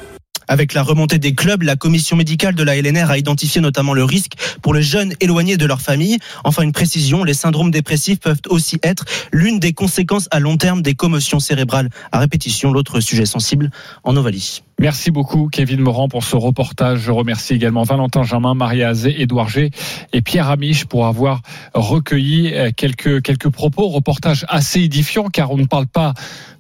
Avec 0.48 0.74
la 0.74 0.82
remontée 0.82 1.18
des 1.18 1.34
clubs, 1.34 1.62
la 1.62 1.76
commission 1.76 2.16
médicale 2.16 2.54
de 2.54 2.62
la 2.62 2.76
LNR 2.76 3.10
a 3.10 3.18
identifié 3.18 3.60
notamment 3.60 3.94
le 3.94 4.04
risque 4.04 4.32
pour 4.62 4.74
les 4.74 4.82
jeunes 4.82 5.14
éloignés 5.20 5.56
de 5.56 5.66
leur 5.66 5.80
famille. 5.80 6.18
Enfin, 6.44 6.62
une 6.62 6.72
précision, 6.72 7.24
les 7.24 7.34
syndromes 7.34 7.70
dépressifs 7.70 8.20
peuvent 8.20 8.40
aussi 8.48 8.78
être 8.82 9.04
l'une 9.32 9.58
des 9.58 9.72
conséquences 9.72 10.28
à 10.30 10.40
long 10.40 10.56
terme 10.56 10.82
des 10.82 10.94
commotions 10.94 11.40
cérébrales. 11.40 11.90
À 12.12 12.18
répétition, 12.18 12.72
l'autre 12.72 13.00
sujet 13.00 13.26
sensible 13.26 13.70
en 14.04 14.16
Ovalie. 14.16 14.62
Merci 14.78 15.10
beaucoup, 15.10 15.48
Kevin 15.50 15.80
Morand, 15.80 16.08
pour 16.08 16.22
ce 16.22 16.36
reportage. 16.36 17.00
Je 17.00 17.10
remercie 17.10 17.54
également 17.54 17.82
Valentin 17.82 18.22
Germain, 18.24 18.54
Maria 18.54 18.90
Azé, 18.90 19.22
Édouard 19.22 19.48
G 19.48 19.70
et 20.12 20.20
Pierre 20.20 20.50
Amiche 20.50 20.84
pour 20.84 21.06
avoir 21.06 21.40
recueilli 21.72 22.52
euh, 22.54 22.70
quelques, 22.76 23.22
quelques 23.22 23.48
propos. 23.48 23.88
Reportage 23.88 24.44
assez 24.48 24.80
édifiant 24.80 25.28
car 25.28 25.50
on 25.50 25.56
ne 25.56 25.64
parle 25.64 25.86
pas 25.86 26.12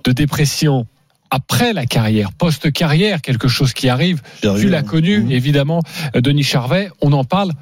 de 0.04 0.12
dépression 0.12 0.86
après 1.30 1.72
la 1.72 1.86
carrière, 1.86 2.32
post-carrière, 2.32 3.20
quelque 3.20 3.48
chose 3.48 3.72
qui 3.72 3.88
arrive. 3.88 4.22
Tu 4.40 4.68
l'as 4.68 4.82
connu, 4.82 5.26
évidemment, 5.30 5.82
euh, 6.14 6.20
Denis 6.20 6.42
Charvet. 6.42 6.90
On 7.00 7.12
en 7.12 7.24
parle 7.24 7.52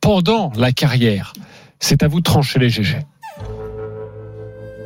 pendant 0.00 0.52
la 0.56 0.72
carrière. 0.72 1.32
C'est 1.80 2.02
à 2.02 2.08
vous 2.08 2.20
de 2.20 2.24
trancher 2.24 2.58
les 2.58 2.70
GG. 2.70 2.98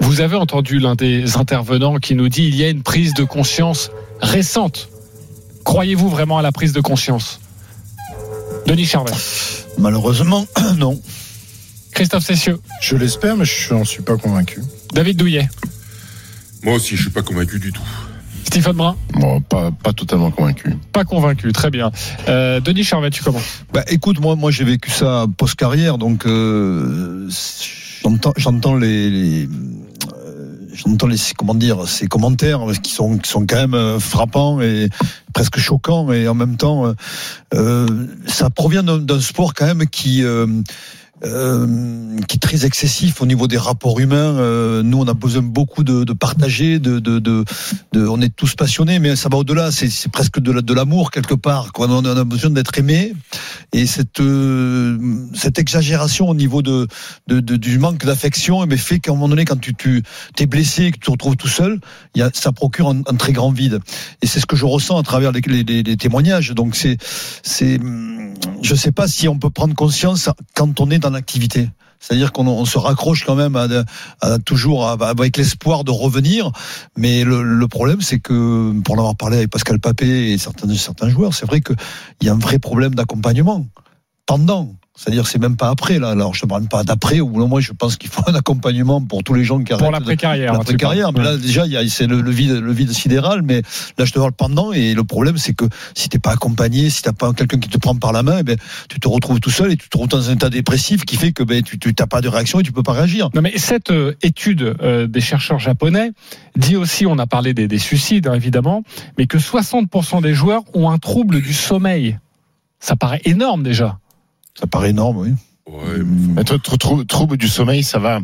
Vous 0.01 0.21
avez 0.21 0.37
entendu 0.37 0.79
l'un 0.79 0.95
des 0.95 1.37
intervenants 1.37 1.99
qui 1.99 2.15
nous 2.15 2.29
dit 2.29 2.45
il 2.45 2.57
y 2.57 2.65
a 2.65 2.69
une 2.69 2.83
prise 2.83 3.15
de 3.15 3.25
conscience 3.25 3.91
récente. 4.21 4.89
Croyez-vous 5.65 6.09
vraiment 6.09 6.39
à 6.39 6.43
la 6.43 6.53
prise 6.53 6.73
de 6.73 6.81
conscience? 6.81 7.41
Denis 8.67 8.87
Charvet. 8.87 9.13
Malheureusement, 9.79 10.47
non. 10.77 11.01
Christophe 11.93 12.25
Cessieux. 12.25 12.61
Je 12.81 12.97
l'espère, 12.97 13.37
mais 13.37 13.45
je 13.45 13.75
n'en 13.75 13.85
suis 13.85 14.03
pas 14.03 14.17
convaincu. 14.17 14.63
David 14.93 15.17
Douillet. 15.17 15.49
Moi 16.63 16.75
aussi, 16.75 16.97
je 16.97 17.03
suis 17.03 17.11
pas 17.11 17.23
convaincu 17.23 17.59
du 17.59 17.73
tout. 17.73 17.83
Stephen 18.49 18.73
Brun. 18.73 18.97
Bon, 19.13 19.43
pas, 19.43 19.71
pas 19.71 19.93
totalement 19.93 20.31
convaincu. 20.31 20.75
Pas 20.93 21.05
convaincu, 21.05 21.53
très 21.53 21.71
bien. 21.71 21.93
Euh, 22.29 22.61
Denis 22.61 22.83
Charvet, 22.83 23.11
tu 23.11 23.23
commences. 23.23 23.63
Bah, 23.75 23.85
écoute, 23.89 24.21
moi, 24.21 24.37
moi, 24.37 24.51
j'ai 24.51 24.65
vécu 24.65 24.91
ça 24.91 25.27
post-carrière, 25.37 25.99
donc 25.99 26.25
euh, 26.25 27.29
j'entends, 28.03 28.33
j'entends 28.39 28.75
les, 28.75 29.11
les 29.11 29.45
euh, 29.45 30.57
j'entends 30.73 31.09
les 31.09 31.19
comment 31.37 31.55
dire 31.55 31.87
ces 31.87 32.07
commentaires 32.07 32.61
qui 32.83 32.93
sont 32.93 33.19
qui 33.19 33.29
sont 33.29 33.45
quand 33.47 33.57
même 33.57 33.75
euh, 33.75 34.01
frappants 34.01 34.63
et 34.63 34.89
presque 35.35 35.59
choquants 35.59 36.11
et 36.13 36.27
en 36.27 36.35
même 36.35 36.57
temps 36.57 36.95
euh, 37.55 37.87
ça 38.27 38.49
provient 38.49 38.83
d'un, 38.83 38.99
d'un 38.99 39.21
sport 39.21 39.53
quand 39.53 39.67
même 39.67 39.87
qui 39.87 40.25
euh, 40.25 40.47
euh, 41.25 42.17
qui 42.29 42.37
est 42.37 42.41
très 42.41 42.65
excessif 42.65 43.21
au 43.21 43.27
niveau 43.27 43.47
des 43.49 43.59
rapports 43.59 43.99
humains. 43.99 44.37
Euh, 44.39 44.83
nous, 44.83 44.99
on 44.99 45.07
a 45.07 45.15
besoin 45.15 45.43
beaucoup 45.43 45.85
de, 45.85 46.05
de 46.05 46.13
partager, 46.13 46.79
de, 46.79 46.99
de, 46.99 47.19
de, 47.19 47.45
on 48.07 48.21
est 48.21 48.35
tous 48.35 48.55
passionnés, 48.55 48.99
mais 48.99 49.17
ça 49.17 49.29
va 49.29 49.39
au-delà. 49.39 49.71
C'est, 49.71 49.89
c'est 49.91 50.11
presque 50.11 50.41
de, 50.41 50.61
de 50.61 50.75
l'amour 50.75 51.11
quelque 51.11 51.35
part. 51.35 51.73
Quoi. 51.73 51.89
On 51.91 52.05
a 52.05 52.25
besoin 52.25 52.51
d'être 52.51 52.77
aimé, 52.79 53.15
et 53.73 53.87
cette 53.87 54.21
euh, 54.21 54.99
cette 55.35 55.59
exagération 55.59 56.29
au 56.29 56.35
niveau 56.35 56.63
de, 56.63 56.87
du 57.29 57.79
manque 57.79 58.05
d'affection, 58.05 58.65
mais 58.67 58.77
fait 58.77 58.99
qu'à 59.01 59.11
un 59.11 59.15
moment 59.15 59.29
donné, 59.29 59.45
quand 59.45 59.61
tu 59.61 59.75
tu 59.75 60.03
t'es 60.35 60.47
blessé, 60.47 60.85
et 60.85 60.91
que 60.91 60.97
tu 60.99 61.07
te 61.07 61.11
retrouves 61.11 61.37
tout 61.37 61.49
seul, 61.49 61.81
y 62.15 62.23
a, 62.23 62.31
ça 62.33 62.53
procure 62.53 62.89
un, 62.89 63.01
un 63.07 63.15
très 63.17 63.33
grand 63.33 63.51
vide. 63.51 63.81
Et 64.23 64.27
c'est 64.27 64.41
ce 64.41 64.47
que 64.47 64.57
je 64.57 64.65
ressens 64.65 64.99
à 64.99 65.03
travers 65.03 65.33
les, 65.33 65.41
les, 65.41 65.63
les- 65.63 65.83
les 65.83 65.97
témoignages. 65.97 66.51
Donc 66.53 66.77
c'est 66.77 66.97
c'est 67.43 67.79
je 68.63 68.75
sais 68.75 68.93
pas 68.93 69.09
si 69.09 69.29
on 69.29 69.39
peut 69.39 69.51
prendre 69.51 69.75
conscience 69.75 70.29
quand 70.55 70.81
on 70.81 70.91
est 70.91 70.99
dans 70.99 71.08
l'activité. 71.15 71.71
C'est-à-dire 72.01 72.33
qu'on 72.33 72.47
on 72.47 72.65
se 72.65 72.79
raccroche 72.79 73.25
quand 73.25 73.35
même 73.35 73.57
à, 73.57 74.39
toujours 74.39 74.89
avec 74.89 75.37
l'espoir 75.37 75.85
de 75.85 75.91
revenir, 75.91 76.53
mais 76.97 77.25
le, 77.25 77.67
problème 77.67 78.01
c'est 78.01 78.21
que 78.21 78.81
pour 78.83 78.95
en 78.95 78.99
avoir 78.99 79.17
parlé 79.17 79.39
avec 79.39 79.51
Pascal 79.51 79.81
Papé 79.81 80.33
et 80.33 80.39
certains 80.39 81.09
joueurs, 81.09 81.35
c'est 81.35 81.47
vrai 81.47 81.61
qu'il 81.61 81.77
y 82.23 82.29
a 82.29 82.33
un 82.33 82.39
vrai 82.39 82.59
problème 82.59 82.95
d'accompagnement 82.95 83.67
pendant. 84.27 84.75
C'est-à-dire 84.99 85.29
c'est 85.29 85.39
même 85.39 85.57
pas 85.57 85.69
après 85.69 86.01
là. 86.01 86.11
Alors 86.11 86.35
je 86.35 86.45
ne 86.45 86.49
parle 86.49 86.67
pas 86.67 86.83
d'après. 86.83 87.19
D'un 87.19 87.25
moment, 87.25 87.61
je 87.61 87.73
pense 87.73 87.97
qu'il 87.97 88.11
faut 88.11 88.23
un 88.27 88.35
accompagnement 88.35 89.01
pour 89.01 89.23
tous 89.23 89.33
les 89.35 89.45
gens 89.45 89.59
qui 89.61 89.73
Pour 89.73 89.83
arrêtent 89.83 89.93
l'après-carrière, 89.93 90.53
L'après-carrière. 90.55 91.13
Mais 91.13 91.23
là 91.23 91.37
déjà, 91.37 91.65
c'est 91.89 92.09
le, 92.09 92.21
le 92.21 92.31
vide, 92.33 92.51
le 92.51 92.73
vide 92.73 92.91
sidéral. 92.93 93.43
Mais 93.43 93.63
là, 93.97 94.05
je 94.05 94.13
te 94.13 94.19
parle 94.19 94.33
pendant. 94.33 94.73
Et 94.73 94.95
le 94.95 95.05
problème, 95.05 95.39
c'est 95.39 95.55
que 95.55 95.65
si 95.95 96.09
t'es 96.09 96.19
pas 96.19 96.33
accompagné, 96.33 96.91
si 96.91 97.03
t'as 97.03 97.13
pas 97.13 97.33
quelqu'un 97.33 97.59
qui 97.61 97.69
te 97.69 97.79
prend 97.79 97.95
par 97.95 98.13
la 98.13 98.25
main, 98.25 98.39
eh 98.41 98.43
ben 98.43 98.57
tu 98.89 98.99
te 98.99 99.07
retrouves 99.07 99.39
tout 99.39 99.51
seul 99.51 99.71
et 99.71 99.77
tu 99.77 99.89
te 99.89 99.97
retrouves 99.97 100.21
dans 100.21 100.31
un 100.31 100.35
état 100.35 100.51
dépressif 100.51 101.05
qui 101.05 101.17
fait 101.17 101.31
que 101.33 101.45
ben 101.45 101.63
tu 101.63 101.79
tu- 101.79 101.95
t'as 101.95 102.07
pas 102.09 102.21
de 102.21 102.29
réaction 102.29 102.59
et 102.59 102.63
tu 102.65 102.73
peux 102.73 102.83
pas 102.83 102.93
réagir. 102.93 103.31
Non 103.35 103.41
mais 103.43 103.57
cette 103.57 103.91
euh, 103.93 104.15
étude 104.23 104.75
euh, 104.83 105.07
des 105.07 105.21
chercheurs 105.21 105.61
japonais 105.61 106.11
dit 106.57 106.75
aussi, 106.77 107.07
on 107.07 107.19
a 107.19 107.27
parlé 107.29 107.55
des, 107.55 107.69
des 107.69 107.79
suicides 107.79 108.27
hein, 108.27 108.35
évidemment, 108.35 108.83
mais 109.17 109.27
que 109.27 109.39
60% 109.39 110.23
des 110.23 110.35
joueurs 110.35 110.63
ont 110.75 110.91
un 110.91 110.99
trouble 110.99 111.41
du 111.41 111.53
sommeil. 111.55 112.19
Ça 112.81 112.97
paraît 112.97 113.21
énorme 113.25 113.63
déjà. 113.63 113.99
Ça 114.59 114.67
paraît 114.67 114.91
énorme, 114.91 115.19
oui. 115.19 115.31
Mais 116.35 116.45
trou- 116.45 116.77
trou- 116.79 117.05
trouble 117.05 117.37
du 117.37 117.47
sommeil, 117.47 117.83
ça 117.83 117.99
va, 117.99 118.21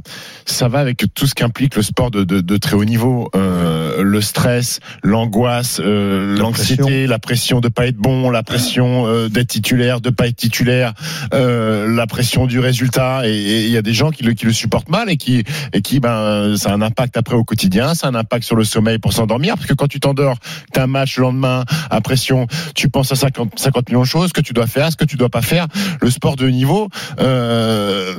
ça 0.46 0.66
va 0.68 0.78
avec 0.78 1.04
tout 1.14 1.26
ce 1.26 1.34
qu'implique 1.34 1.76
le 1.76 1.82
sport 1.82 2.10
de, 2.10 2.24
de, 2.24 2.40
de 2.40 2.56
très 2.56 2.74
haut 2.74 2.86
niveau, 2.86 3.28
Euh, 3.36 3.73
le 4.02 4.20
stress, 4.20 4.80
l'angoisse, 5.02 5.80
euh, 5.82 6.36
l'anxiété, 6.36 7.06
la 7.06 7.18
pression 7.18 7.60
de 7.60 7.68
pas 7.68 7.86
être 7.86 7.96
bon, 7.96 8.30
la 8.30 8.42
pression 8.42 9.06
euh, 9.06 9.28
d'être 9.28 9.48
titulaire, 9.48 10.00
de 10.00 10.10
pas 10.10 10.26
être 10.26 10.36
titulaire, 10.36 10.94
euh, 11.32 11.94
la 11.94 12.06
pression 12.06 12.46
du 12.46 12.58
résultat. 12.58 13.22
Et 13.28 13.64
il 13.64 13.70
y 13.70 13.76
a 13.76 13.82
des 13.82 13.94
gens 13.94 14.10
qui 14.10 14.22
le, 14.22 14.32
qui 14.32 14.46
le 14.46 14.52
supportent 14.52 14.88
mal 14.88 15.10
et 15.10 15.16
qui, 15.16 15.44
et 15.72 15.82
qui, 15.82 16.00
ben, 16.00 16.56
ça 16.56 16.70
a 16.70 16.74
un 16.74 16.82
impact 16.82 17.16
après 17.16 17.36
au 17.36 17.44
quotidien, 17.44 17.94
ça 17.94 18.06
a 18.06 18.10
un 18.10 18.14
impact 18.14 18.44
sur 18.44 18.56
le 18.56 18.64
sommeil 18.64 18.98
pour 18.98 19.12
s'endormir, 19.12 19.54
parce 19.54 19.66
que 19.66 19.74
quand 19.74 19.88
tu 19.88 20.00
t'endors, 20.00 20.38
t'as 20.72 20.84
un 20.84 20.86
match 20.86 21.16
le 21.16 21.22
lendemain 21.22 21.64
à 21.90 22.00
pression, 22.00 22.46
tu 22.74 22.88
penses 22.88 23.12
à 23.12 23.16
50, 23.16 23.58
50 23.58 23.88
millions 23.88 24.02
de 24.02 24.06
choses, 24.06 24.28
ce 24.28 24.34
que 24.34 24.40
tu 24.40 24.52
dois 24.52 24.66
faire, 24.66 24.90
ce 24.90 24.96
que 24.96 25.04
tu 25.04 25.16
dois 25.16 25.28
pas 25.28 25.42
faire. 25.42 25.66
Le 26.00 26.10
sport 26.10 26.36
de 26.36 26.48
niveau. 26.48 26.88
Euh, 27.20 28.14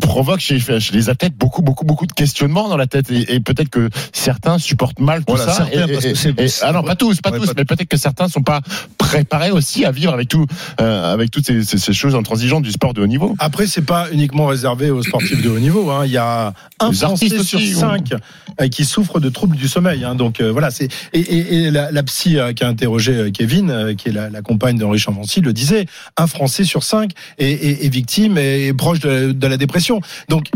provoque 0.00 0.40
chez, 0.40 0.58
chez 0.58 0.92
les 0.92 1.08
athlètes 1.08 1.34
beaucoup 1.36 1.62
beaucoup 1.62 1.84
beaucoup 1.84 2.06
de 2.06 2.12
questionnements 2.12 2.68
dans 2.68 2.76
la 2.76 2.86
tête 2.86 3.10
et, 3.10 3.34
et 3.34 3.40
peut-être 3.40 3.68
que 3.70 3.88
certains 4.12 4.58
supportent 4.58 5.00
mal 5.00 5.20
tout 5.24 5.34
Voilà, 5.36 5.46
ça 5.52 5.66
certains, 5.66 5.88
et, 5.88 5.92
parce 5.92 6.04
et- 6.04 6.12
que 6.12 6.18
c'est- 6.18 6.40
et- 6.40 6.48
ah 6.62 6.82
pas 6.82 6.94
tous 6.96 7.20
pas 7.20 7.30
Ouais, 7.30 7.38
tous 7.38 7.46
pas- 7.48 7.52
mais 7.56 7.64
peut-être 7.64 7.88
que 7.88 7.96
certains 7.96 8.28
sont 8.28 8.42
pas 8.42 8.60
préparés 8.98 9.50
aussi 9.50 9.84
à 9.84 9.90
vivre 9.90 10.12
avec 10.12 10.28
tout 10.28 10.46
euh, 10.80 11.12
avec 11.12 11.30
toutes 11.30 11.46
ces, 11.46 11.62
ces- 11.64 11.78
ces 11.78 11.92
choses 11.92 12.14
intransigeantes 12.14 12.62
du 12.62 12.70
sport 12.72 12.94
de 12.94 13.00
haut 13.02 13.06
niveau 13.06 13.34
Après, 13.38 13.66
c'est 13.66 13.82
pas 13.82 14.06
uniquement 14.12 14.46
réservé 14.46 14.90
aux 14.90 15.02
sportifs 15.02 15.42
de 15.42 15.48
haut 15.48 15.58
niveau. 15.58 15.90
hein. 15.90 16.02
Il 16.06 16.12
y 16.12 16.16
a 16.16 16.52
un 16.80 16.90
Les 16.90 16.96
Français 16.96 17.28
sur 17.28 17.58
aussi, 17.58 17.72
cinq 17.74 18.12
euh, 18.60 18.68
qui 18.68 18.84
souffre 18.84 19.20
de 19.20 19.28
troubles 19.28 19.56
du 19.56 19.68
sommeil. 19.68 20.04
hein. 20.04 20.14
Donc 20.14 20.40
euh, 20.40 20.50
voilà, 20.52 20.70
c'est 20.70 20.88
et, 21.12 21.70
la, 21.70 21.90
la 21.90 22.02
psy 22.04 22.36
qui 22.54 22.64
a 22.64 22.68
interrogé 22.68 23.30
Kevin, 23.32 23.94
qui 23.96 24.08
est 24.08 24.12
la, 24.12 24.30
la 24.30 24.42
compagne 24.42 24.78
d'Henri 24.78 24.98
Chavancy, 24.98 25.40
le 25.40 25.52
disait. 25.52 25.86
Un 26.16 26.26
Français 26.26 26.64
sur 26.64 26.82
cinq 26.84 27.12
est, 27.38 27.88
victime 27.92 28.38
et 28.38 28.66
est 28.68 28.74
proche 28.74 29.00
de, 29.00 29.32
de 29.32 29.46
la 29.46 29.56
dépression. 29.56 29.79
Donc, 30.28 30.46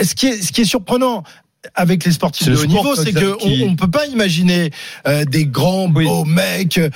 ce 0.00 0.14
qui 0.14 0.28
est 0.28 0.64
surprenant. 0.64 1.22
Avec 1.74 2.04
les 2.04 2.12
sportifs 2.12 2.46
de 2.46 2.52
le 2.52 2.58
haut 2.58 2.60
sport 2.62 2.76
niveau, 2.84 2.94
c'est 2.94 3.06
qui- 3.06 3.14
que 3.14 3.36
on, 3.64 3.70
on 3.70 3.74
peut 3.74 3.90
pas 3.90 4.06
imaginer 4.06 4.70
euh, 5.08 5.24
des 5.24 5.46
grands 5.46 5.88
beaux 5.88 6.24
mecs 6.24 6.78
euh, 6.78 6.90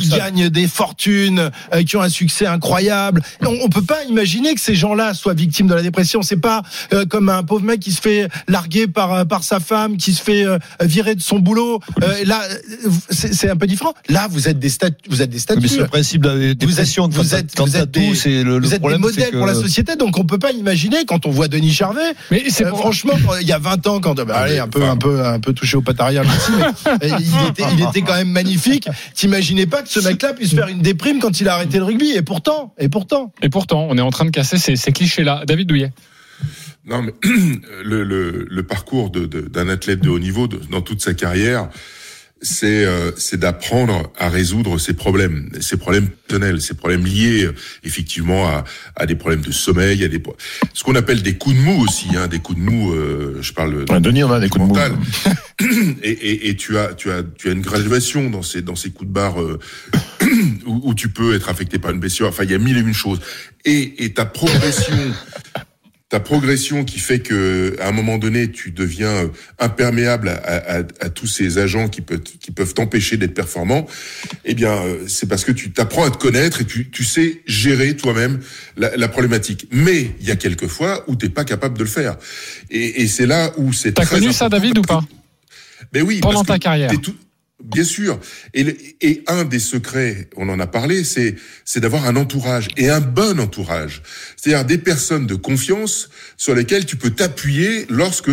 qui 0.00 0.08
gagnent 0.08 0.48
des 0.48 0.66
fortunes, 0.66 1.50
euh, 1.74 1.82
qui 1.82 1.96
ont 1.96 2.00
un 2.00 2.08
succès 2.08 2.46
incroyable. 2.46 3.22
On, 3.42 3.54
on 3.62 3.68
peut 3.68 3.82
pas 3.82 4.02
imaginer 4.04 4.54
que 4.54 4.62
ces 4.62 4.74
gens-là 4.74 5.12
soient 5.12 5.34
victimes 5.34 5.66
de 5.66 5.74
la 5.74 5.82
dépression. 5.82 6.22
C'est 6.22 6.38
pas 6.38 6.62
euh, 6.94 7.04
comme 7.04 7.28
un 7.28 7.42
pauvre 7.42 7.64
mec 7.64 7.80
qui 7.80 7.92
se 7.92 8.00
fait 8.00 8.28
larguer 8.48 8.86
par 8.86 9.12
euh, 9.12 9.24
par 9.26 9.44
sa 9.44 9.60
femme, 9.60 9.98
qui 9.98 10.14
se 10.14 10.22
fait 10.22 10.44
euh, 10.46 10.58
virer 10.80 11.14
de 11.16 11.20
son 11.22 11.38
boulot. 11.38 11.80
Euh, 12.02 12.24
là, 12.24 12.40
c'est 13.10 13.34
c'est 13.34 13.50
un 13.50 13.56
peu 13.56 13.66
différent. 13.66 13.92
Là, 14.08 14.26
vous 14.30 14.48
êtes 14.48 14.58
des 14.58 14.70
statues, 14.70 14.96
vous 15.10 15.20
êtes 15.20 15.28
des 15.30 15.38
statues. 15.38 15.60
Mais 15.60 15.68
c'est 15.68 15.78
le 15.80 15.86
principe 15.86 16.22
de 16.22 16.28
la 16.28 16.34
Vous 16.36 16.42
êtes, 16.44 16.56
dépression. 16.58 17.08
vous 17.08 17.18
Quand 17.22 17.36
êtes, 17.36 17.60
vous 17.60 17.76
êtes 17.76 17.90
des, 17.90 18.42
le, 18.42 18.58
vous 18.58 18.72
êtes 18.72 18.80
problème, 18.80 19.02
modèles 19.02 19.30
que- 19.32 19.36
pour 19.36 19.46
la 19.46 19.54
société, 19.54 19.96
donc 19.96 20.18
on 20.18 20.24
peut 20.24 20.38
pas 20.38 20.52
imaginer 20.52 21.04
quand 21.04 21.26
on 21.26 21.30
voit 21.30 21.48
Denis 21.48 21.74
Charvet. 21.74 22.00
Mais 22.30 22.44
c'est 22.48 22.64
Euh, 22.64 22.70
franchement, 22.70 23.12
il 23.42 23.46
y 23.46 23.52
a 23.52 23.58
20 23.58 23.86
ans, 23.86 24.00
quand 24.00 24.13
bah, 24.22 24.36
allez, 24.36 24.58
un 24.58 24.68
peu, 24.68 24.84
un 24.84 24.96
peu, 24.96 25.24
un 25.24 25.40
peu 25.40 25.52
touché 25.52 25.76
au 25.76 25.82
patariat, 25.82 26.22
mais 26.22 26.92
euh, 26.92 27.18
il 27.18 27.48
était, 27.48 27.64
il 27.76 27.82
était 27.82 28.02
quand 28.02 28.14
même 28.14 28.30
magnifique. 28.30 28.88
T'imaginais 29.14 29.66
pas 29.66 29.82
que 29.82 29.88
ce 29.88 30.00
mec-là 30.00 30.32
puisse 30.34 30.54
faire 30.54 30.68
une 30.68 30.80
déprime 30.82 31.18
quand 31.18 31.40
il 31.40 31.48
a 31.48 31.54
arrêté 31.54 31.78
le 31.78 31.84
rugby, 31.84 32.12
et 32.12 32.22
pourtant, 32.22 32.74
et 32.78 32.88
pourtant. 32.88 33.32
Et 33.42 33.48
pourtant, 33.48 33.86
on 33.90 33.98
est 33.98 34.02
en 34.02 34.10
train 34.10 34.24
de 34.24 34.30
casser 34.30 34.58
ces, 34.58 34.76
ces 34.76 34.92
clichés-là. 34.92 35.42
David 35.46 35.66
Douillet. 35.68 35.92
Non, 36.86 37.02
mais 37.02 37.14
le, 37.84 38.04
le, 38.04 38.46
le 38.48 38.62
parcours 38.62 39.10
de- 39.10 39.24
de- 39.26 39.40
d'un 39.40 39.68
athlète 39.68 40.00
de 40.00 40.10
haut 40.10 40.18
niveau 40.18 40.46
de- 40.48 40.60
dans 40.70 40.82
toute 40.82 41.00
sa 41.00 41.14
carrière, 41.14 41.68
c'est 42.42 42.84
euh, 42.84 43.10
c'est 43.16 43.38
d'apprendre 43.38 44.12
à 44.18 44.28
résoudre 44.28 44.78
ses 44.78 44.92
problèmes, 44.92 45.48
ses 45.60 45.76
problèmes 45.76 46.08
personnels, 46.08 46.60
ses 46.60 46.74
problèmes 46.74 47.04
liés 47.04 47.44
euh, 47.44 47.54
effectivement 47.84 48.46
à, 48.46 48.64
à 48.96 49.06
des 49.06 49.14
problèmes 49.14 49.40
de 49.40 49.52
sommeil, 49.52 50.04
à 50.04 50.08
des 50.08 50.22
ce 50.72 50.84
qu'on 50.84 50.94
appelle 50.94 51.22
des 51.22 51.36
coups 51.36 51.56
de 51.56 51.60
mou 51.60 51.82
aussi, 51.82 52.08
hein, 52.16 52.26
des 52.28 52.40
coups 52.40 52.58
de 52.58 52.64
mou. 52.64 52.92
euh, 52.92 53.38
je 53.40 53.52
parle. 53.52 53.84
Ouais, 53.88 54.00
Denis, 54.00 54.24
on 54.24 54.32
a 54.32 54.40
des 54.40 54.48
coups 54.48 54.68
de 54.68 54.72
mou. 54.72 54.78
et, 56.02 56.10
et, 56.10 56.48
et 56.50 56.56
tu 56.56 56.76
as 56.76 56.94
tu 56.94 57.10
as 57.10 57.22
tu 57.22 57.48
as 57.48 57.52
une 57.52 57.62
graduation 57.62 58.28
dans 58.30 58.42
ces 58.42 58.62
dans 58.62 58.76
ces 58.76 58.90
coups 58.90 59.08
de 59.08 59.14
barre 59.14 59.40
euh, 59.40 59.58
où, 60.66 60.90
où 60.90 60.94
tu 60.94 61.08
peux 61.08 61.34
être 61.34 61.48
affecté 61.48 61.78
par 61.78 61.92
une 61.92 62.00
blessure. 62.00 62.28
Enfin, 62.28 62.44
il 62.44 62.50
y 62.50 62.54
a 62.54 62.58
mille 62.58 62.76
et 62.76 62.80
une 62.80 62.94
choses. 62.94 63.20
Et, 63.64 64.04
et 64.04 64.12
ta 64.12 64.26
progression, 64.26 64.96
ta 66.14 66.20
progression 66.20 66.84
qui 66.84 67.00
fait 67.00 67.18
que 67.18 67.74
à 67.80 67.88
un 67.88 67.90
moment 67.90 68.18
donné, 68.18 68.48
tu 68.52 68.70
deviens 68.70 69.08
euh, 69.08 69.28
imperméable 69.58 70.28
à, 70.28 70.76
à, 70.76 70.78
à 70.78 71.08
tous 71.10 71.26
ces 71.26 71.58
agents 71.58 71.88
qui 71.88 72.02
peuvent 72.02 72.20
qui 72.22 72.52
peuvent 72.52 72.72
t'empêcher 72.72 73.16
d'être 73.16 73.34
performant. 73.34 73.84
Eh 74.44 74.54
bien, 74.54 74.70
euh, 74.70 74.98
c'est 75.08 75.28
parce 75.28 75.44
que 75.44 75.50
tu 75.50 75.72
t'apprends 75.72 76.04
à 76.04 76.10
te 76.12 76.16
connaître 76.18 76.60
et 76.60 76.64
tu, 76.66 76.88
tu 76.88 77.02
sais 77.02 77.42
gérer 77.46 77.96
toi-même 77.96 78.38
la, 78.76 78.96
la 78.96 79.08
problématique. 79.08 79.66
Mais 79.72 80.12
il 80.20 80.28
y 80.28 80.30
a 80.30 80.36
quelques 80.36 80.68
fois 80.68 81.02
où 81.08 81.16
t'es 81.16 81.30
pas 81.30 81.44
capable 81.44 81.76
de 81.76 81.82
le 81.82 81.90
faire. 81.90 82.16
Et, 82.70 83.02
et 83.02 83.08
c'est 83.08 83.26
là 83.26 83.52
où 83.56 83.72
c'est. 83.72 83.90
T'as 83.94 84.06
connu 84.06 84.32
ça, 84.32 84.48
David, 84.48 84.78
ou 84.78 84.82
pas? 84.82 85.02
Mais 85.92 86.00
oui, 86.00 86.20
Pendant 86.20 86.34
parce 86.34 86.46
que 86.46 86.52
ta 86.52 86.58
carrière. 86.60 86.92
tout- 87.02 87.16
Bien 87.64 87.84
sûr. 87.84 88.20
Et, 88.52 88.96
et 89.00 89.24
un 89.26 89.44
des 89.44 89.58
secrets, 89.58 90.28
on 90.36 90.50
en 90.50 90.60
a 90.60 90.66
parlé, 90.66 91.02
c'est 91.02 91.34
c'est 91.64 91.80
d'avoir 91.80 92.06
un 92.06 92.14
entourage 92.14 92.68
et 92.76 92.90
un 92.90 93.00
bon 93.00 93.40
entourage. 93.40 94.02
C'est-à-dire 94.36 94.66
des 94.66 94.76
personnes 94.76 95.26
de 95.26 95.34
confiance 95.34 96.10
sur 96.36 96.54
lesquelles 96.54 96.84
tu 96.84 96.96
peux 96.96 97.10
t'appuyer 97.10 97.86
lorsque 97.88 98.30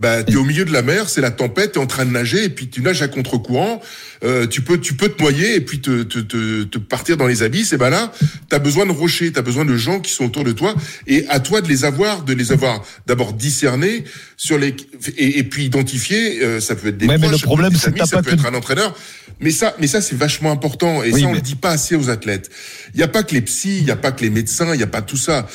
bah, 0.00 0.24
tu 0.24 0.32
es 0.32 0.36
au 0.36 0.44
milieu 0.44 0.64
de 0.64 0.72
la 0.72 0.82
mer, 0.82 1.08
c'est 1.08 1.20
la 1.20 1.30
tempête, 1.30 1.72
tu 1.72 1.78
es 1.78 1.82
en 1.82 1.86
train 1.86 2.06
de 2.06 2.10
nager 2.10 2.42
et 2.44 2.48
puis 2.48 2.68
tu 2.68 2.80
nages 2.80 3.02
à 3.02 3.08
contre-courant. 3.08 3.80
Euh, 4.24 4.46
tu 4.46 4.60
peux 4.62 4.78
tu 4.78 4.94
peux 4.94 5.08
te 5.08 5.22
noyer 5.22 5.54
et 5.56 5.60
puis 5.60 5.80
te, 5.80 6.02
te, 6.02 6.18
te, 6.18 6.64
te 6.64 6.78
partir 6.78 7.16
dans 7.16 7.26
les 7.26 7.42
abysses. 7.42 7.72
Et 7.72 7.76
ben 7.78 7.90
là, 7.90 8.12
tu 8.48 8.54
as 8.56 8.58
besoin 8.58 8.84
de 8.86 8.92
rochers, 8.92 9.30
tu 9.32 9.38
as 9.38 9.42
besoin 9.42 9.64
de 9.64 9.76
gens 9.76 10.00
qui 10.00 10.12
sont 10.12 10.24
autour 10.24 10.44
de 10.44 10.52
toi 10.52 10.74
et 11.06 11.26
à 11.28 11.38
toi 11.40 11.60
de 11.60 11.68
les 11.68 11.84
avoir, 11.84 12.22
de 12.24 12.32
les 12.34 12.50
avoir 12.52 12.84
d'abord 13.06 13.32
discernés 13.34 14.04
sur 14.36 14.58
les 14.58 14.74
et, 15.16 15.38
et 15.38 15.44
puis 15.44 15.64
identifier. 15.66 16.42
euh, 16.42 16.60
ça 16.60 16.74
peut 16.76 16.88
être 16.88 16.98
des 16.98 17.06
Ouais, 17.06 17.18
mais 17.18 17.28
le 17.28 17.38
problème, 17.38 17.72
c'est 17.74 17.94
t'as 17.94 18.06
ça 18.06 18.16
pas 18.16 18.22
peut 18.22 18.32
être 18.32 18.46
un 18.46 18.54
entraîneur. 18.54 18.94
Mais 19.42 19.50
ça, 19.52 19.74
mais 19.80 19.86
ça 19.86 20.02
c'est 20.02 20.16
vachement 20.16 20.50
important 20.52 21.02
et 21.02 21.12
Oui, 21.12 21.20
ça 21.22 21.26
on 21.26 21.30
mais- 21.30 21.36
le 21.36 21.40
dit 21.42 21.54
pas 21.54 21.70
assez 21.70 21.94
aux 21.94 22.10
athlètes. 22.10 22.50
Il 22.92 22.98
n'y 22.98 23.02
a 23.02 23.08
pas 23.08 23.22
que 23.22 23.32
les 23.34 23.40
psys, 23.40 23.78
il 23.78 23.84
n'y 23.84 23.90
a 23.90 23.96
pas 23.96 24.12
que 24.12 24.20
les 24.22 24.28
médecins, 24.28 24.74
il 24.74 24.76
n'y 24.76 24.82
a 24.82 24.86
pas 24.86 25.00
tout 25.00 25.16
ça. 25.16 25.46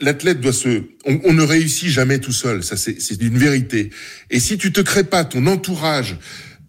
L'athlète 0.00 0.40
doit 0.40 0.52
se, 0.52 0.82
on, 1.06 1.18
on 1.24 1.32
ne 1.32 1.42
réussit 1.42 1.88
jamais 1.88 2.18
tout 2.18 2.32
seul. 2.32 2.62
Ça 2.62 2.76
c'est 2.76 3.00
c'est 3.00 3.20
une 3.22 3.38
vérité. 3.38 3.57
Et 4.30 4.40
si 4.40 4.58
tu 4.58 4.72
te 4.72 4.80
crées 4.80 5.04
pas 5.04 5.24
ton 5.24 5.46
entourage, 5.46 6.16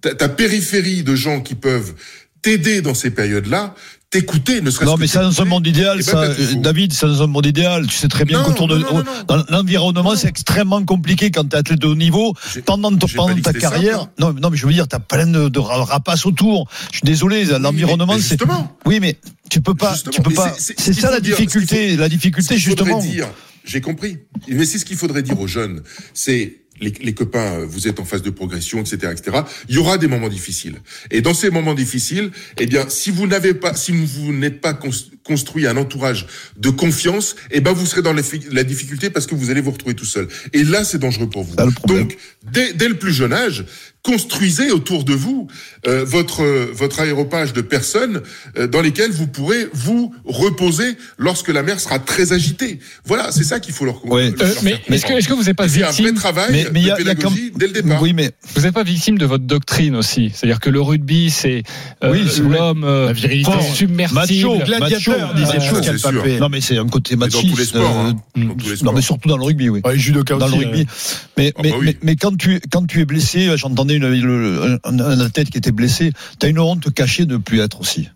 ta, 0.01 0.13
ta 0.15 0.29
périphérie 0.29 1.03
de 1.03 1.15
gens 1.15 1.41
qui 1.41 1.55
peuvent 1.55 1.93
t'aider 2.41 2.81
dans 2.81 2.93
ces 2.93 3.11
périodes-là, 3.11 3.75
t'écouter, 4.09 4.61
ne 4.61 4.71
serait-ce 4.71 4.89
Non, 4.89 4.97
mais 4.97 5.05
ça, 5.07 5.21
dans 5.21 5.41
un 5.41 5.45
monde 5.45 5.67
idéal, 5.67 5.99
Eh 6.01 6.03
ben, 6.11 6.33
ça. 6.33 6.55
David, 6.55 6.93
c'est 6.93 7.05
dans 7.05 7.21
un 7.21 7.27
monde 7.27 7.45
idéal. 7.45 7.85
Tu 7.85 7.95
sais 7.95 8.07
très 8.07 8.25
bien 8.25 8.41
qu'autour 8.43 8.67
de, 8.67 8.81
l'environnement, 9.49 10.15
c'est 10.15 10.29
extrêmement 10.29 10.83
compliqué 10.83 11.31
quand 11.31 11.43
tu 11.47 11.55
es 11.55 11.59
athlète 11.59 11.79
de 11.79 11.87
haut 11.87 11.95
niveau. 11.95 12.33
Pendant, 12.65 12.89
pendant 12.91 13.35
ta 13.41 13.53
carrière, 13.53 14.07
non, 14.19 14.33
non, 14.33 14.49
mais 14.49 14.57
je 14.57 14.65
veux 14.65 14.73
dire, 14.73 14.87
t'as 14.87 14.99
plein 14.99 15.27
de, 15.27 15.49
de 15.49 15.59
ra- 15.59 15.83
rapaces 15.83 16.25
autour. 16.25 16.67
Je 16.91 16.97
suis 16.97 17.05
désolé, 17.05 17.45
l'environnement, 17.45 18.17
c'est. 18.19 18.37
Oui, 18.85 18.99
mais 18.99 19.17
tu 19.49 19.61
peux 19.61 19.75
pas, 19.75 19.93
Justement, 19.93 20.13
tu 20.13 20.21
peux 20.21 20.29
mais 20.29 20.35
pas. 20.35 20.55
c'est- 20.57 20.73
c'est- 20.79 20.93
C'est 20.93 21.01
ça 21.01 21.11
la 21.11 21.19
difficulté. 21.19 21.95
La 21.95 22.09
difficulté, 22.09 22.57
justement. 22.57 23.01
j'ai 23.65 23.81
compris. 23.81 24.17
Mais 24.47 24.65
c'est 24.65 24.79
ce 24.79 24.85
qu'il 24.85 24.97
faudrait 24.97 25.21
dire 25.21 25.39
aux 25.39 25.47
jeunes. 25.47 25.83
C'est 26.13 26.61
les, 26.81 26.91
les 27.01 27.13
copains, 27.13 27.59
euh, 27.59 27.65
vous 27.65 27.87
êtes 27.87 27.99
en 27.99 28.05
phase 28.05 28.21
de 28.21 28.29
progression, 28.29 28.79
etc., 28.79 29.11
etc. 29.11 29.39
Il 29.67 29.75
y 29.75 29.77
aura 29.77 29.97
des 29.97 30.07
moments 30.07 30.29
difficiles. 30.29 30.75
Et 31.11 31.21
dans 31.21 31.33
ces 31.33 31.49
moments 31.49 31.73
difficiles, 31.73 32.31
eh 32.57 32.65
bien, 32.65 32.85
si 32.89 33.11
vous 33.11 33.27
n'avez 33.27 33.53
pas, 33.53 33.73
si 33.75 33.91
vous 33.91 34.33
n'êtes 34.33 34.61
pas 34.61 34.73
cons- 34.73 34.89
construit 35.23 35.67
un 35.67 35.77
entourage 35.77 36.25
de 36.57 36.69
confiance, 36.69 37.35
eh 37.51 37.61
ben, 37.61 37.71
vous 37.71 37.85
serez 37.85 38.01
dans 38.01 38.13
la, 38.13 38.21
la 38.51 38.63
difficulté 38.63 39.09
parce 39.09 39.27
que 39.27 39.35
vous 39.35 39.49
allez 39.49 39.61
vous 39.61 39.71
retrouver 39.71 39.93
tout 39.95 40.05
seul. 40.05 40.27
Et 40.53 40.63
là, 40.63 40.83
c'est 40.83 40.97
dangereux 40.97 41.29
pour 41.29 41.43
vous. 41.43 41.55
Donc, 41.87 42.17
dès, 42.51 42.73
dès 42.73 42.87
le 42.87 42.97
plus 42.97 43.13
jeune 43.13 43.33
âge, 43.33 43.65
construisez 44.03 44.71
autour 44.71 45.03
de 45.03 45.13
vous 45.13 45.47
euh, 45.87 46.05
votre 46.05 46.41
euh, 46.43 46.69
votre 46.73 46.99
aéropage 47.01 47.53
de 47.53 47.61
personnes 47.61 48.21
euh, 48.57 48.65
dans 48.67 48.81
lesquelles 48.81 49.11
vous 49.11 49.27
pourrez 49.27 49.67
vous 49.73 50.13
reposer 50.25 50.95
lorsque 51.17 51.49
la 51.49 51.63
mer 51.63 51.79
sera 51.79 51.99
très 51.99 52.31
agitée. 52.33 52.79
Voilà, 53.05 53.31
c'est 53.31 53.43
ça 53.43 53.59
qu'il 53.59 53.73
faut 53.73 53.85
leur, 53.85 54.05
Ouais. 54.05 54.31
leur 54.31 54.41
Euh, 54.47 54.53
mais 54.63 54.79
est-ce 54.89 55.05
que, 55.27 55.33
vous 55.33 55.43
n'êtes 55.43 55.55
pas 55.55 55.63
un 55.65 55.67
victime 55.67 56.05
vrai 56.05 56.13
travail 56.13 56.49
mais, 56.51 56.67
mais 56.71 56.79
il 56.81 56.85
y 56.85 56.89
de 56.89 56.91
a- 56.93 56.99
y 57.01 57.09
a 57.09 57.15
comme- 57.15 57.33
pédagogie 57.33 57.51
dès 57.55 57.67
le 57.67 57.73
départ. 57.73 58.01
Oui, 58.01 58.13
mais 58.13 58.31
vous 58.55 58.61
n'êtes 58.61 58.73
pas 58.73 58.83
victime 58.83 59.17
de 59.17 59.25
votre 59.25 59.43
doctrine 59.43 59.95
aussi. 59.95 60.31
C'est-à-dire 60.33 60.59
que 60.59 60.69
le 60.69 60.81
rugby, 60.81 61.29
c'est 61.29 61.63
euh, 62.03 62.11
Oui, 62.11 62.25
l'homme 62.49 62.83
euh, 62.85 63.07
La 63.07 63.13
virilité. 63.13 63.51
fort, 63.51 63.61
submersible. 63.75 64.19
Macho, 64.19 64.57
gladiateur, 64.65 65.33
disait. 65.35 66.39
Non, 66.39 66.49
mais 66.49 66.61
c'est 66.61 66.77
un 66.77 66.87
côté 66.87 67.15
machiste. 67.15 67.43
dans 67.43 67.49
tous 67.51 67.57
les 67.57 67.65
sports, 67.65 67.97
hein. 67.97 68.15
Dans 68.35 68.55
tous 68.55 68.65
les 68.65 68.69
Non, 68.71 68.75
sports. 68.77 68.93
mais 68.93 69.01
surtout 69.01 69.29
dans 69.29 69.37
le 69.37 69.43
rugby, 69.43 69.69
oui. 69.69 69.81
Ouais, 69.83 69.97
judoka 69.97 70.35
dans 70.37 70.47
aussi, 70.47 70.57
le 70.59 70.65
rugby. 70.67 70.81
euh. 70.81 70.85
Mais, 71.37 71.53
Ah 71.55 71.59
mais, 71.63 71.69
bah 71.71 71.75
oui. 71.79 71.85
mais, 71.87 71.97
mais 72.03 72.15
quand 72.15 72.35
tu 72.37 72.59
quand 72.71 72.85
tu 72.85 73.01
es 73.01 73.05
blessé, 73.05 73.49
une, 73.95 75.21
athlète 75.21 75.49
qui 75.49 75.57
était 75.57 75.71
blessé, 75.71 76.11
tu 76.39 76.45
as 76.45 76.49
une 76.49 76.59
honte 76.59 76.93
cachée 76.93 77.25
de 77.25 77.33
ne 77.33 77.37
plus 77.37 77.59
être 77.59 77.81
aussi 77.81 78.09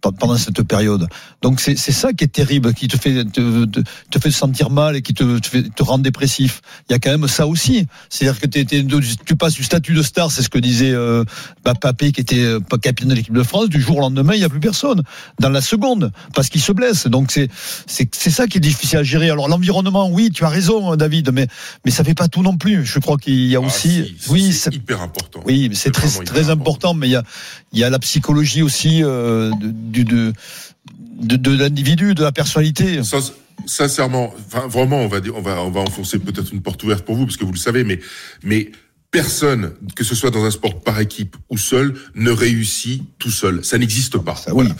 pendant 0.00 0.36
cette 0.36 0.62
période. 0.62 1.06
Donc 1.42 1.60
c'est 1.60 1.76
c'est 1.76 1.92
ça 1.92 2.12
qui 2.12 2.24
est 2.24 2.28
terrible, 2.28 2.72
qui 2.72 2.86
te 2.88 2.96
fait 2.96 3.24
te, 3.24 3.64
te, 3.64 3.80
te 4.10 4.18
fait 4.18 4.30
sentir 4.30 4.70
mal 4.70 4.94
et 4.96 5.02
qui 5.02 5.12
te, 5.12 5.38
te 5.38 5.46
fait 5.46 5.62
te 5.74 5.82
rend 5.82 5.98
dépressif. 5.98 6.60
Il 6.88 6.92
y 6.92 6.96
a 6.96 6.98
quand 6.98 7.10
même 7.10 7.26
ça 7.28 7.46
aussi. 7.46 7.86
C'est-à-dire 8.08 8.40
que 8.40 8.46
t'es- 8.46 8.64
t'es- 8.64 8.84
tu 9.26 9.36
passes 9.36 9.54
du 9.54 9.64
statut 9.64 9.94
de 9.94 10.02
star, 10.02 10.30
c'est 10.30 10.42
ce 10.42 10.48
que 10.48 10.58
disait 10.58 10.92
euh, 10.92 11.24
bah, 11.64 11.74
Papé 11.74 12.12
qui 12.12 12.20
était 12.20 12.40
euh, 12.42 12.60
capitaine 12.80 13.08
de 13.08 13.14
l'équipe 13.14 13.34
de 13.34 13.42
France. 13.42 13.68
Du 13.68 13.80
jour 13.80 13.96
au 13.98 14.00
lendemain, 14.00 14.34
il 14.34 14.40
y 14.40 14.44
a 14.44 14.48
plus 14.48 14.60
personne 14.60 15.02
dans 15.40 15.50
la 15.50 15.60
seconde 15.60 16.12
parce 16.34 16.48
qu'il 16.48 16.60
se 16.60 16.72
blesse. 16.72 17.06
Donc 17.08 17.32
c'est 17.32 17.48
c'est 17.86 18.08
c'est 18.14 18.30
ça 18.30 18.46
qui 18.46 18.58
est 18.58 18.60
difficile 18.60 18.98
à 18.98 19.02
gérer. 19.02 19.30
Alors 19.30 19.48
l'environnement, 19.48 20.08
oui, 20.10 20.30
tu 20.32 20.44
as 20.44 20.48
raison, 20.48 20.94
David, 20.96 21.30
mais 21.32 21.48
mais 21.84 21.90
ça 21.90 22.04
fait 22.04 22.14
pas 22.14 22.28
tout 22.28 22.42
non 22.42 22.56
plus. 22.56 22.84
Je 22.86 22.98
crois 23.00 23.16
qu'il 23.16 23.46
y 23.46 23.56
a 23.56 23.60
Ah, 23.62 23.66
aussi, 23.66 24.14
si, 24.18 24.30
oui, 24.30 24.52
c'est 24.52 24.72
hyper 24.74 25.02
important. 25.02 25.40
oui, 25.44 25.70
c'est 25.74 25.90
très, 25.90 26.08
très 26.24 26.50
important, 26.50 26.94
mais 26.94 27.08
il 27.08 27.12
y 27.12 27.16
a, 27.16 27.24
il 27.72 27.78
y 27.80 27.84
a 27.84 27.90
la 27.90 27.98
psychologie 27.98 28.62
aussi 28.62 29.02
euh, 29.02 29.50
de, 29.60 29.72
du- 29.88 30.04
de, 30.04 31.50
l'individu, 31.56 32.14
de 32.14 32.22
la 32.22 32.32
personnalité. 32.32 33.02
Sin- 33.02 33.32
Sincèrement, 33.66 34.32
enfin, 34.46 34.68
vraiment, 34.68 34.98
on 35.00 35.08
va 35.08 35.18
on 35.34 35.40
va, 35.42 35.62
on 35.64 35.70
va 35.70 35.80
enfoncer 35.80 36.20
peut-être 36.20 36.52
une 36.54 36.62
porte 36.62 36.82
ouverte 36.84 37.04
pour 37.04 37.16
vous 37.16 37.26
parce 37.26 37.36
que 37.36 37.44
vous 37.44 37.52
le 37.52 37.58
savez, 37.58 37.82
mais 37.82 38.70
personne, 39.10 39.72
que 39.96 40.04
ce 40.04 40.14
soit 40.14 40.30
dans 40.30 40.44
un 40.44 40.50
sport 40.50 40.82
par 40.82 41.00
équipe 41.00 41.34
ou 41.48 41.56
seul, 41.56 41.94
ne 42.14 42.30
réussit 42.30 43.02
tout 43.18 43.30
seul. 43.30 43.64
Ça 43.64 43.78
n'existe 43.78 44.18
pas. 44.18 44.34
Voilà. 44.48 44.76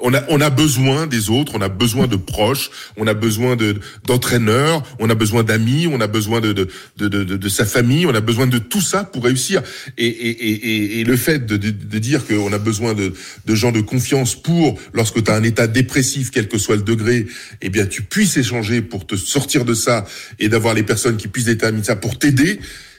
On 0.00 0.14
a, 0.14 0.22
on 0.30 0.40
a 0.40 0.48
besoin 0.48 1.06
des 1.06 1.28
autres, 1.28 1.52
on 1.54 1.60
a 1.60 1.68
besoin 1.68 2.06
de 2.06 2.16
proches, 2.16 2.70
on 2.96 3.06
a 3.06 3.12
besoin 3.12 3.54
de 3.54 3.76
d'entraîneurs, 4.04 4.82
on 4.98 5.10
a 5.10 5.14
besoin 5.14 5.42
d'amis, 5.44 5.86
on 5.88 6.00
a 6.00 6.06
besoin 6.06 6.40
de 6.40 6.54
de, 6.54 6.68
de, 6.96 7.08
de, 7.08 7.24
de- 7.36 7.48
sa 7.50 7.66
famille, 7.66 8.06
on 8.06 8.14
a 8.14 8.20
besoin 8.22 8.46
de 8.46 8.56
tout 8.58 8.80
ça 8.80 9.04
pour 9.04 9.24
réussir. 9.24 9.62
Et, 9.98 10.06
et, 10.06 10.30
et, 10.30 10.52
et- 10.52 11.00
et 11.00 11.04
le 11.04 11.16
fait 11.16 11.44
de, 11.44 11.58
de, 11.58 11.70
de 11.70 11.98
dire 11.98 12.26
qu'on 12.26 12.52
a 12.54 12.58
besoin 12.58 12.94
de, 12.94 13.12
de 13.44 13.54
gens 13.54 13.72
de 13.72 13.82
confiance 13.82 14.34
pour, 14.34 14.78
lorsque 14.94 15.22
tu 15.22 15.30
as 15.30 15.34
un 15.34 15.42
état 15.42 15.66
dépressif, 15.66 16.30
quel 16.30 16.48
que 16.48 16.56
soit 16.58 16.76
le 16.76 16.82
degré, 16.82 17.26
eh 17.60 17.68
bien 17.68 17.84
tu 17.86 18.02
puisses 18.02 18.38
échanger 18.38 18.80
pour 18.80 19.06
te 19.06 19.16
sortir 19.16 19.66
de 19.66 19.74
ça 19.74 20.06
et 20.38 20.48
d'avoir 20.48 20.72
les 20.72 20.82
personnes 20.82 21.18
qui 21.18 21.28
puissent 21.28 21.44
déterminer 21.44 21.84
ça 21.84 21.96
pour 21.96 22.18
t'aider. 22.18 22.58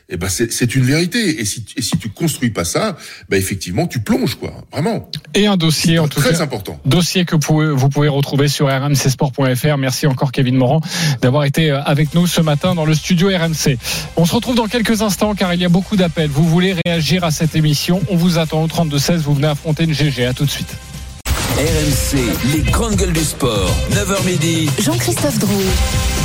Eh 0.10 0.16
ben 0.16 0.30
c'est 0.30 0.52
c'est 0.54 0.74
une 0.76 0.84
vérité. 0.86 1.42
Et 1.42 1.46
si, 1.46 1.66
et 1.76 1.82
si 1.82 1.98
tu 1.98 2.10
construis 2.10 2.50
pas 2.50 2.64
ça, 2.64 2.96
ben 3.28 3.38
effectivement 3.38 3.88
tu 3.88 4.00
plonges 4.00 4.36
quoi, 4.36 4.54
vraiment. 4.72 5.10
Et 5.34 5.48
un 5.48 5.58
dossier 5.58 6.00
en 6.00 6.08
tout 6.08 6.22
Très 6.22 6.32
cas. 6.34 6.42
important. 6.42 6.80
Dossier 6.86 7.26
que 7.26 7.36
vous 7.36 7.40
pouvez, 7.42 7.68
vous 7.72 7.90
pouvez 7.90 8.08
retrouver 8.08 8.48
sur 8.48 8.68
rmcsport.fr. 8.68 9.78
Merci 9.78 10.08
encore 10.08 10.32
Kevin 10.32 10.56
Morand 10.56 10.80
d'avoir 11.22 11.44
été 11.44 11.72
euh, 11.72 11.82
avec 11.84 12.14
nous 12.14 12.26
ce 12.26 12.40
matin 12.40 12.74
dans 12.74 12.86
le 12.86 12.94
studio 12.94 13.28
RMC. 13.28 13.78
On 14.16 14.26
se 14.26 14.34
retrouve 14.34 14.56
dans 14.56 14.68
quelques 14.68 15.02
instants 15.02 15.36
car 15.36 15.54
il 15.54 15.60
y 15.62 15.66
a 15.66 15.70
beaucoup 15.70 15.98
d'appels. 15.98 16.30
Vous 16.30 16.48
voulez 16.48 16.76
réagir 16.86 17.26
à 17.26 17.32
cette 17.32 17.56
émission? 17.56 18.02
On 18.10 18.16
vous 18.16 18.38
attend 18.38 18.64
au 18.64 18.68
32-16. 18.68 19.18
Vous 19.18 19.34
venez 19.34 19.48
affronter 19.48 19.84
une 19.84 19.94
GG. 19.94 20.26
À 20.26 20.34
tout 20.34 20.46
de 20.46 20.50
suite. 20.50 20.74
RMC, 21.58 22.20
les 22.54 22.62
grandes 22.72 22.96
gueules 22.96 23.14
du 23.14 23.24
sport. 23.24 23.72
9h 23.92 24.26
midi. 24.26 24.70
Jean-Christophe 24.80 25.40
Drouet. 25.40 25.66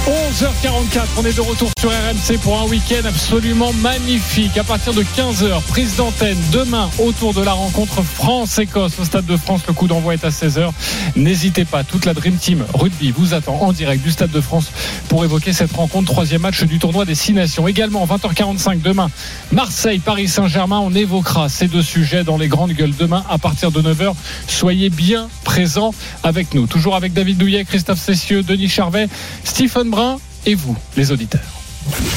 11h44, 0.07 1.07
on 1.17 1.25
est 1.25 1.37
de 1.37 1.41
retour 1.41 1.71
sur 1.79 1.91
RMC 1.91 2.37
pour 2.43 2.61
un 2.61 2.65
week-end 2.65 3.07
absolument 3.07 3.73
magnifique. 3.75 4.59
À 4.59 4.65
partir 4.65 4.93
de 4.93 5.05
15h, 5.05 5.63
prise 5.69 5.95
d'antenne 5.95 6.39
demain 6.51 6.91
autour 6.99 7.33
de 7.35 7.41
la 7.41 7.53
rencontre 7.53 8.03
France-Écosse 8.03 8.99
au 8.99 9.05
Stade 9.05 9.27
de 9.27 9.37
France. 9.37 9.61
Le 9.69 9.75
coup 9.75 9.87
d'envoi 9.87 10.15
est 10.15 10.25
à 10.25 10.31
16h. 10.31 10.73
N'hésitez 11.15 11.65
pas, 11.65 11.85
toute 11.85 12.05
la 12.05 12.15
Dream 12.15 12.35
Team 12.35 12.65
rugby 12.75 13.13
vous 13.13 13.33
attend 13.33 13.61
en 13.61 13.73
direct 13.73 14.03
du 14.03 14.11
Stade 14.11 14.33
de 14.33 14.41
France 14.41 14.73
pour 15.09 15.23
évoquer 15.25 15.53
cette 15.53 15.73
rencontre, 15.73 16.11
troisième 16.11 16.43
match 16.43 16.65
du 16.65 16.81
tournoi 16.81 17.05
des 17.05 17.15
Six 17.15 17.33
Nations. 17.33 17.69
Également, 17.69 18.05
20h45 18.05 18.83
demain, 18.83 19.09
Marseille, 19.53 20.01
Paris 20.01 20.27
Saint-Germain. 20.27 20.81
On 20.81 20.93
évoquera 20.93 21.49
ces 21.49 21.69
deux 21.69 21.83
sujets 21.83 22.25
dans 22.25 22.39
les 22.39 22.49
grandes 22.49 22.73
gueules 22.73 22.97
demain 22.99 23.23
à 23.31 23.39
partir 23.39 23.71
de 23.71 23.81
9h. 23.81 24.15
Soyez 24.49 24.91
bien 24.91 25.29
présents 25.45 25.95
avec 26.25 26.55
nous. 26.55 26.67
Toujours 26.67 26.97
avec 26.97 27.13
David 27.13 27.39
Douillet, 27.39 27.65
Christophe 27.65 28.01
Cessieux, 28.01 28.43
Denis 28.43 28.69
Charvet, 28.69 29.09
Stephen 29.45 29.92
Brun 29.93 30.17
et 30.47 30.55
vous, 30.55 30.75
les 30.97 31.13
auditeurs. 31.13 31.43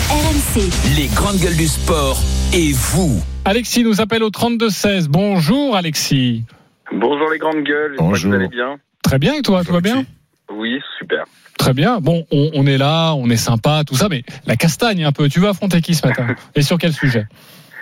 RMC. 0.09 0.61
Les 0.95 1.07
grandes 1.07 1.35
gueules 1.35 1.57
du 1.57 1.67
sport 1.67 2.17
et 2.53 2.71
vous. 2.71 3.21
Alexis 3.43 3.83
nous 3.83 3.99
appelle 3.99 4.23
au 4.23 4.29
32-16. 4.29 5.07
Bonjour 5.09 5.75
Alexis. 5.75 6.45
Bonjour 6.93 7.29
les 7.29 7.37
grandes 7.37 7.65
gueules, 7.65 7.95
Bonjour. 7.97 8.29
vous 8.31 8.37
allez 8.37 8.47
bien. 8.47 8.77
Très 9.03 9.19
bien 9.19 9.33
et 9.33 9.41
toi, 9.41 9.65
tout 9.65 9.73
va 9.73 9.81
bien 9.81 10.05
Oui, 10.49 10.79
super. 10.97 11.25
Très 11.57 11.73
bien. 11.73 11.99
Bon, 11.99 12.25
on, 12.31 12.49
on 12.53 12.65
est 12.65 12.77
là, 12.77 13.13
on 13.15 13.29
est 13.29 13.35
sympa, 13.35 13.83
tout 13.85 13.95
ça, 13.97 14.07
mais 14.07 14.23
la 14.45 14.55
castagne 14.55 15.03
un 15.03 15.11
peu. 15.11 15.27
Tu 15.27 15.41
vas 15.41 15.49
affronter 15.49 15.81
qui 15.81 15.95
ce 15.95 16.07
matin 16.07 16.27
Et 16.55 16.61
sur 16.61 16.77
quel 16.77 16.93
sujet 16.93 17.27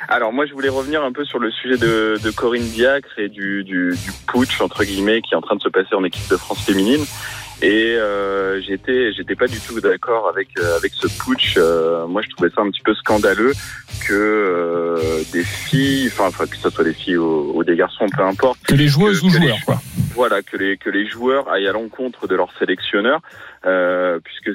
Alors 0.08 0.34
moi 0.34 0.48
je 0.48 0.54
voulais 0.54 0.70
revenir 0.70 1.04
un 1.04 1.12
peu 1.12 1.24
sur 1.24 1.38
le 1.38 1.52
sujet 1.52 1.78
de, 1.78 2.18
de 2.24 2.32
Corinne 2.32 2.68
Diacre 2.68 3.20
et 3.20 3.30
du, 3.30 3.64
du, 3.64 3.92
du 4.04 4.12
putsch 4.26 4.60
entre 4.60 4.84
guillemets 4.86 5.22
qui 5.22 5.36
est 5.36 5.38
en 5.38 5.42
train 5.42 5.56
de 5.56 5.62
se 5.62 5.70
passer 5.70 5.94
en 5.94 6.04
équipe 6.04 6.28
de 6.32 6.38
France 6.38 6.66
féminine. 6.66 7.06
Et 7.66 7.96
euh, 7.98 8.60
j'étais 8.62 9.14
j'étais 9.14 9.36
pas 9.36 9.48
du 9.48 9.58
tout 9.62 9.80
d'accord 9.80 10.28
avec 10.28 10.50
euh, 10.60 10.76
avec 10.76 10.92
ce 10.94 11.08
putsch. 11.08 11.56
Euh, 11.58 12.06
moi 12.08 12.22
je 12.22 12.30
trouvais 12.32 12.50
ça 12.50 12.62
un 12.62 12.70
petit 12.70 12.82
peu 12.82 12.94
scandaleux 12.94 13.54
que 14.06 14.14
euh, 14.14 14.98
des 15.32 15.44
filles, 15.46 16.08
enfin, 16.18 16.46
que 16.46 16.58
ce 16.58 16.70
soit 16.70 16.84
des 16.84 16.94
filles 16.94 17.16
ou, 17.18 17.54
ou 17.58 17.64
des 17.64 17.78
garçons, 17.78 18.06
peu 18.16 18.22
importe. 18.24 18.60
Que 18.68 18.76
les 18.76 18.88
joueuses 18.90 19.22
que- 19.22 19.28
ou 19.28 19.30
que 19.30 19.38
les 19.38 19.48
joueurs, 19.48 19.58
quoi. 19.66 19.78
Voilà 20.14 20.42
que 20.42 20.58
les 20.58 20.76
que 20.78 20.90
les 20.90 21.06
joueurs 21.08 21.50
aillent 21.50 21.68
à 21.68 21.72
l'encontre 21.72 22.28
de 22.28 22.36
leur 22.36 22.52
sélectionneur, 22.60 23.22
euh, 23.66 24.20
puisque 24.24 24.52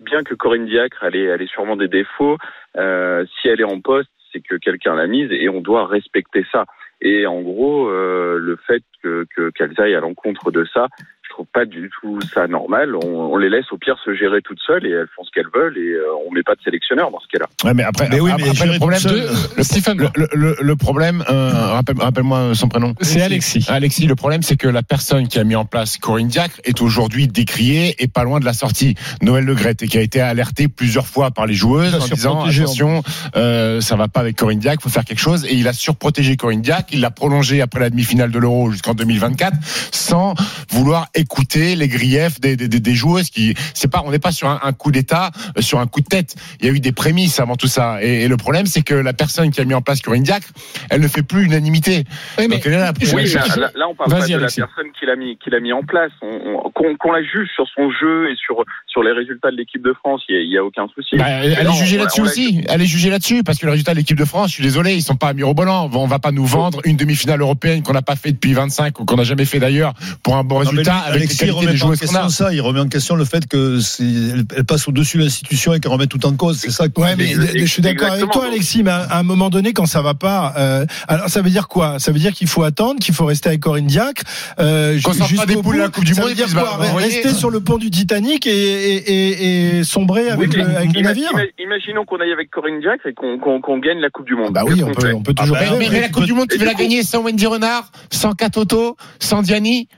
bien 0.00 0.22
que 0.24 0.34
Corinne 0.34 0.64
Diacre 0.66 1.04
elle 1.04 1.16
ait, 1.16 1.24
elle 1.24 1.42
ait 1.42 1.46
sûrement 1.46 1.76
des 1.76 1.88
défauts, 1.88 2.38
euh, 2.78 3.26
si 3.42 3.48
elle 3.48 3.60
est 3.60 3.64
en 3.64 3.80
poste, 3.80 4.08
c'est 4.32 4.40
que 4.40 4.56
quelqu'un 4.56 4.94
l'a 4.94 5.06
mise 5.06 5.30
et 5.30 5.50
on 5.50 5.60
doit 5.60 5.86
respecter 5.86 6.46
ça. 6.50 6.64
Et 7.02 7.26
en 7.26 7.40
gros, 7.42 7.88
euh, 7.88 8.38
le 8.38 8.56
fait 8.66 8.82
que 9.02 9.26
que- 9.36 9.50
qu'elles 9.50 9.78
aillent 9.78 9.94
à 9.96 10.00
l'encontre 10.00 10.50
de 10.50 10.64
ça, 10.72 10.88
trouve 11.32 11.46
pas 11.52 11.64
du 11.64 11.90
tout 12.00 12.18
ça 12.34 12.46
normal. 12.46 12.94
On, 12.96 13.32
on 13.32 13.36
les 13.36 13.48
laisse 13.50 13.66
au 13.72 13.78
pire 13.78 13.96
se 14.04 14.14
gérer 14.14 14.40
toutes 14.42 14.60
seules 14.66 14.86
et 14.86 14.90
elles 14.90 15.08
font 15.16 15.24
ce 15.24 15.30
qu'elles 15.34 15.50
veulent 15.54 15.76
et 15.76 15.92
euh, 15.92 16.04
on 16.26 16.32
met 16.32 16.42
pas 16.42 16.54
de 16.54 16.62
sélectionneur 16.62 17.10
dans 17.10 17.20
ce 17.20 17.26
cas-là. 17.32 17.46
Ouais, 17.64 17.74
mais 17.74 17.82
après, 17.82 18.08
Mais 18.10 18.20
oui, 18.20 18.30
après, 18.30 18.44
mais 18.44 18.50
après, 18.50 18.66
le 18.66 18.78
problème, 18.78 19.00
le, 19.04 19.94
le, 19.96 20.08
le, 20.14 20.28
le- 20.34 20.56
le 20.60 20.76
problème, 20.76 21.24
euh, 21.28 21.50
rappelle, 21.72 21.96
rappelle-moi 21.98 22.54
son 22.54 22.68
prénom. 22.68 22.94
C'est 23.00 23.22
Alexis. 23.22 23.66
Alexis, 23.68 24.06
le 24.06 24.14
problème, 24.14 24.42
c'est 24.42 24.56
que 24.56 24.68
la 24.68 24.82
personne 24.82 25.28
qui 25.28 25.38
a 25.38 25.44
mis 25.44 25.56
en 25.56 25.64
place 25.64 25.98
Corinne 25.98 26.28
Diacre 26.28 26.60
est 26.64 26.80
aujourd'hui 26.80 27.28
décriée 27.28 27.94
et 28.02 28.08
pas 28.08 28.24
loin 28.24 28.38
de 28.40 28.44
la 28.44 28.52
sortie. 28.52 28.94
Noël 29.22 29.44
Le 29.44 29.54
Gret, 29.54 29.76
et 29.80 29.88
qui 29.88 29.98
a 29.98 30.02
été 30.02 30.20
alerté 30.20 30.68
plusieurs 30.68 31.06
fois 31.06 31.30
par 31.30 31.46
les 31.46 31.54
joueuses 31.54 31.94
en 31.94 32.06
disant 32.06 32.42
attention, 32.44 33.02
euh, 33.36 33.80
ça 33.80 33.96
va 33.96 34.08
pas 34.08 34.20
avec 34.20 34.36
Corinne 34.36 34.58
Diacre, 34.58 34.82
faut 34.82 34.88
faire 34.88 35.04
quelque 35.04 35.18
chose. 35.20 35.44
Et 35.46 35.54
il 35.54 35.66
a 35.68 35.72
surprotégé 35.72 36.36
Corinne 36.36 36.60
Diacre, 36.62 36.88
il 36.92 37.00
l'a 37.00 37.10
prolongé 37.10 37.60
après 37.62 37.80
la 37.80 37.90
demi-finale 37.90 38.30
de 38.30 38.38
l'Euro 38.38 38.70
jusqu'en 38.70 38.94
2024, 38.94 39.56
sans 39.92 40.34
vouloir 40.70 41.06
écouter 41.22 41.74
les 41.76 41.88
griefs 41.88 42.40
des, 42.40 42.56
des, 42.56 42.68
des- 42.68 42.80
des 42.80 42.94
joueuses 42.94 43.30
qui, 43.30 43.54
c'est 43.74 43.90
pas, 43.90 44.02
on 44.04 44.10
n'est 44.10 44.18
pas 44.18 44.32
sur 44.32 44.48
un, 44.48 44.60
un 44.62 44.72
coup 44.72 44.90
d'état, 44.90 45.30
euh, 45.56 45.62
sur 45.62 45.78
un 45.80 45.86
coup 45.86 46.00
de 46.00 46.06
tête. 46.06 46.34
Il 46.60 46.66
y 46.66 46.68
a 46.68 46.72
eu 46.72 46.80
des 46.80 46.92
prémices 46.92 47.40
avant 47.40 47.56
tout 47.56 47.66
ça. 47.68 47.98
Et, 48.02 48.24
et 48.24 48.28
le 48.28 48.36
problème, 48.36 48.66
c'est 48.66 48.82
que 48.82 48.94
la 48.94 49.12
personne 49.12 49.50
qui 49.50 49.60
a 49.60 49.64
mis 49.64 49.74
en 49.74 49.82
place 49.82 50.00
Corinne 50.00 50.22
Diacre, 50.22 50.48
elle 50.90 51.00
ne 51.00 51.08
fait 51.08 51.22
plus 51.22 51.44
unanimité. 51.44 52.04
Oui, 52.38 52.46
mais 52.48 52.56
Donc 52.56 52.66
elle 52.66 52.72
Oui, 53.14 53.24
là, 53.56 53.70
là, 53.74 53.88
on 53.88 53.94
parle 53.94 54.10
pas 54.10 54.26
de 54.26 54.34
Alexis. 54.34 54.60
la 54.60 54.66
personne 54.66 54.92
qui 54.98 55.06
l'a 55.06 55.16
mis, 55.16 55.38
qui 55.42 55.50
l'a 55.50 55.60
mis 55.60 55.72
en 55.72 55.82
place. 55.82 56.12
On- 56.22 56.28
on- 56.28 56.62
Qu'on 56.74 56.96
qu'on 56.96 57.12
la 57.12 57.22
juge 57.22 57.48
sur 57.54 57.66
son 57.76 57.90
jeu 57.90 58.30
et 58.30 58.34
sur 58.36 58.56
sur 58.86 59.02
les 59.02 59.12
résultats 59.12 59.50
de 59.50 59.56
l'équipe 59.56 59.82
de 59.82 59.92
France, 59.92 60.22
il 60.28 60.34
y 60.34 60.38
a, 60.38 60.40
il 60.40 60.50
y 60.50 60.56
a 60.58 60.64
aucun 60.64 60.86
souci. 60.94 61.16
Bah, 61.18 61.26
elle 61.28 61.66
non, 61.66 61.72
est 61.72 61.76
jugée 61.76 61.96
on- 61.98 62.00
là-dessus 62.00 62.22
aussi. 62.22 62.64
Elle 62.68 62.80
est 62.80 62.86
jugée 62.86 63.10
là-dessus 63.10 63.42
parce 63.44 63.58
que 63.58 63.66
le 63.66 63.72
résultat 63.72 63.92
de 63.92 63.98
l'équipe 63.98 64.16
de 64.18 64.24
France, 64.24 64.48
je 64.48 64.54
suis 64.54 64.62
désolé, 64.62 64.94
ils 64.94 65.02
sont 65.02 65.16
pas 65.16 65.32
mirobolants. 65.34 65.90
On 65.92 66.06
va 66.06 66.18
pas 66.18 66.30
nous 66.32 66.46
vendre 66.46 66.80
une 66.84 66.96
demi-finale 66.96 67.40
européenne 67.42 67.82
qu'on 67.82 67.92
n'a 67.92 68.00
pas 68.02 68.16
fait 68.16 68.32
depuis 68.32 68.54
25 68.54 68.98
ou 69.00 69.04
qu'on 69.04 69.16
n'a 69.16 69.24
jamais 69.24 69.44
fait 69.44 69.58
d'ailleurs 69.58 69.92
pour 70.22 70.36
un 70.36 70.44
bon 70.44 70.60
Non, 70.62 70.70
résultat 70.70 71.04
Alexis 71.12 71.50
remet 71.50 71.82
en 71.82 71.90
question 71.90 72.28
ça, 72.28 72.52
il 72.52 72.60
remet 72.60 72.80
en 72.80 72.88
question 72.88 73.14
le 73.16 73.24
fait 73.24 73.46
que 73.46 73.80
c'est- 73.80 74.02
elle, 74.04 74.44
elle 74.56 74.64
passe 74.64 74.88
au-dessus 74.88 75.18
de 75.18 75.22
l'institution 75.24 75.72
et 75.74 75.80
qu'elle 75.80 75.92
remet 75.92 76.06
tout 76.06 76.24
en 76.26 76.32
cause. 76.34 76.58
C'est 76.58 76.70
ça. 76.70 76.88
que- 76.88 77.00
Ouais, 77.00 77.16
mais 77.16 77.34
je 77.56 77.64
suis 77.66 77.82
d'accord 77.82 78.10
avec 78.12 78.30
toi, 78.30 78.46
Alexis, 78.46 78.82
mais 78.82 78.90
à 78.90 79.18
un 79.18 79.22
moment 79.22 79.50
donné, 79.50 79.72
quand 79.72 79.86
ça 79.86 80.02
va 80.02 80.14
pas, 80.14 80.54
euh, 80.56 80.86
alors 81.08 81.28
ça 81.28 81.42
veut 81.42 81.50
dire 81.50 81.68
quoi? 81.68 81.98
Ça 81.98 82.12
veut 82.12 82.18
dire 82.18 82.32
qu'il 82.32 82.48
faut 82.48 82.62
attendre, 82.62 83.00
qu'il 83.00 83.14
faut 83.14 83.24
rester 83.24 83.48
avec 83.48 83.60
Corinne 83.60 83.86
Diacre. 83.86 84.22
Euh, 84.58 84.98
Qu'on 85.02 85.12
sorte 85.12 85.34
pas 85.36 85.46
des 85.46 85.54
à 85.54 85.76
la 85.76 85.88
Coupe 85.88 86.04
du 86.04 86.14
ça 86.14 86.22
Monde 86.22 86.32
dire 86.34 86.48
quoi? 86.52 86.76
Rester 86.96 87.32
sur 87.34 87.50
le 87.50 87.60
pont 87.60 87.78
du 87.78 87.90
Titanic 87.90 88.46
et, 88.46 88.50
et, 88.50 88.96
et, 88.96 89.78
et 89.78 89.84
sombrer 89.84 90.28
avec, 90.30 90.50
Oui, 90.50 90.56
le, 90.56 90.64
avec 90.76 91.00
navire? 91.00 91.30
ima- 91.32 91.42
Imaginons 91.58 92.04
qu'on 92.04 92.20
aille 92.20 92.32
avec 92.32 92.50
Corinne 92.50 92.80
Diacre 92.80 93.06
et 93.06 93.14
qu'on 93.14 93.38
qu'on- 93.38 93.60
qu'on 93.60 93.78
gagne 93.78 93.98
la 94.00 94.10
Coupe 94.10 94.26
du 94.26 94.34
Monde. 94.34 94.52
Bah 94.52 94.62
oui, 94.66 94.82
on 94.84 94.92
peut, 94.92 95.12
on 95.14 95.22
peut 95.22 95.34
toujours 95.34 95.56
Mais, 95.58 95.68
rêver. 95.68 95.88
mais 95.90 96.00
la 96.00 96.08
Coupe 96.08 96.24
du 96.24 96.32
Monde, 96.32 96.48
tu 96.50 96.58
veux 96.58 96.66
la 96.66 96.74
gagner 96.74 97.02
sans 97.02 97.22
Wendy 97.22 97.46
Renard, 97.46 97.90
sans 98.10 98.32
Katoto, 98.32 98.96
sans 99.20 99.42
Diani? 99.42 99.88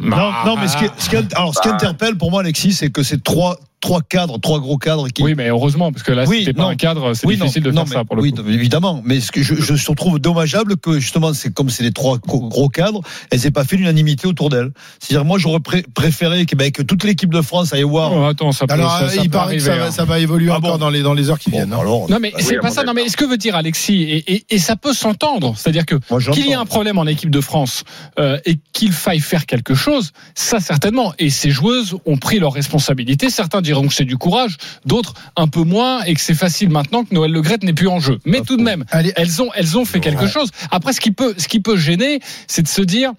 Non, 0.00 0.32
non, 0.46 0.56
mais 0.56 0.68
ce 0.68 0.76
qui, 0.76 0.84
ce 0.98 1.10
qui- 1.10 1.34
alors, 1.34 1.54
ce 1.54 1.60
qui 1.60 1.68
interpelle 1.68 2.16
pour 2.16 2.30
moi, 2.30 2.40
Alexis, 2.40 2.72
c'est 2.74 2.90
que 2.90 3.02
c'est 3.02 3.22
trois, 3.22 3.58
trois 3.80 4.00
cadres, 4.02 4.38
trois 4.38 4.60
gros 4.60 4.78
cadres 4.78 5.08
qui. 5.08 5.22
Oui, 5.22 5.34
mais 5.36 5.48
heureusement, 5.48 5.90
parce 5.92 6.02
que 6.02 6.12
là, 6.12 6.24
Oui, 6.26 6.40
si 6.40 6.44
t'es 6.46 6.52
pas 6.52 6.62
non. 6.62 6.68
un 6.68 6.76
cadre, 6.76 7.14
c'est 7.14 7.26
Oui, 7.26 7.36
non, 7.36 7.44
difficile 7.46 7.62
de 7.62 7.70
non, 7.70 7.82
faire 7.86 7.88
mais- 7.88 7.94
ça 7.96 8.04
pour 8.04 8.16
le 8.16 8.22
oui, 8.22 8.32
coup. 8.32 8.42
évidemment. 8.48 9.00
Mais 9.04 9.20
ce 9.20 9.32
que 9.32 9.42
je, 9.42 9.54
je 9.54 9.92
trouve 9.92 10.18
dommageable 10.18 10.76
que 10.76 10.98
justement, 11.00 11.32
c'est 11.34 11.52
comme 11.52 11.70
c'est 11.70 11.82
les 11.82 11.92
trois 11.92 12.18
gros 12.18 12.48
gros 12.48 12.68
cadres, 12.68 13.00
elles 13.30 13.40
n'aient 13.40 13.50
pas 13.50 13.64
fait 13.64 13.76
l'unanimité 13.76 14.26
autour 14.26 14.50
d'elles. 14.50 14.70
C'est-à-dire, 14.98 15.24
moi, 15.24 15.38
j'aurais 15.38 15.60
pré- 15.60 15.84
préféré 15.94 16.46
que, 16.46 16.54
ben, 16.56 16.70
que 16.70 16.82
toute 16.82 17.04
l'équipe 17.04 17.32
de 17.32 17.40
France 17.40 17.72
aille 17.72 17.82
voir. 17.82 18.12
Oh, 18.14 18.24
attends, 18.24 18.52
ça 18.52 18.66
peut, 18.66 18.74
Alors, 18.74 18.90
ça, 18.98 19.04
euh, 19.04 19.08
ça 19.08 19.22
il 19.22 19.30
peut 19.30 19.38
paraît 19.38 19.56
que 19.56 19.62
ça 19.62 19.76
va, 19.76 19.86
hein. 19.86 19.90
ça 19.90 20.04
va 20.04 20.18
évoluer 20.20 20.50
Ah 20.50 20.58
encore 20.58 20.72
bon 20.72 20.78
dans 20.78 20.90
les 20.90 21.02
dans 21.02 21.14
les 21.14 21.30
heures 21.30 21.38
qui 21.38 21.50
Bon, 21.50 21.56
viennent. 21.58 21.72
hein. 21.72 21.78
alors, 21.80 22.08
Non 22.10 22.18
mais 22.20 22.32
c'est 22.38 22.58
pas 22.58 22.70
ça. 22.70 22.82
Non 22.84 22.92
mais 22.94 23.02
est-ce 23.04 23.16
que 23.16 23.24
veut 23.24 23.36
dire 23.38 23.56
Alexis 23.56 24.02
et, 24.02 24.32
et, 24.34 24.44
et 24.50 24.58
ça 24.58 24.76
peut 24.76 24.92
s'entendre, 24.92 25.54
c'est-à-dire 25.56 25.86
que 25.86 25.96
qu'il 26.32 26.46
y 26.46 26.50
ait 26.50 26.54
un 26.54 26.66
problème 26.66 26.98
en 26.98 27.06
équipe 27.06 27.30
de 27.30 27.40
France 27.40 27.84
euh, 28.18 28.38
et 28.44 28.58
qu'il 28.72 28.92
faille 28.92 29.20
faire 29.20 29.46
quelque 29.46 29.74
chose, 29.74 30.12
ça 30.34 30.60
certainement. 30.60 31.12
Et 31.18 31.30
ces 31.30 31.50
joueuses 31.50 31.96
ont 32.06 32.16
pris 32.18 32.38
leurs 32.38 32.52
responsabilités. 32.52 33.30
Certains 33.30 33.62
diront 33.72 33.88
que 33.88 33.94
c'est 33.94 34.04
du 34.04 34.16
courage, 34.16 34.56
d'autres 34.84 35.14
un 35.36 35.48
peu 35.48 35.62
moins 35.62 36.02
et 36.04 36.14
que 36.14 36.20
c'est 36.20 36.34
facile 36.34 36.70
maintenant 36.70 37.04
que 37.04 37.14
Noël 37.14 37.30
Le 37.32 37.40
Gret 37.42 37.58
n'est 37.62 37.72
plus 37.72 37.88
en 37.88 38.00
jeu. 38.00 38.18
Mais 38.24 38.40
tout 38.42 38.56
de 38.56 38.62
même, 38.62 38.84
elles 39.16 39.42
ont 39.42 39.50
elles 39.54 39.78
ont 39.78 39.84
fait 39.84 40.00
quelque 40.00 40.26
chose. 40.26 40.50
Après, 40.70 40.92
ce 40.92 41.00
qui 41.00 41.10
peut 41.12 41.34
ce 41.38 41.48
qui 41.48 41.60
peut 41.60 41.76
gêner, 41.76 42.20
c'est 42.46 42.62
de 42.62 42.68
se 42.68 42.82
dire 42.82 43.12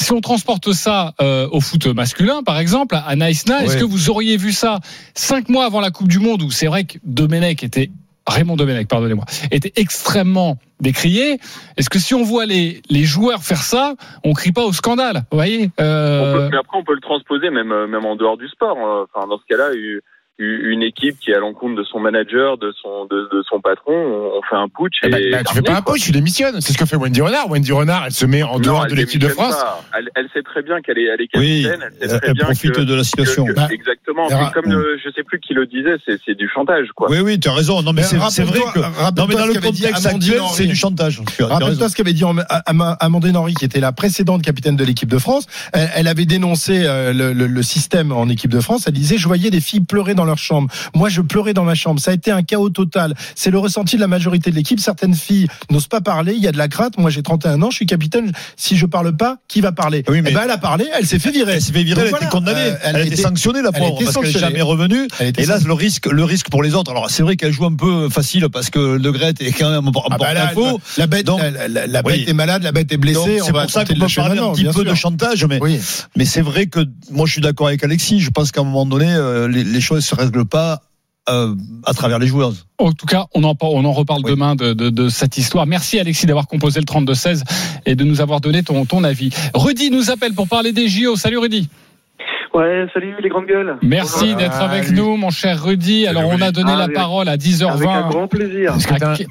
si 0.00 0.12
on 0.12 0.20
transporte 0.20 0.72
ça 0.72 1.14
euh, 1.20 1.48
au 1.50 1.60
foot 1.60 1.86
masculin, 1.86 2.42
par 2.44 2.58
exemple, 2.58 2.94
à 2.96 3.14
Naïsna, 3.16 3.62
est-ce 3.64 3.74
Ouais. 3.74 3.80
que 3.80 3.84
vous 3.84 4.10
auriez 4.10 4.36
vu 4.36 4.52
ça 4.52 4.80
cinq 5.14 5.48
mois 5.48 5.64
avant 5.64 5.80
la 5.80 5.90
Coupe 5.90 6.08
du 6.08 6.18
Monde 6.18 6.42
où 6.42 6.50
c'est 6.50 6.66
vrai 6.66 6.84
que 6.84 6.98
Domenech 7.04 7.62
était 7.62 7.90
Raymond 8.26 8.56
Domenech, 8.56 8.88
pardonnez-moi, 8.88 9.24
était 9.50 9.72
extrêmement 9.76 10.58
décrié. 10.80 11.38
Est-ce 11.76 11.90
que 11.90 11.98
si 11.98 12.14
on 12.14 12.22
voit 12.22 12.46
les, 12.46 12.80
les 12.88 13.04
joueurs 13.04 13.42
faire 13.42 13.62
ça, 13.62 13.94
on 14.24 14.32
crie 14.32 14.52
pas 14.52 14.62
au 14.64 14.72
scandale 14.72 15.24
Vous 15.30 15.36
voyez 15.36 15.70
euh, 15.80 16.48
mais 16.50 16.56
après, 16.56 16.78
on 16.78 16.84
peut 16.84 16.94
le 16.94 17.00
transposer 17.00 17.50
même, 17.50 17.72
euh, 17.72 17.86
même 17.86 18.04
en 18.04 18.16
dehors 18.16 18.36
du 18.36 18.48
sport. 18.48 18.76
euh, 18.78 19.04
Enfin, 19.14 19.26
dans 19.26 19.38
ce 19.38 19.44
cas-là, 19.48 19.74
une 20.38 20.82
équipe 20.82 21.18
qui 21.20 21.30
est 21.30 21.34
à 21.36 21.38
l'encontre 21.38 21.76
de 21.76 21.84
son 21.84 22.00
manager, 22.00 22.58
de 22.58 22.72
son, 22.82 23.04
de, 23.06 23.28
de 23.32 23.42
son 23.48 23.60
patron, 23.60 23.92
on, 23.92 24.38
on 24.38 24.42
fait 24.42 24.56
un 24.56 24.66
putsch. 24.68 24.96
Eh 25.04 25.06
Et 25.06 25.10
ben, 25.10 25.30
bah, 25.30 25.38
tu 25.46 25.54
fais 25.54 25.62
pas 25.62 25.76
un 25.76 25.82
putsch, 25.82 26.02
tu 26.02 26.10
démissionnes. 26.12 26.60
C'est 26.60 26.72
ce 26.72 26.78
que 26.78 26.86
fait 26.86 26.96
Wendy 26.96 27.20
Renard. 27.20 27.48
Wendy 27.48 27.70
Renard, 27.70 28.04
elle 28.06 28.12
se 28.12 28.26
met 28.26 28.42
en 28.42 28.54
Non, 28.54 28.58
dehors 28.58 28.86
de 28.86 28.94
l'équipe 28.96 29.20
de 29.20 29.28
France. 29.28 29.54
Elle, 29.96 30.10
elle 30.16 30.28
sait 30.34 30.42
très 30.42 30.62
bien 30.62 30.80
qu'elle 30.80 30.98
est, 30.98 31.04
elle 31.04 31.20
est 31.20 31.28
Oui, 31.36 31.62
capitaine. 31.62 31.88
elle 32.00 32.08
sait 32.10 32.14
elle, 32.16 32.20
très 32.20 32.28
elle 32.30 32.34
bien 32.34 32.44
profite 32.46 32.72
que, 32.72 32.80
de 32.80 32.94
la 32.94 33.04
situation. 33.04 33.44
que- 33.44 33.52
que- 33.52 33.56
Bah, 33.56 33.68
exactement. 33.70 34.28
C'est 34.28 34.52
comme 34.60 34.72
euh, 34.72 34.96
je 35.04 35.10
sais 35.10 35.22
plus 35.22 35.38
qui 35.38 35.54
le 35.54 35.66
disait, 35.66 35.96
c'est, 36.04 36.34
du 36.34 36.48
chantage, 36.52 36.88
quoi. 36.96 37.08
Oui, 37.10 37.18
oui, 37.20 37.38
tu 37.38 37.48
as 37.48 37.52
raison. 37.54 37.80
Non, 37.82 37.92
mais 37.92 38.02
c'est 38.02 38.16
vrai 38.16 38.60
que. 38.74 38.80
rappelle-toi 38.80 39.12
Non, 39.16 39.26
mais 39.28 39.34
dans 39.34 39.40
ce 39.42 39.46
le 39.48 39.54
qu'avait 39.54 39.70
dit 39.70 39.82
contexte 39.82 40.06
Amandine 40.06 40.30
actuel, 40.32 40.40
Henry. 40.42 40.54
c'est 40.56 40.66
du 40.66 40.74
chantage. 40.76 41.22
Rappelle-toi 41.38 41.88
ce 41.88 41.94
qu'avait 41.94 42.12
dit 42.12 42.24
Am- 42.24 42.44
Am- 42.66 42.96
Amandine 42.98 43.36
Henry, 43.36 43.54
qui 43.54 43.64
était 43.64 43.78
la 43.80 43.92
précédente 43.92 44.42
capitaine 44.42 44.74
de 44.74 44.84
l'équipe 44.84 45.08
de 45.08 45.18
France. 45.18 45.46
Elle, 45.72 46.08
avait 46.08 46.26
dénoncé 46.26 46.82
euh, 46.84 47.12
le, 47.12 47.32
le- 47.32 47.46
le 47.46 47.62
système 47.62 48.10
en 48.10 48.28
équipe 48.28 48.50
de 48.50 48.60
France. 48.60 48.84
Elle 48.88 48.94
disait, 48.94 49.16
je 49.16 49.26
voyais 49.28 49.50
des 49.50 49.60
filles 49.60 49.80
pleurer 49.84 50.14
dans 50.14 50.23
leur 50.24 50.38
chambre. 50.38 50.68
Moi, 50.94 51.08
je 51.08 51.20
pleurais 51.20 51.54
dans 51.54 51.64
ma 51.64 51.74
chambre. 51.74 52.00
Ça 52.00 52.10
a 52.10 52.14
été 52.14 52.30
un 52.30 52.42
chaos 52.42 52.70
total. 52.70 53.14
C'est 53.34 53.50
le 53.50 53.58
ressenti 53.58 53.96
de 53.96 54.00
la 54.00 54.06
majorité 54.08 54.50
de 54.50 54.56
l'équipe. 54.56 54.80
Certaines 54.80 55.14
filles 55.14 55.48
n'osent 55.70 55.86
pas 55.88 56.00
parler. 56.00 56.34
Il 56.36 56.42
y 56.42 56.48
a 56.48 56.52
de 56.52 56.58
la 56.58 56.68
crainte. 56.68 56.98
Moi, 56.98 57.10
j'ai 57.10 57.22
31 57.22 57.60
ans. 57.62 57.70
Je 57.70 57.76
suis 57.76 57.86
capitaine. 57.86 58.32
Si 58.56 58.76
je 58.76 58.86
parle 58.86 59.16
pas, 59.16 59.38
qui 59.48 59.60
va 59.60 59.72
parler 59.72 60.04
Oui, 60.08 60.20
mais- 60.22 60.30
Eh 60.30 60.34
ben, 60.34 60.42
elle 60.44 60.50
a 60.50 60.58
parlé. 60.58 60.86
Elle 60.98 61.06
s'est 61.06 61.18
fait 61.18 61.30
virer. 61.30 61.54
Elle 61.54 61.62
s'est 61.62 61.72
fait 61.72 61.82
virer, 61.84 62.00
Donc 62.00 62.08
elle 62.08 62.14
a 62.14 62.18
voilà, 62.18 62.26
été 62.26 62.32
condamnée. 62.32 62.60
euh, 62.60 62.76
elle, 62.82 62.96
a 62.96 63.04
été 63.04 63.16
sanctionnée, 63.16 63.62
la 63.62 63.72
pauvre, 63.72 63.98
parce 64.02 64.14
qu'elle 64.16 64.24
n'est 64.32 64.38
jamais 64.38 64.62
revenue. 64.62 65.06
Et 65.20 65.46
là, 65.46 65.58
le 65.64 65.72
risque, 65.72 66.06
le 66.06 66.24
risque 66.24 66.50
pour 66.50 66.62
les 66.62 66.74
autres. 66.74 66.90
Alors, 66.90 67.10
c'est 67.10 67.22
vrai 67.22 67.36
qu'elle 67.36 67.52
joue 67.52 67.64
un 67.66 67.74
peu 67.74 68.08
facile 68.08 68.48
parce 68.48 68.70
que 68.70 68.78
Le 68.96 69.12
Gret 69.12 69.34
est 69.40 69.52
quand 69.52 69.70
même 69.70 69.88
en 69.88 69.92
Ah 70.10 70.16
bah 70.18 70.34
là, 70.34 70.52
la 70.98 71.06
bête, 71.06 71.26
Donc- 71.26 71.40
la, 71.40 71.68
la- 71.68 71.86
la 71.86 72.02
bête 72.02 72.14
Oui. 72.16 72.24
est 72.26 72.32
malade, 72.32 72.62
la 72.62 72.72
bête 72.72 72.92
est 72.92 72.96
blessée. 72.96 73.38
C'est 73.44 73.52
pour 73.52 73.70
ça 73.70 73.84
qu'on 73.84 73.94
peut 73.94 74.06
parler 74.14 74.38
un 74.38 74.52
petit 74.52 74.64
peu 74.64 74.72
sûr. 74.72 74.84
de 74.84 74.94
chantage, 74.94 75.44
mais, 75.46 75.58
Oui. 75.60 75.78
mais 76.16 76.24
c'est 76.24 76.40
vrai 76.40 76.66
que 76.66 76.80
moi 77.10 77.26
je 77.26 77.32
suis 77.32 77.40
d'accord 77.40 77.68
avec 77.68 77.82
Alexis. 77.84 78.20
Je 78.20 78.30
pense 78.30 78.50
qu'à 78.52 78.60
un 78.60 78.64
moment 78.64 78.86
donné, 78.86 79.12
euh, 79.12 79.48
les, 79.48 79.64
les 79.64 79.80
choses 79.80 80.04
se 80.14 80.20
règlent 80.20 80.44
pas 80.46 80.80
euh, 81.28 81.54
à 81.86 81.94
travers 81.94 82.18
les 82.18 82.26
joueuses. 82.26 82.66
En 82.78 82.92
tout 82.92 83.06
cas, 83.06 83.26
on 83.34 83.44
en, 83.44 83.54
on 83.60 83.84
en 83.84 83.92
reparle 83.92 84.22
demain 84.22 84.56
de, 84.56 84.74
de- 84.74 84.90
de 84.90 85.08
cette 85.08 85.38
histoire. 85.38 85.66
Merci 85.66 85.98
Alexis 85.98 86.26
d'avoir 86.26 86.46
composé 86.46 86.80
le 86.80 86.84
32-16 86.86 87.42
et 87.86 87.94
de 87.96 88.04
nous 88.04 88.20
avoir 88.20 88.40
donné 88.42 88.62
ton, 88.62 88.84
ton 88.84 89.04
avis. 89.04 89.30
Rudy 89.54 89.90
nous 89.90 90.10
appelle 90.10 90.34
pour 90.34 90.48
parler 90.48 90.72
des 90.72 90.88
JO. 90.88 91.16
Salut 91.16 91.38
Rudy. 91.38 91.68
Ouais, 92.54 92.86
salut 92.94 93.16
les 93.20 93.28
grandes 93.28 93.46
gueules. 93.46 93.76
Merci 93.82 94.20
Bonjour. 94.26 94.36
d'être 94.38 94.60
avec 94.62 94.90
nous, 94.92 95.16
mon 95.16 95.30
cher 95.30 95.60
Rudy. 95.64 96.06
Alors, 96.06 96.28
on 96.28 96.40
a 96.40 96.52
donné 96.52 96.70
Ah, 96.72 96.78
la 96.78 96.84
avec- 96.84 96.94
parole 96.96 97.28
à 97.28 97.36
10h20. 97.36 97.72
Avec 97.74 97.88
un 97.88 98.08
grand 98.08 98.28
plaisir. 98.28 98.72
à, 98.72 98.76
à 98.76 99.16
quel- 99.16 99.26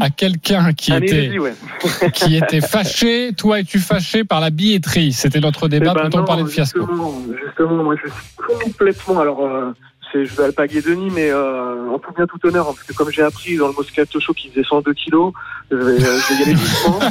à 0.00 0.10
quelqu'un 0.10 0.72
qui 0.74 0.92
Un 0.92 0.98
était 1.00 1.24
érudit, 1.24 1.38
ouais. 1.38 1.54
qui 2.12 2.36
était 2.36 2.60
fâché. 2.60 3.32
Toi, 3.36 3.60
es-tu 3.60 3.78
fâché 3.78 4.24
par 4.24 4.40
la 4.40 4.50
billetterie? 4.50 5.12
C'était 5.12 5.40
notre 5.40 5.66
débat. 5.68 5.92
Eh 5.96 5.98
ben 5.98 6.10
Peut-on 6.10 6.18
non, 6.18 6.24
parler 6.26 6.42
de 6.42 6.48
fiasco 6.48 6.80
Justement, 6.80 7.14
justement, 7.46 7.82
moi 7.84 7.94
je 8.04 8.10
suis 8.10 8.64
complètement. 8.64 9.20
Alors, 9.20 9.40
euh, 9.46 9.72
je 10.14 10.34
vais 10.36 10.44
alpaguer 10.44 10.80
Denis, 10.82 11.10
mais 11.12 11.30
euh, 11.30 11.90
en 11.90 11.98
tout 11.98 12.12
bien 12.16 12.26
tout 12.26 12.38
honneur, 12.46 12.68
hein, 12.68 12.72
parce 12.74 12.86
que 12.86 12.92
comme 12.94 13.10
j'ai 13.10 13.22
appris 13.22 13.56
dans 13.56 13.66
le 13.68 13.74
Moscato 13.74 14.18
Show 14.20 14.32
qu'il 14.34 14.50
faisait 14.50 14.64
102 14.64 14.94
kilos, 14.94 15.32
je 15.70 15.76
vais, 15.76 15.82
euh, 15.92 15.96
je 15.98 16.34
vais 16.34 16.40
y 16.40 16.42
aller 16.44 16.54
doucement. 16.54 16.98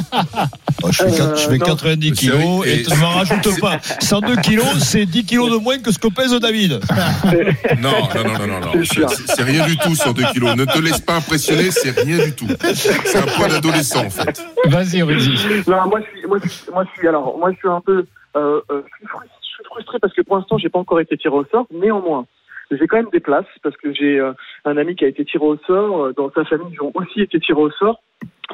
Oh, 0.82 0.88
je, 0.92 1.04
fais, 1.04 1.04
Euh, 1.04 1.16
quatre- 1.16 1.38
je 1.40 1.48
fais 1.48 1.58
non. 1.58 1.64
90 1.66 2.08
C'est 2.08 2.14
kilos 2.14 2.66
et 2.66 2.80
et 2.80 2.82
tu 2.82 2.94
m'en 2.98 3.08
rajoutes 3.08 3.60
pas. 3.60 3.78
102 4.00 4.36
kilos, 4.36 4.66
c'est 4.78 5.06
10 5.06 5.24
kilos 5.24 5.50
de 5.50 5.56
moins 5.56 5.78
que 5.78 5.90
ce 5.90 5.98
que 5.98 6.08
pèse 6.08 6.32
David. 6.38 6.80
Non, 7.80 7.90
non, 8.14 8.24
non, 8.24 8.38
non, 8.38 8.46
non, 8.46 8.60
non. 8.60 8.72
C'est 8.74 8.84
sûr. 8.94 9.08
C'est 9.10 9.26
c'est 9.36 9.42
rien 9.42 9.66
du 9.66 9.76
tout, 9.78 9.94
102 9.94 10.22
kilos. 10.32 10.54
Ne 10.54 10.64
te 10.66 10.78
laisse 10.78 11.00
pas 11.00 11.16
impressionner, 11.16 11.70
c'est 11.70 11.98
rien 11.98 12.24
du 12.24 12.32
tout. 12.34 12.46
C'est 12.74 13.16
un 13.18 13.22
poids 13.22 13.48
d'adolescent, 13.48 14.04
en 14.04 14.10
fait. 14.10 14.42
Vas-y, 14.66 15.02
Rudy. 15.02 15.34
Non, 15.66 15.86
moi 15.88 16.00
je 16.00 16.18
suis, 16.18 16.26
moi, 16.28 16.38
je 16.44 16.48
suis- 16.48 16.70
moi 16.72 16.84
je 16.84 16.98
suis, 16.98 17.08
alors, 17.08 17.38
moi 17.38 17.50
je 17.52 17.56
suis 17.56 17.68
un 17.68 17.80
peu, 17.80 18.04
euh, 18.36 18.60
euh, 18.70 18.82
je 18.90 19.46
suis 19.48 19.64
frustré 19.64 19.98
parce 20.00 20.12
que 20.14 20.20
pour 20.22 20.36
l'instant 20.36 20.58
j'ai 20.58 20.68
pas 20.68 20.78
encore 20.78 21.00
été 21.00 21.16
tiré 21.16 21.34
au 21.34 21.44
sort. 21.50 21.66
Néanmoins, 21.72 22.26
j'ai 22.70 22.86
quand 22.86 22.96
même 22.96 23.10
des 23.12 23.20
places 23.20 23.46
parce 23.62 23.76
que 23.76 23.92
j'ai 23.92 24.18
euh, 24.18 24.32
un 24.64 24.76
ami 24.76 24.96
qui 24.96 25.04
a 25.04 25.08
été 25.08 25.24
tiré 25.24 25.44
au 25.44 25.56
sort. 25.66 26.04
euh, 26.06 26.12
Dans 26.16 26.30
sa 26.32 26.44
famille, 26.44 26.72
ils 26.72 26.82
ont 26.82 26.92
aussi 26.94 27.20
été 27.20 27.38
tirés 27.40 27.60
au 27.60 27.70
sort. 27.70 28.02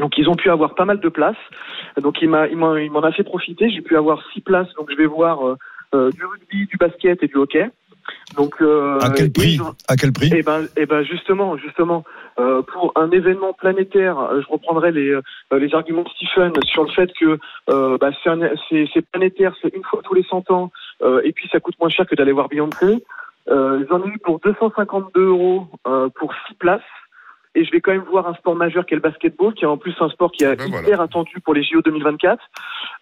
Donc 0.00 0.16
ils 0.18 0.28
ont 0.28 0.34
pu 0.34 0.50
avoir 0.50 0.74
pas 0.74 0.84
mal 0.84 1.00
de 1.00 1.08
places. 1.08 1.36
Donc 2.00 2.22
il 2.22 2.28
m'a, 2.28 2.48
il 2.48 2.56
m'en, 2.56 2.76
il 2.76 2.90
m'en 2.90 3.02
a 3.02 3.12
fait 3.12 3.24
profiter. 3.24 3.70
J'ai 3.70 3.82
pu 3.82 3.96
avoir 3.96 4.22
six 4.32 4.40
places. 4.40 4.72
Donc 4.78 4.90
je 4.90 4.96
vais 4.96 5.06
voir 5.06 5.46
euh, 5.46 5.56
euh, 5.94 6.10
du 6.10 6.24
rugby, 6.24 6.66
du 6.66 6.76
basket 6.76 7.22
et 7.22 7.26
du 7.26 7.36
hockey. 7.36 7.68
Donc 8.36 8.60
euh, 8.60 8.98
À 9.00 9.10
quel 9.10 9.30
prix 9.30 9.54
ils 9.54 9.62
À 9.88 9.96
quel 9.96 10.12
prix 10.12 10.30
eh 10.34 10.42
ben, 10.42 10.66
eh 10.76 10.86
ben 10.86 11.02
justement, 11.04 11.56
justement, 11.56 12.04
euh, 12.38 12.62
pour 12.62 12.92
un 12.96 13.10
événement 13.10 13.52
planétaire, 13.52 14.16
je 14.40 14.46
reprendrai 14.48 14.90
les, 14.90 15.10
euh, 15.10 15.22
les 15.52 15.74
arguments 15.74 16.02
de 16.02 16.08
Stephen 16.08 16.52
sur 16.64 16.84
le 16.84 16.90
fait 16.90 17.10
que 17.18 17.38
euh, 17.70 17.98
bah, 17.98 18.10
c'est, 18.24 19.02
planétaire, 19.12 19.54
c'est 19.62 19.74
une 19.76 19.84
fois 19.84 20.00
tous 20.02 20.14
les 20.14 20.24
100 20.24 20.50
ans, 20.50 20.72
euh, 21.02 21.20
et 21.24 21.32
puis 21.32 21.48
ça 21.52 21.60
coûte 21.60 21.74
moins 21.78 21.90
cher 21.90 22.06
que 22.06 22.14
d'aller 22.14 22.32
voir 22.32 22.48
Beyoncé. 22.48 23.04
Euh, 23.50 23.84
j'en 23.90 24.02
ai 24.04 24.08
eu 24.08 24.18
pour 24.18 24.40
252 24.40 25.20
euros 25.20 25.66
euh, 25.86 26.08
pour 26.14 26.32
6 26.48 26.54
places. 26.54 26.80
Et 27.54 27.66
je 27.66 27.70
vais 27.70 27.82
quand 27.82 27.92
même 27.92 28.04
voir 28.10 28.26
un 28.26 28.34
sport 28.34 28.54
majeur 28.56 28.86
qui 28.86 28.94
est 28.94 28.96
le 28.96 29.02
basketball, 29.02 29.52
qui 29.52 29.64
est 29.64 29.68
en 29.68 29.76
plus 29.76 29.94
un 30.00 30.08
sport 30.08 30.32
qui 30.32 30.42
est 30.44 30.56
Ben 30.56 30.68
hyper 30.68 30.80
voilà. 30.82 31.02
attendu 31.02 31.38
pour 31.44 31.52
les 31.52 31.62
JO 31.62 31.82
2024. 31.82 32.40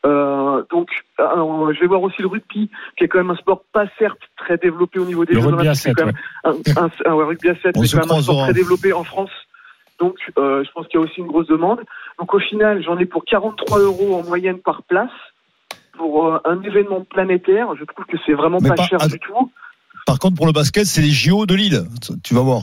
Euh, 0.07 0.65
donc, 0.71 0.89
euh, 1.21 1.73
je 1.73 1.81
vais 1.81 1.87
voir 1.87 2.03
aussi 2.03 2.21
le 2.21 2.27
rugby, 2.27 2.69
qui 2.97 3.05
est 3.05 3.09
quand 3.09 3.19
même 3.19 3.31
un 3.31 3.37
sport 3.37 3.63
pas 3.73 3.85
certes 3.99 4.19
très 4.37 4.57
développé 4.57 4.99
au 4.99 5.05
niveau 5.05 5.25
des 5.25 5.35
Le 5.35 5.41
Jeux 5.41 5.47
rugby 5.47 5.61
à 5.69 5.71
Olympiques, 5.71 5.83
7, 5.83 5.95
quand 5.97 6.07
même 6.07 6.15
un, 6.43 6.51
un, 6.83 6.91
un- 7.07 7.15
ouais, 7.15 7.25
rugby 7.27 7.49
à 7.51 7.55
7, 7.61 7.77
On 7.77 7.81
mais 7.81 7.87
se 7.87 7.97
quand 7.97 8.07
même 8.09 8.19
un 8.19 8.23
sport 8.23 8.43
très 8.45 8.53
développé 8.53 8.93
en 8.93 9.05
France. 9.05 9.31
Donc, 10.01 10.17
euh, 10.39 10.65
je 10.65 10.71
pense 10.73 10.89
qu'il 10.89 10.99
y 10.99 11.03
a 11.03 11.07
aussi 11.07 11.21
une 11.21 11.27
grosse 11.29 11.47
demande. 11.47 11.83
Donc, 12.19 12.35
au 12.35 12.41
final, 12.41 12.83
j'en 12.83 12.99
ai 12.99 13.05
pour 13.07 13.25
43 13.27 13.79
euros 13.79 14.17
en 14.19 14.25
moyenne 14.27 14.59
par 14.59 14.83
place. 14.83 15.13
Pour 15.97 16.27
euh, 16.27 16.39
un 16.47 16.61
événement 16.63 17.03
planétaire, 17.05 17.77
je 17.79 17.85
trouve 17.85 18.07
que 18.07 18.17
c'est 18.27 18.33
vraiment 18.33 18.59
pas 18.59 18.75
pas- 18.75 18.83
cher 18.85 18.99
ah, 19.03 19.07
du 19.07 19.19
tout. 19.21 19.53
Par 20.11 20.19
contre, 20.19 20.35
pour 20.35 20.47
le 20.47 20.53
basket, 20.53 20.87
c'est 20.87 21.03
les 21.03 21.13
JO 21.13 21.47
de 21.47 21.55
Lille. 21.55 21.85
Tu 22.25 22.35
vas 22.35 22.41
voir. 22.41 22.63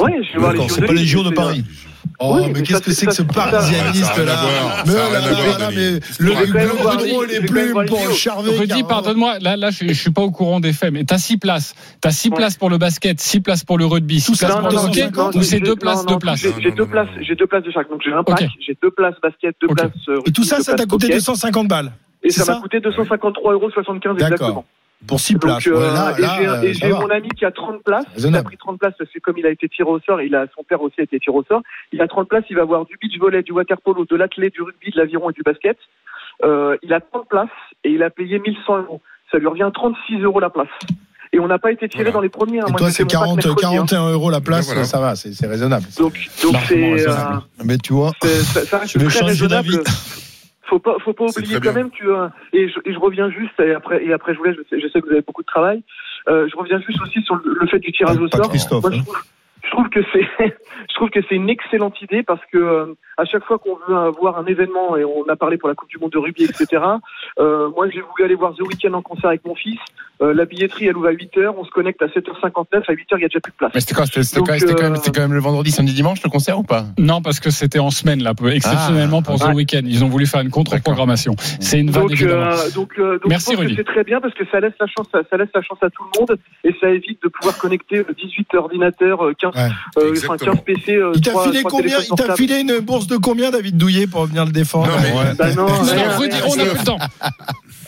Oui, 0.00 0.10
je 0.26 0.32
vais 0.32 0.38
voir 0.40 0.68
c'est 0.68 0.84
pas 0.84 0.92
les 0.92 1.06
JO 1.06 1.22
de 1.22 1.30
Paris. 1.30 1.62
Oh, 2.18 2.34
Oui, 2.34 2.46
mais 2.48 2.52
mais 2.54 2.62
qu'est-ce 2.62 2.82
que 2.82 2.90
c'est 2.90 3.06
que 3.06 3.14
ce 3.14 3.22
parisianiste 3.22 4.16
là. 4.18 4.82
Mais 4.84 4.92
là 4.92 5.70
mais 5.70 6.00
le 6.18 6.30
le 6.34 7.24
il 7.28 7.34
est 7.36 7.40
plus 7.46 7.72
pour 7.86 8.00
JO. 8.00 8.12
Charvet. 8.12 8.58
Rudy, 8.58 8.82
pardonne-moi, 8.82 9.38
là, 9.38 9.56
là, 9.56 9.70
je, 9.70 9.86
je 9.86 9.92
suis 9.92 10.10
pas 10.10 10.22
au 10.22 10.32
courant 10.32 10.58
des 10.58 10.72
faits, 10.72 10.92
mais 10.92 11.04
t'as 11.04 11.18
six 11.18 11.36
places. 11.36 11.76
T'as 12.00 12.10
six 12.10 12.30
Ouais. 12.30 12.34
places 12.38 12.56
pour 12.56 12.70
le 12.70 12.78
basket, 12.78 13.20
six 13.20 13.38
places 13.40 13.62
pour 13.62 13.78
le 13.78 13.86
rugby, 13.86 14.18
six 14.18 14.32
Tout 14.32 14.34
ça, 14.34 14.46
places 14.46 14.58
pour 14.60 14.70
le 14.72 14.76
hockey, 14.88 15.06
ou 15.38 15.42
c'est 15.44 15.58
j'ai- 15.58 15.60
deux 15.60 15.76
places. 15.76 16.04
J'ai 16.40 16.48
j'ai 16.60 16.70
Non, 16.70 16.74
deux 16.74 16.84
non, 16.86 16.90
places, 16.90 17.08
non. 17.16 17.22
j'ai 17.22 17.34
deux 17.36 17.46
places 17.46 17.62
de 17.62 17.70
chaque. 17.70 17.88
Donc 17.88 18.00
j'ai 18.04 18.12
un 18.12 18.24
pack, 18.24 18.48
j'ai 18.66 18.76
deux 18.82 18.90
places 18.90 19.14
basket, 19.22 19.54
deux 19.60 19.68
Ok. 19.68 19.76
places. 19.76 19.90
euh, 20.08 20.16
Et 20.26 20.32
tout 20.32 20.42
rugby, 20.42 20.48
ça, 20.56 20.60
ça 20.60 20.74
t'a 20.74 20.86
coûté 20.86 21.06
hockey. 21.06 21.14
250 21.18 21.68
balles. 21.68 21.92
Et 22.24 22.30
ça 22.30 22.52
m'a 22.52 22.60
coûté 22.60 22.80
253,75 22.80 23.44
euros 23.52 23.70
exactement. 24.16 24.64
Pour 25.06 25.20
6 25.20 25.34
Donc, 25.34 25.42
places. 25.42 25.66
euh, 25.66 25.72
Ouais, 25.74 25.80
là, 25.94 26.14
et 26.16 26.20
là, 26.22 26.36
j'ai- 26.38 26.48
euh, 26.48 26.62
et 26.62 26.72
j'ai 26.74 26.88
mon 26.88 27.10
ami 27.10 27.28
qui 27.30 27.44
a 27.44 27.50
30 27.50 27.82
places. 27.84 28.06
Il 28.16 28.34
a 28.36 28.42
pris 28.42 28.56
30 28.56 28.78
places 28.78 28.94
parce 28.98 29.10
que 29.10 29.18
comme 29.18 29.36
il 29.36 29.44
a 29.46 29.50
été 29.50 29.68
tiré 29.68 29.88
au 29.88 30.00
sort, 30.00 30.22
il 30.22 30.34
a, 30.34 30.46
son 30.56 30.62
père 30.64 30.80
aussi 30.80 30.98
a 31.00 31.02
été 31.04 31.18
tiré 31.20 31.36
au 31.36 31.44
sort. 31.44 31.60
Il 31.92 32.00
a 32.00 32.08
30 32.08 32.28
places, 32.28 32.44
il 32.48 32.56
va 32.56 32.62
avoir 32.62 32.86
du 32.86 32.96
beach 33.00 33.18
volley, 33.18 33.42
du 33.42 33.52
water 33.52 33.78
polo, 33.82 34.06
de 34.06 34.16
l'athlète, 34.16 34.54
du 34.54 34.62
rugby, 34.62 34.90
de 34.90 34.98
l'aviron 34.98 35.28
et 35.30 35.34
du 35.34 35.42
basket. 35.42 35.76
Euh, 36.42 36.76
il 36.82 36.92
a 36.94 37.00
30 37.00 37.28
places 37.28 37.48
et 37.84 37.90
il 37.90 38.02
a 38.02 38.08
payé 38.10 38.38
1100 38.38 38.78
euros. 38.78 39.00
Ça 39.30 39.38
lui 39.38 39.46
revient 39.46 39.70
36 39.74 40.20
euros 40.22 40.40
la 40.40 40.50
place. 40.50 40.68
Et 41.32 41.40
on 41.40 41.48
n'a 41.48 41.58
pas 41.58 41.72
été 41.72 41.88
tiré 41.88 42.04
Voilà. 42.04 42.14
dans 42.14 42.20
les 42.20 42.28
premiers. 42.28 42.60
hein. 42.60 42.66
Et 42.68 42.72
toi, 42.74 42.90
c'est 42.90 43.02
mon 43.02 43.08
pack 43.08 43.18
40, 43.20 43.36
mercredi, 43.44 43.66
hein. 43.66 43.70
41 43.86 44.10
euros 44.12 44.30
la 44.30 44.40
place, 44.40 44.66
voilà. 44.66 44.84
ça 44.84 45.00
va, 45.00 45.16
c'est 45.16 45.46
raisonnable. 45.46 45.84
Donc, 45.98 46.16
c'est, 46.68 47.08
euh, 47.08 47.14
Mais 47.64 47.76
tu 47.76 47.92
vois, 47.92 48.12
c'est- 48.22 48.28
ça, 48.28 48.64
ça 48.64 48.78
reste 48.78 48.92
Je 48.92 48.98
vais 49.00 49.06
très 49.06 49.18
changer 49.18 49.32
raisonnable. 49.32 49.82
Faut 50.68 50.78
pas, 50.78 50.96
faut 51.04 51.12
pas 51.12 51.24
oublier 51.24 51.60
quand 51.60 51.74
même 51.74 51.90
que 51.90 52.06
euh, 52.06 52.28
et 52.52 52.68
je, 52.68 52.78
et 52.84 52.92
je 52.92 52.98
reviens 52.98 53.30
juste 53.30 53.58
et 53.60 53.72
après 53.74 54.04
et 54.04 54.12
après 54.12 54.32
je 54.32 54.38
vous 54.38 54.44
laisse. 54.44 54.56
Je 54.56 54.62
sais, 54.68 54.80
je 54.80 54.88
sais 54.88 55.00
que 55.00 55.06
vous 55.06 55.12
avez 55.12 55.22
beaucoup 55.22 55.42
de 55.42 55.46
travail. 55.46 55.82
Euh, 56.28 56.48
je 56.50 56.56
reviens 56.56 56.80
juste 56.80 57.00
aussi 57.02 57.20
sur 57.22 57.36
le, 57.36 57.56
le 57.60 57.66
fait 57.66 57.78
du 57.78 57.92
tirage 57.92 58.18
au 58.18 58.28
sort. 58.28 58.48
Christophe, 58.48 58.82
Moi, 58.82 58.92
je 58.92 59.02
trouve, 59.02 59.22
je 59.64 59.70
trouve 59.70 59.88
que 59.88 60.00
c'est, 60.12 60.26
je 60.90 60.94
trouve 60.94 61.10
que 61.10 61.20
c'est 61.28 61.34
une 61.34 61.48
excellente 61.48 62.00
idée 62.02 62.22
parce 62.22 62.40
que 62.52 62.58
euh, 62.58 62.94
à 63.16 63.24
chaque 63.24 63.44
fois 63.44 63.58
qu'on 63.58 63.76
veut 63.88 63.96
avoir 63.96 64.38
un 64.38 64.46
événement 64.46 64.96
et 64.96 65.04
on 65.04 65.24
a 65.28 65.36
parlé 65.36 65.56
pour 65.56 65.68
la 65.68 65.74
Coupe 65.74 65.88
du 65.88 65.98
Monde 65.98 66.10
de 66.10 66.18
rugby, 66.18 66.44
etc. 66.44 66.82
Euh, 67.40 67.68
moi, 67.70 67.88
j'ai 67.90 68.00
voulu 68.00 68.24
aller 68.24 68.36
voir 68.36 68.54
The 68.54 68.60
Weeknd 68.60 68.92
en 68.94 69.02
concert 69.02 69.26
avec 69.30 69.44
mon 69.44 69.56
fils. 69.56 69.78
Euh, 70.22 70.32
la 70.32 70.44
billetterie, 70.44 70.86
elle 70.86 70.96
ouvre 70.96 71.08
à 71.08 71.10
8 71.10 71.34
h 71.36 71.52
On 71.58 71.64
se 71.64 71.70
connecte 71.70 72.00
à 72.00 72.06
7h59. 72.06 72.84
À 72.86 72.92
8 72.92 73.02
h 73.10 73.14
il 73.16 73.22
y 73.22 73.24
a 73.24 73.28
déjà 73.28 73.40
plus 73.40 73.50
de 73.50 73.56
place. 73.56 73.72
Mais 73.74 73.80
c'était 73.80 73.94
quoi 73.94 74.06
C'était 74.06 74.22
c'était 74.22 74.38
Donc, 74.38 74.48
quand, 74.48 74.58
c'était 74.58 74.74
quand 74.74 74.82
même, 74.84 74.96
c'était 74.96 75.10
quand 75.10 75.22
même 75.22 75.34
le 75.34 75.40
vendredi, 75.40 75.72
samedi, 75.72 75.94
dimanche 75.94 76.22
le 76.22 76.30
concert 76.30 76.58
ou 76.58 76.62
pas? 76.62 76.84
Non, 76.96 77.22
parce 77.22 77.40
que 77.40 77.50
c'était 77.50 77.80
en 77.80 77.90
semaine, 77.90 78.22
là, 78.22 78.34
exceptionnellement 78.52 79.22
pour 79.22 79.34
Ah. 79.42 79.50
The 79.50 79.56
Weeknd. 79.56 79.82
Ils 79.84 80.04
ont 80.04 80.08
voulu 80.08 80.26
faire 80.26 80.42
une 80.42 80.50
contre-programmation. 80.50 81.34
C'est 81.38 81.80
une 81.80 81.90
vanne, 81.90 82.06
Donc, 82.06 82.22
euh, 82.22 82.70
donc, 82.74 82.98
euh, 82.98 83.12
donc 83.14 83.26
Merci, 83.26 83.50
je 83.52 83.56
pense 83.56 83.64
Rudy. 83.64 83.74
que 83.74 83.82
c'est 83.82 83.92
très 83.92 84.04
bien 84.04 84.20
parce 84.20 84.34
que 84.34 84.44
ça 84.52 84.60
laisse 84.60 84.74
la 84.78 84.86
chance, 84.86 85.08
à, 85.12 85.22
ça 85.28 85.36
laisse 85.36 85.50
la 85.52 85.62
chance 85.62 85.78
à 85.82 85.90
tout 85.90 86.04
le 86.14 86.20
monde 86.20 86.38
et 86.62 86.72
ça 86.80 86.90
évite 86.90 87.20
de 87.22 87.28
pouvoir 87.28 87.58
connecter 87.58 88.04
18 88.16 88.54
ordinateurs, 88.54 89.24
euh, 89.24 89.34
15, 89.36 89.53
Ouais. 89.54 89.68
euh, 89.98 90.14
enfin, 90.24 90.36
15 90.36 90.56
PC. 90.64 90.92
euh, 90.96 91.12
Il 91.14 91.20
t'a 91.20 91.30
filé 91.44 91.60
trois 91.60 91.70
combien 91.70 91.82
téléphones 91.96 92.02
Il 92.04 92.08
t'a 92.08 92.16
portables. 92.16 92.36
filé 92.38 92.60
une 92.60 92.78
bourse 92.80 93.06
de 93.06 93.16
combien, 93.16 93.50
David 93.50 93.76
Douillet, 93.76 94.06
pour 94.06 94.26
venir 94.26 94.44
le 94.44 94.52
défendre 94.52 94.88
Non, 94.88 94.94
mais- 95.00 95.12
Ouais. 95.12 95.34
Bah 95.38 95.54
non, 95.54 95.66
rien, 95.66 95.94
rien, 96.18 96.30
on 96.46 96.56
n'a 96.56 96.64
plus 96.66 96.78
le 96.78 96.84
temps. 96.84 96.98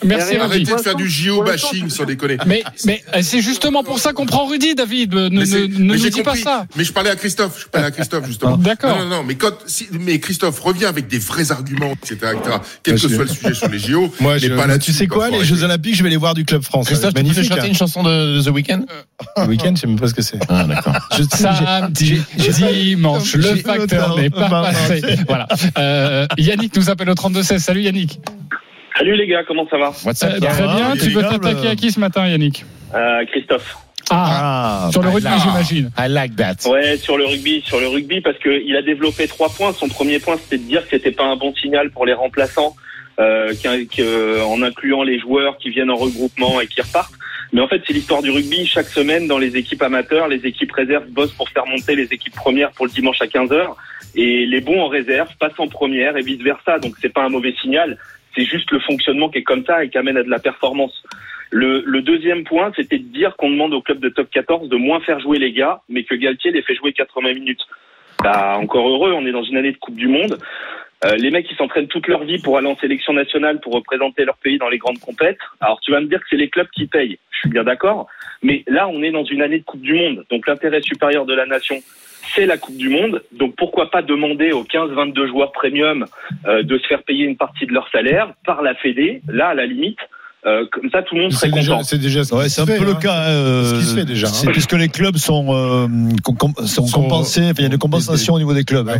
Merci. 0.05 0.33
Rudy. 0.37 0.41
Arrêtez 0.43 0.71
de 0.75 0.77
faire 0.77 0.95
du 0.95 1.09
JO 1.09 1.41
bashing, 1.43 1.89
sans 1.89 2.03
déconner. 2.05 2.37
Mais, 2.45 2.63
mais 2.85 3.03
euh, 3.15 3.19
c'est 3.23 3.41
justement 3.41 3.83
pour 3.83 3.97
ça 3.97 4.13
qu'on 4.13 4.27
prend 4.27 4.45
Rudy, 4.45 4.75
David. 4.75 5.11
Ne, 5.15 5.29
ne, 5.29 5.39
ne 5.65 5.95
nous 5.95 5.95
dis 6.09 6.21
pas 6.21 6.35
ça. 6.35 6.67
Mais 6.75 6.83
je 6.83 6.93
parlais 6.93 7.09
à 7.09 7.15
Christophe. 7.15 7.61
Je 7.63 7.67
parlais 7.67 7.87
à 7.87 7.91
Christophe 7.91 8.27
justement. 8.27 8.57
D'accord. 8.57 8.95
Non, 8.95 9.05
non, 9.05 9.09
non. 9.17 9.23
Mais 9.23 9.33
quand, 9.35 9.53
si- 9.65 9.87
mais 9.99 10.19
Christophe 10.19 10.59
revient 10.59 10.85
avec 10.85 11.07
des 11.07 11.17
vrais 11.17 11.51
arguments, 11.51 11.93
etc., 11.93 12.33
etc. 12.39 12.57
Quel 12.83 12.93
que 13.01 13.07
soit 13.09 13.23
le 13.23 13.27
sujet 13.27 13.53
sur 13.55 13.69
les 13.69 13.79
JO. 13.79 14.13
Moi, 14.19 14.37
je- 14.37 14.49
pas 14.49 14.67
là-dessus, 14.67 14.91
tu 14.91 14.97
sais 14.97 15.07
quoi, 15.07 15.29
les 15.31 15.43
Jeux. 15.43 15.63
Olympiques, 15.63 15.95
je 15.95 16.03
vais 16.03 16.09
les 16.11 16.17
voir 16.17 16.35
du 16.35 16.45
Club 16.45 16.61
France. 16.61 16.85
Christophe, 16.85 17.13
Ça 17.15 17.23
tu 17.23 17.33
peux 17.33 17.43
chanter 17.43 17.61
hein. 17.61 17.65
une 17.65 17.75
chanson 17.75 18.03
de 18.03 18.39
The 18.43 18.49
Weeknd? 18.53 18.85
Le 19.37 19.45
week-end, 19.47 19.73
je 19.75 19.81
sais 19.81 19.87
même 19.87 19.99
pas 19.99 20.07
ce 20.07 20.13
que 20.13 20.21
c'est. 20.21 20.37
Ah, 20.47 20.63
d'accord. 20.65 20.93
Samedi, 21.33 21.56
dimanche, 21.91 23.35
le 23.35 23.55
facteur 23.57 24.17
n'est 24.17 24.29
pas 24.29 24.47
Bah, 24.49 24.61
passé. 24.65 25.01
Voilà. 25.27 25.47
Euh, 25.77 26.27
Yannick 26.37 26.75
nous 26.75 26.89
appelle 26.89 27.09
au 27.09 27.13
32-16. 27.13 27.59
Salut 27.59 27.81
Yannick. 27.81 28.19
Salut 28.97 29.15
les 29.15 29.27
gars, 29.27 29.43
comment 29.47 29.67
ça 29.69 29.77
va? 29.77 29.91
What's 30.05 30.23
Euh, 30.23 30.39
très 30.39 30.39
bien. 30.39 30.93
est 30.95 30.99
Tu 30.99 31.09
veux 31.09 31.21
t'attaquer 31.21 31.67
euh. 31.67 31.71
à 31.71 31.75
qui 31.75 31.91
ce 31.91 31.99
matin, 31.99 32.27
Yannick? 32.27 32.65
Euh, 32.95 33.25
Christophe. 33.31 33.77
Ah, 34.09 34.85
Ah, 34.87 34.91
sur 34.91 35.01
le 35.01 35.09
I 35.09 35.13
rugby, 35.13 35.29
j'imagine. 35.43 35.91
I 35.99 36.07
like 36.07 36.35
that. 36.37 36.69
Ouais, 36.69 36.97
sur 36.97 37.17
le 37.17 37.25
rugby, 37.25 37.61
sur 37.65 37.79
le 37.79 37.87
rugby, 37.89 38.21
parce 38.21 38.37
que 38.37 38.63
il 38.65 38.75
a 38.75 38.81
développé 38.81 39.27
trois 39.27 39.49
points. 39.49 39.73
Son 39.73 39.87
premier 39.89 40.19
point, 40.19 40.37
c'était 40.37 40.57
de 40.57 40.67
dire 40.67 40.81
que 40.83 40.89
c'était 40.91 41.11
pas 41.11 41.25
un 41.25 41.35
bon 41.35 41.53
signal 41.55 41.91
pour 41.91 42.05
les 42.05 42.13
remplaçants, 42.13 42.75
euh, 43.19 43.53
en 44.45 44.61
incluant 44.63 45.03
les 45.03 45.19
joueurs 45.19 45.57
qui 45.57 45.69
viennent 45.69 45.91
en 45.91 45.97
regroupement 45.97 46.61
et 46.61 46.67
qui 46.67 46.81
repartent. 46.81 47.13
Mais 47.53 47.61
en 47.61 47.67
fait, 47.67 47.81
c'est 47.85 47.93
l'histoire 47.93 48.21
du 48.21 48.29
rugby. 48.29 48.65
Chaque 48.65 48.87
semaine, 48.87 49.27
dans 49.27 49.37
les 49.37 49.55
équipes 49.57 49.81
amateurs, 49.81 50.27
les 50.27 50.45
équipes 50.45 50.71
réserves 50.71 51.07
bossent 51.07 51.33
pour 51.33 51.49
faire 51.49 51.65
monter 51.65 51.95
les 51.95 52.11
équipes 52.13 52.35
premières 52.35 52.71
pour 52.71 52.85
le 52.85 52.91
dimanche 52.91 53.21
à 53.21 53.27
15 53.27 53.49
h 53.49 53.75
et 54.15 54.45
les 54.45 54.61
bons 54.61 54.81
en 54.81 54.87
réserve 54.87 55.29
passent 55.39 55.59
en 55.59 55.67
première 55.67 56.17
et 56.17 56.21
vice 56.21 56.41
versa. 56.41 56.79
Donc 56.79 56.95
c'est 57.01 57.13
pas 57.13 57.23
un 57.23 57.29
mauvais 57.29 57.53
signal. 57.61 57.97
C'est 58.35 58.45
juste 58.45 58.71
le 58.71 58.79
fonctionnement 58.79 59.29
qui 59.29 59.39
est 59.39 59.43
comme 59.43 59.63
ça 59.65 59.83
et 59.83 59.89
qui 59.89 59.97
amène 59.97 60.17
à 60.17 60.23
de 60.23 60.29
la 60.29 60.39
performance. 60.39 61.03
Le, 61.49 61.81
le 61.85 62.01
deuxième 62.01 62.43
point, 62.43 62.71
c'était 62.75 62.97
de 62.97 63.05
dire 63.05 63.35
qu'on 63.37 63.49
demande 63.49 63.73
au 63.73 63.81
club 63.81 63.99
de 63.99 64.09
top 64.09 64.29
14 64.29 64.67
de 64.69 64.75
moins 64.75 64.99
faire 64.99 65.19
jouer 65.19 65.39
les 65.39 65.53
gars, 65.53 65.81
mais 65.87 66.03
que 66.03 66.15
Galtier 66.15 66.51
les 66.51 66.61
fait 66.61 66.75
jouer 66.75 66.91
80 66.91 67.33
minutes. 67.33 67.61
Bah, 68.21 68.57
encore 68.59 68.87
heureux, 68.89 69.13
on 69.13 69.25
est 69.25 69.31
dans 69.31 69.43
une 69.43 69.57
année 69.57 69.71
de 69.71 69.77
Coupe 69.77 69.95
du 69.95 70.07
Monde. 70.07 70.39
Euh, 71.05 71.15
les 71.15 71.29
mecs, 71.29 71.45
ils 71.51 71.55
s'entraînent 71.57 71.87
toute 71.87 72.07
leur 72.07 72.23
vie 72.23 72.39
pour 72.39 72.57
aller 72.57 72.67
en 72.67 72.75
sélection 72.77 73.13
nationale, 73.13 73.59
pour 73.59 73.73
représenter 73.73 74.25
leur 74.25 74.37
pays 74.37 74.57
dans 74.57 74.69
les 74.69 74.79
grandes 74.79 74.99
compètes. 74.99 75.37
Alors, 75.59 75.79
tu 75.81 75.91
vas 75.91 75.99
me 76.01 76.07
dire 76.07 76.19
que 76.19 76.25
c'est 76.29 76.37
les 76.37 76.49
clubs 76.49 76.67
qui 76.75 76.87
payent. 76.87 77.19
Je 77.31 77.37
suis 77.39 77.49
bien 77.49 77.63
d'accord. 77.63 78.07
Mais 78.41 78.63
là, 78.67 78.87
on 78.87 79.03
est 79.03 79.11
dans 79.11 79.23
une 79.25 79.41
année 79.43 79.59
de 79.59 79.63
Coupe 79.63 79.81
du 79.81 79.93
Monde. 79.93 80.25
Donc, 80.31 80.47
l'intérêt 80.47 80.81
supérieur 80.81 81.25
de 81.27 81.33
la 81.35 81.45
nation, 81.45 81.75
c'est 82.35 82.47
la 82.47 82.57
Coupe 82.57 82.77
du 82.77 82.89
Monde. 82.89 83.21
Donc, 83.31 83.55
pourquoi 83.57 83.91
pas 83.91 84.01
demander 84.01 84.51
aux 84.53 84.63
15-22 84.63 85.27
joueurs 85.27 85.51
premium 85.51 86.05
euh, 86.47 86.63
de 86.63 86.77
se 86.79 86.87
faire 86.87 87.03
payer 87.03 87.25
une 87.25 87.37
partie 87.37 87.67
de 87.67 87.73
leur 87.73 87.87
salaire 87.91 88.33
par 88.45 88.63
la 88.63 88.73
Fédé, 88.73 89.21
là, 89.31 89.49
à 89.49 89.53
la 89.53 89.67
limite. 89.67 89.99
Euh, 90.45 90.65
comme 90.71 90.89
ça, 90.91 91.01
tout 91.01 91.15
le 91.15 91.23
monde 91.23 91.31
serait 91.31 91.49
C'est 91.49 91.53
déjà, 91.55 91.71
content. 91.73 91.83
c'est 91.83 91.97
déjà 91.97 92.23
ce 92.23 92.29
qui 92.29 92.35
Ouais, 92.35 92.47
c'est 92.49 92.61
un 92.61 92.65
fait, 92.65 92.77
peu 92.77 92.85
le 92.85 92.91
hein. 92.91 92.99
cas. 93.01 93.23
euh, 93.29 93.63
C'est 93.63 93.75
ce 93.75 93.79
qui 93.79 93.85
se 93.85 93.95
fait 93.95 94.05
déjà, 94.05 94.27
hein. 94.27 94.31
c'est 94.33 94.51
puisque 94.51 94.73
les 94.73 94.87
clubs 94.87 95.17
sont, 95.17 95.47
euh, 95.49 95.87
com- 96.23 96.37
com- 96.37 96.53
sont 96.65 96.85
Sont- 96.87 97.01
compensés, 97.01 97.41
enfin, 97.41 97.53
il 97.57 97.63
y 97.63 97.65
a 97.65 97.69
des 97.69 97.77
compensations 97.77 98.35
au 98.35 98.37
niveau 98.39 98.53
des 98.53 98.63
clubs. 98.63 98.87
hein. 98.87 98.99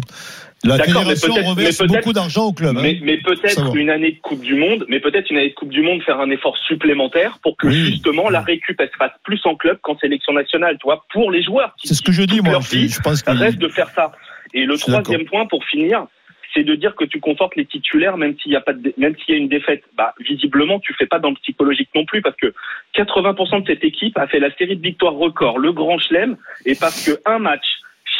La 0.63 0.77
mais 0.77 0.83
fédération 0.85 1.33
reverse 1.33 1.81
mais 1.81 1.87
beaucoup 1.87 2.13
d'argent 2.13 2.45
aux 2.47 2.53
clubs. 2.53 2.75
hein. 2.77 2.81
Mais, 3.01 3.17
peut-être 3.17 3.75
une 3.75 3.89
année 3.91 4.13
de 4.13 4.19
Coupe 4.19 4.41
du 4.41 4.55
Monde, 4.55 4.85
mais 4.89 4.99
peut-être 4.99 5.29
une 5.29 5.37
année 5.37 5.49
de 5.49 5.53
Coupe 5.53 5.69
du 5.69 5.81
Monde 5.81 6.01
faire 6.03 6.19
un 6.19 6.29
effort 6.31 6.57
supplémentaire 6.57 7.37
pour 7.43 7.55
que 7.57 7.67
Oui. 7.67 7.73
justement 7.85 8.29
la 8.29 8.41
récup 8.41 8.75
elle 8.79 8.89
se 8.89 8.95
fasse 8.97 9.11
plus 9.23 9.39
en 9.45 9.55
club 9.55 9.77
qu'en 9.81 9.97
sélection 9.99 10.33
nationale, 10.33 10.77
tu 10.79 10.85
vois, 10.85 11.05
pour 11.13 11.31
les 11.31 11.43
joueurs 11.43 11.75
qui 11.77 11.87
C'est 11.89 11.93
ce 11.93 12.01
que 12.01 12.11
je 12.11 12.23
dis, 12.23 12.41
moi. 12.41 12.59
vie 12.59 12.89
je 12.89 12.99
pense 12.99 13.21
que 13.21 13.31
rêvent 13.31 13.57
de 13.59 13.67
faire 13.69 13.89
ça. 13.91 14.11
Et 14.53 14.65
le 14.65 14.77
troisième 14.77 15.25
point 15.25 15.45
pour 15.45 15.63
finir, 15.65 16.07
c'est 16.53 16.63
de 16.63 16.73
dire 16.73 16.95
que 16.95 17.05
tu 17.05 17.19
confortes 17.19 17.55
les 17.55 17.65
titulaires 17.65 18.17
même 18.17 18.35
s'il 18.41 18.51
y 18.51 18.55
a 18.55 18.61
pas 18.61 18.73
de, 18.73 18.93
même 18.97 19.15
s'il 19.17 19.35
y 19.35 19.37
a 19.37 19.39
une 19.39 19.49
défaite. 19.49 19.83
Bah, 19.95 20.15
visiblement, 20.19 20.79
tu 20.79 20.93
fais 20.97 21.05
pas 21.05 21.19
dans 21.19 21.29
le 21.29 21.35
psychologique 21.35 21.89
non 21.93 22.05
plus 22.05 22.21
parce 22.23 22.35
que 22.37 22.51
80% 22.97 23.61
de 23.61 23.67
cette 23.67 23.83
équipe 23.83 24.17
a 24.17 24.25
fait 24.27 24.39
la 24.39 24.51
série 24.55 24.75
de 24.75 24.81
victoires 24.81 25.13
record, 25.13 25.59
le 25.59 25.71
grand 25.71 25.99
chelem, 25.99 26.35
et 26.65 26.73
parce 26.73 27.05
que 27.05 27.19
un 27.29 27.37
match 27.39 27.65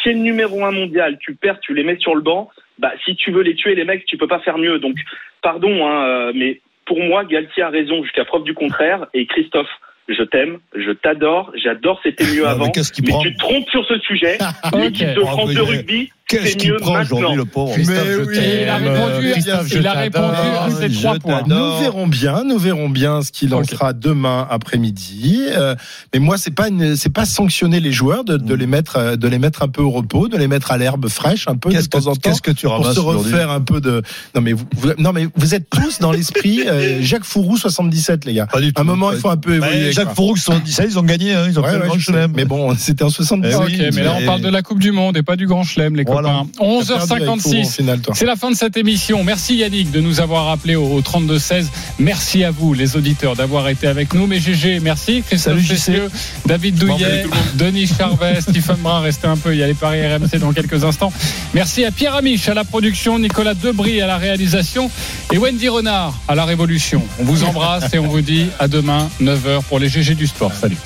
chez 0.02 0.12
le 0.12 0.20
numéro 0.20 0.64
un 0.64 0.70
mondial, 0.70 1.18
tu 1.20 1.34
perds, 1.34 1.60
tu 1.60 1.74
les 1.74 1.84
mets 1.84 1.98
sur 1.98 2.14
le 2.14 2.20
banc. 2.20 2.50
Bah, 2.78 2.92
si 3.04 3.16
tu 3.16 3.32
veux 3.32 3.42
les 3.42 3.54
tuer, 3.54 3.74
les 3.74 3.84
mecs, 3.84 4.04
tu 4.06 4.16
peux 4.16 4.28
pas 4.28 4.40
faire 4.40 4.58
mieux. 4.58 4.78
Donc, 4.78 4.96
pardon, 5.42 5.86
hein, 5.86 6.04
euh, 6.06 6.32
mais 6.34 6.60
pour 6.86 7.00
moi, 7.00 7.24
Galtier 7.24 7.62
a 7.62 7.68
raison 7.70 8.02
jusqu'à 8.02 8.24
preuve 8.24 8.44
du 8.44 8.54
contraire. 8.54 9.06
Et 9.14 9.26
Christophe, 9.26 9.68
je 10.08 10.22
t'aime, 10.22 10.58
je 10.74 10.90
t'adore, 10.92 11.52
j'adore, 11.54 12.00
c'était 12.02 12.24
mieux 12.24 12.44
Ah, 12.46 12.54
mais 12.56 12.64
avant. 12.64 12.72
mais 13.02 13.10
prend 13.10 13.22
tu 13.22 13.32
te 13.34 13.38
trompes 13.38 13.68
sur 13.68 13.84
ce 13.86 13.98
sujet. 14.00 14.38
L'équipe 14.78 15.14
de 15.14 15.20
France 15.20 15.48
mais 15.48 15.54
de 15.54 15.60
rugby, 15.60 16.10
Qu'est-ce 16.28 16.56
qu'il 16.56 16.74
prend 16.74 17.00
aujourd'hui, 17.00 17.36
le 17.36 17.44
pauvre 17.46 17.72
Mais 17.76 17.84
Christophe, 17.84 18.06
je 18.06 18.20
oui, 18.20 18.34
t'aime. 18.34 18.58
il 18.62 18.68
a 18.68 18.76
répondu, 18.76 19.30
Christophe, 19.32 19.66
je 19.68 19.78
il 19.78 19.86
a 19.86 19.92
répondu 19.94 20.26
à 20.60 20.68
ces 20.78 20.90
Je 20.90 20.98
trois 20.98 21.18
points. 21.18 21.42
Nous 21.46 21.78
verrons 21.80 22.06
bien, 22.06 22.44
nous 22.44 22.58
verrons 22.58 22.90
bien 22.90 23.22
ce 23.22 23.32
qu'il 23.32 23.48
lancera 23.50 23.92
demain 23.94 24.46
après-midi. 24.50 25.46
Euh, 25.56 25.74
mais 26.12 26.20
moi, 26.20 26.36
c'est 26.38 26.50
pas 26.54 26.68
une- 26.68 26.96
c'est 26.96 27.12
pas 27.12 27.24
sanctionner 27.24 27.80
les 27.80 27.92
joueurs 27.92 28.24
de, 28.24 28.36
de 28.36 28.54
les 28.54 28.66
mettre 28.66 28.96
euh, 28.96 29.16
de 29.16 29.26
les 29.26 29.38
mettre 29.38 29.62
un 29.62 29.68
peu 29.68 29.80
au 29.82 29.90
repos, 29.90 30.28
de 30.28 30.36
les 30.36 30.48
mettre 30.48 30.70
à 30.70 30.78
l'herbe 30.78 31.08
fraîche 31.08 31.48
un 31.48 31.56
peu 31.56 31.70
de 31.70 31.74
Qu'est-ce 31.76 31.88
que- 31.88 31.98
temps 31.98 32.06
en 32.08 32.14
temps 32.14 32.20
qu'est-ce 32.22 32.42
que 32.42 32.50
tu 32.50 32.66
pour 32.66 32.92
se 32.92 33.00
refaire 33.00 33.50
un 33.50 33.60
peu 33.60 33.80
de. 33.80 34.02
Non 34.34 34.40
mais 34.42 34.52
vous, 34.52 34.64
vous- 34.76 34.92
non 34.98 35.12
mais 35.12 35.26
vous 35.34 35.54
êtes 35.54 35.68
tous 35.70 35.98
dans 35.98 36.12
l'esprit 36.12 36.62
euh, 36.68 36.98
Jacques 37.00 37.24
Fourou 37.24 37.56
77 37.56 38.24
les 38.26 38.34
gars. 38.34 38.46
Pas 38.46 38.60
du 38.60 38.72
tout. 38.72 38.78
À 38.80 38.82
un 38.82 38.86
moment, 38.86 39.12
il 39.12 39.18
faut 39.18 39.30
un 39.30 39.36
peu 39.38 39.58
Bah, 39.58 39.68
évoluer. 39.70 39.92
Jacques. 39.92 40.14
Fourou, 40.14 40.36
77, 40.36 40.88
ils 40.90 40.98
ont 40.98 41.02
gagné, 41.02 41.32
hein, 41.34 41.46
ils 41.48 41.58
ont 41.58 41.62
Ouais, 41.62 41.70
fait 41.70 41.78
le 41.78 41.84
grand 41.86 41.94
je 41.98 42.04
chelem. 42.04 42.32
Mais 42.36 42.44
bon, 42.44 42.74
c'était 42.76 43.04
en 43.04 43.10
77. 43.10 43.52
Eh 43.52 43.62
Ok, 43.62 43.68
oui, 43.70 43.88
mais 43.94 44.02
là 44.02 44.14
on 44.20 44.26
parle 44.26 44.40
de 44.42 44.48
la 44.48 44.62
Coupe 44.62 44.78
du 44.78 44.92
Monde 44.92 45.16
et 45.16 45.22
pas 45.22 45.36
du 45.36 45.46
Grand 45.46 45.62
Chelem, 45.62 45.96
les 45.96 46.04
Voilà. 46.20 46.44
copains. 46.56 46.82
T'as 46.86 47.06
perdu 47.06 47.22
avec 47.22 47.40
Fourou 47.40 47.54
en 47.54 47.58
11h56. 47.58 47.74
finale, 47.76 48.00
toi. 48.00 48.14
C'est 48.16 48.26
la 48.26 48.36
fin 48.36 48.50
de 48.50 48.56
cette 48.56 48.76
émission. 48.76 49.24
Merci 49.24 49.56
Yannick 49.56 49.90
de 49.90 50.00
nous 50.00 50.20
avoir 50.20 50.46
rappelé 50.46 50.76
au, 50.76 50.84
au 50.86 51.00
32-16. 51.00 51.66
Merci 51.98 52.44
à 52.44 52.50
vous, 52.50 52.74
les 52.74 52.96
auditeurs, 52.96 53.36
d'avoir 53.36 53.68
été 53.68 53.86
avec 53.86 54.14
nous. 54.14 54.26
Mais 54.26 54.38
GG, 54.40 54.80
merci. 54.80 55.22
Christophe 55.26 55.54
Salut, 55.54 55.62
JC. 55.62 55.78
Cessieux, 55.78 56.10
David 56.46 56.76
Douillet, 56.76 57.26
Denis 57.54 57.86
Charvet, 57.86 58.40
Stephen 58.40 58.76
Brun. 58.76 59.00
Restez 59.00 59.26
un 59.26 59.36
peu, 59.36 59.54
il 59.54 59.58
y 59.58 59.62
a 59.62 59.66
les 59.66 59.74
paris 59.74 60.00
RMC 60.06 60.38
dans 60.38 60.52
quelques 60.52 60.84
instants. 60.84 61.12
Merci 61.54 61.84
à 61.84 61.90
Pierre 61.90 62.14
Amiche 62.14 62.48
à 62.48 62.54
la 62.54 62.64
production, 62.64 63.18
Nicolas 63.18 63.54
Debris 63.54 64.00
à 64.00 64.06
la 64.06 64.16
réalisation 64.18 64.90
et 65.32 65.38
Wendy 65.38 65.68
Renard 65.68 66.14
à 66.28 66.34
la 66.34 66.44
révolution. 66.44 67.02
On 67.18 67.24
vous 67.24 67.44
embrasse 67.44 67.92
et 67.94 67.98
on 67.98 68.08
vous 68.08 68.20
dit 68.20 68.46
à 68.58 68.68
demain, 68.68 69.08
9h 69.20 69.62
pour 69.68 69.78
les 69.78 69.88
GG 69.88 70.14
du 70.14 70.26
sport. 70.26 70.52
Salut. 70.52 70.76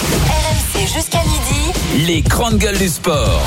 RMC 0.00 0.86
jusqu'à 0.94 1.20
midi. 1.22 2.06
Les 2.06 2.22
grandes 2.22 2.58
gueules 2.58 2.78
du 2.78 2.88
sport. 2.88 3.42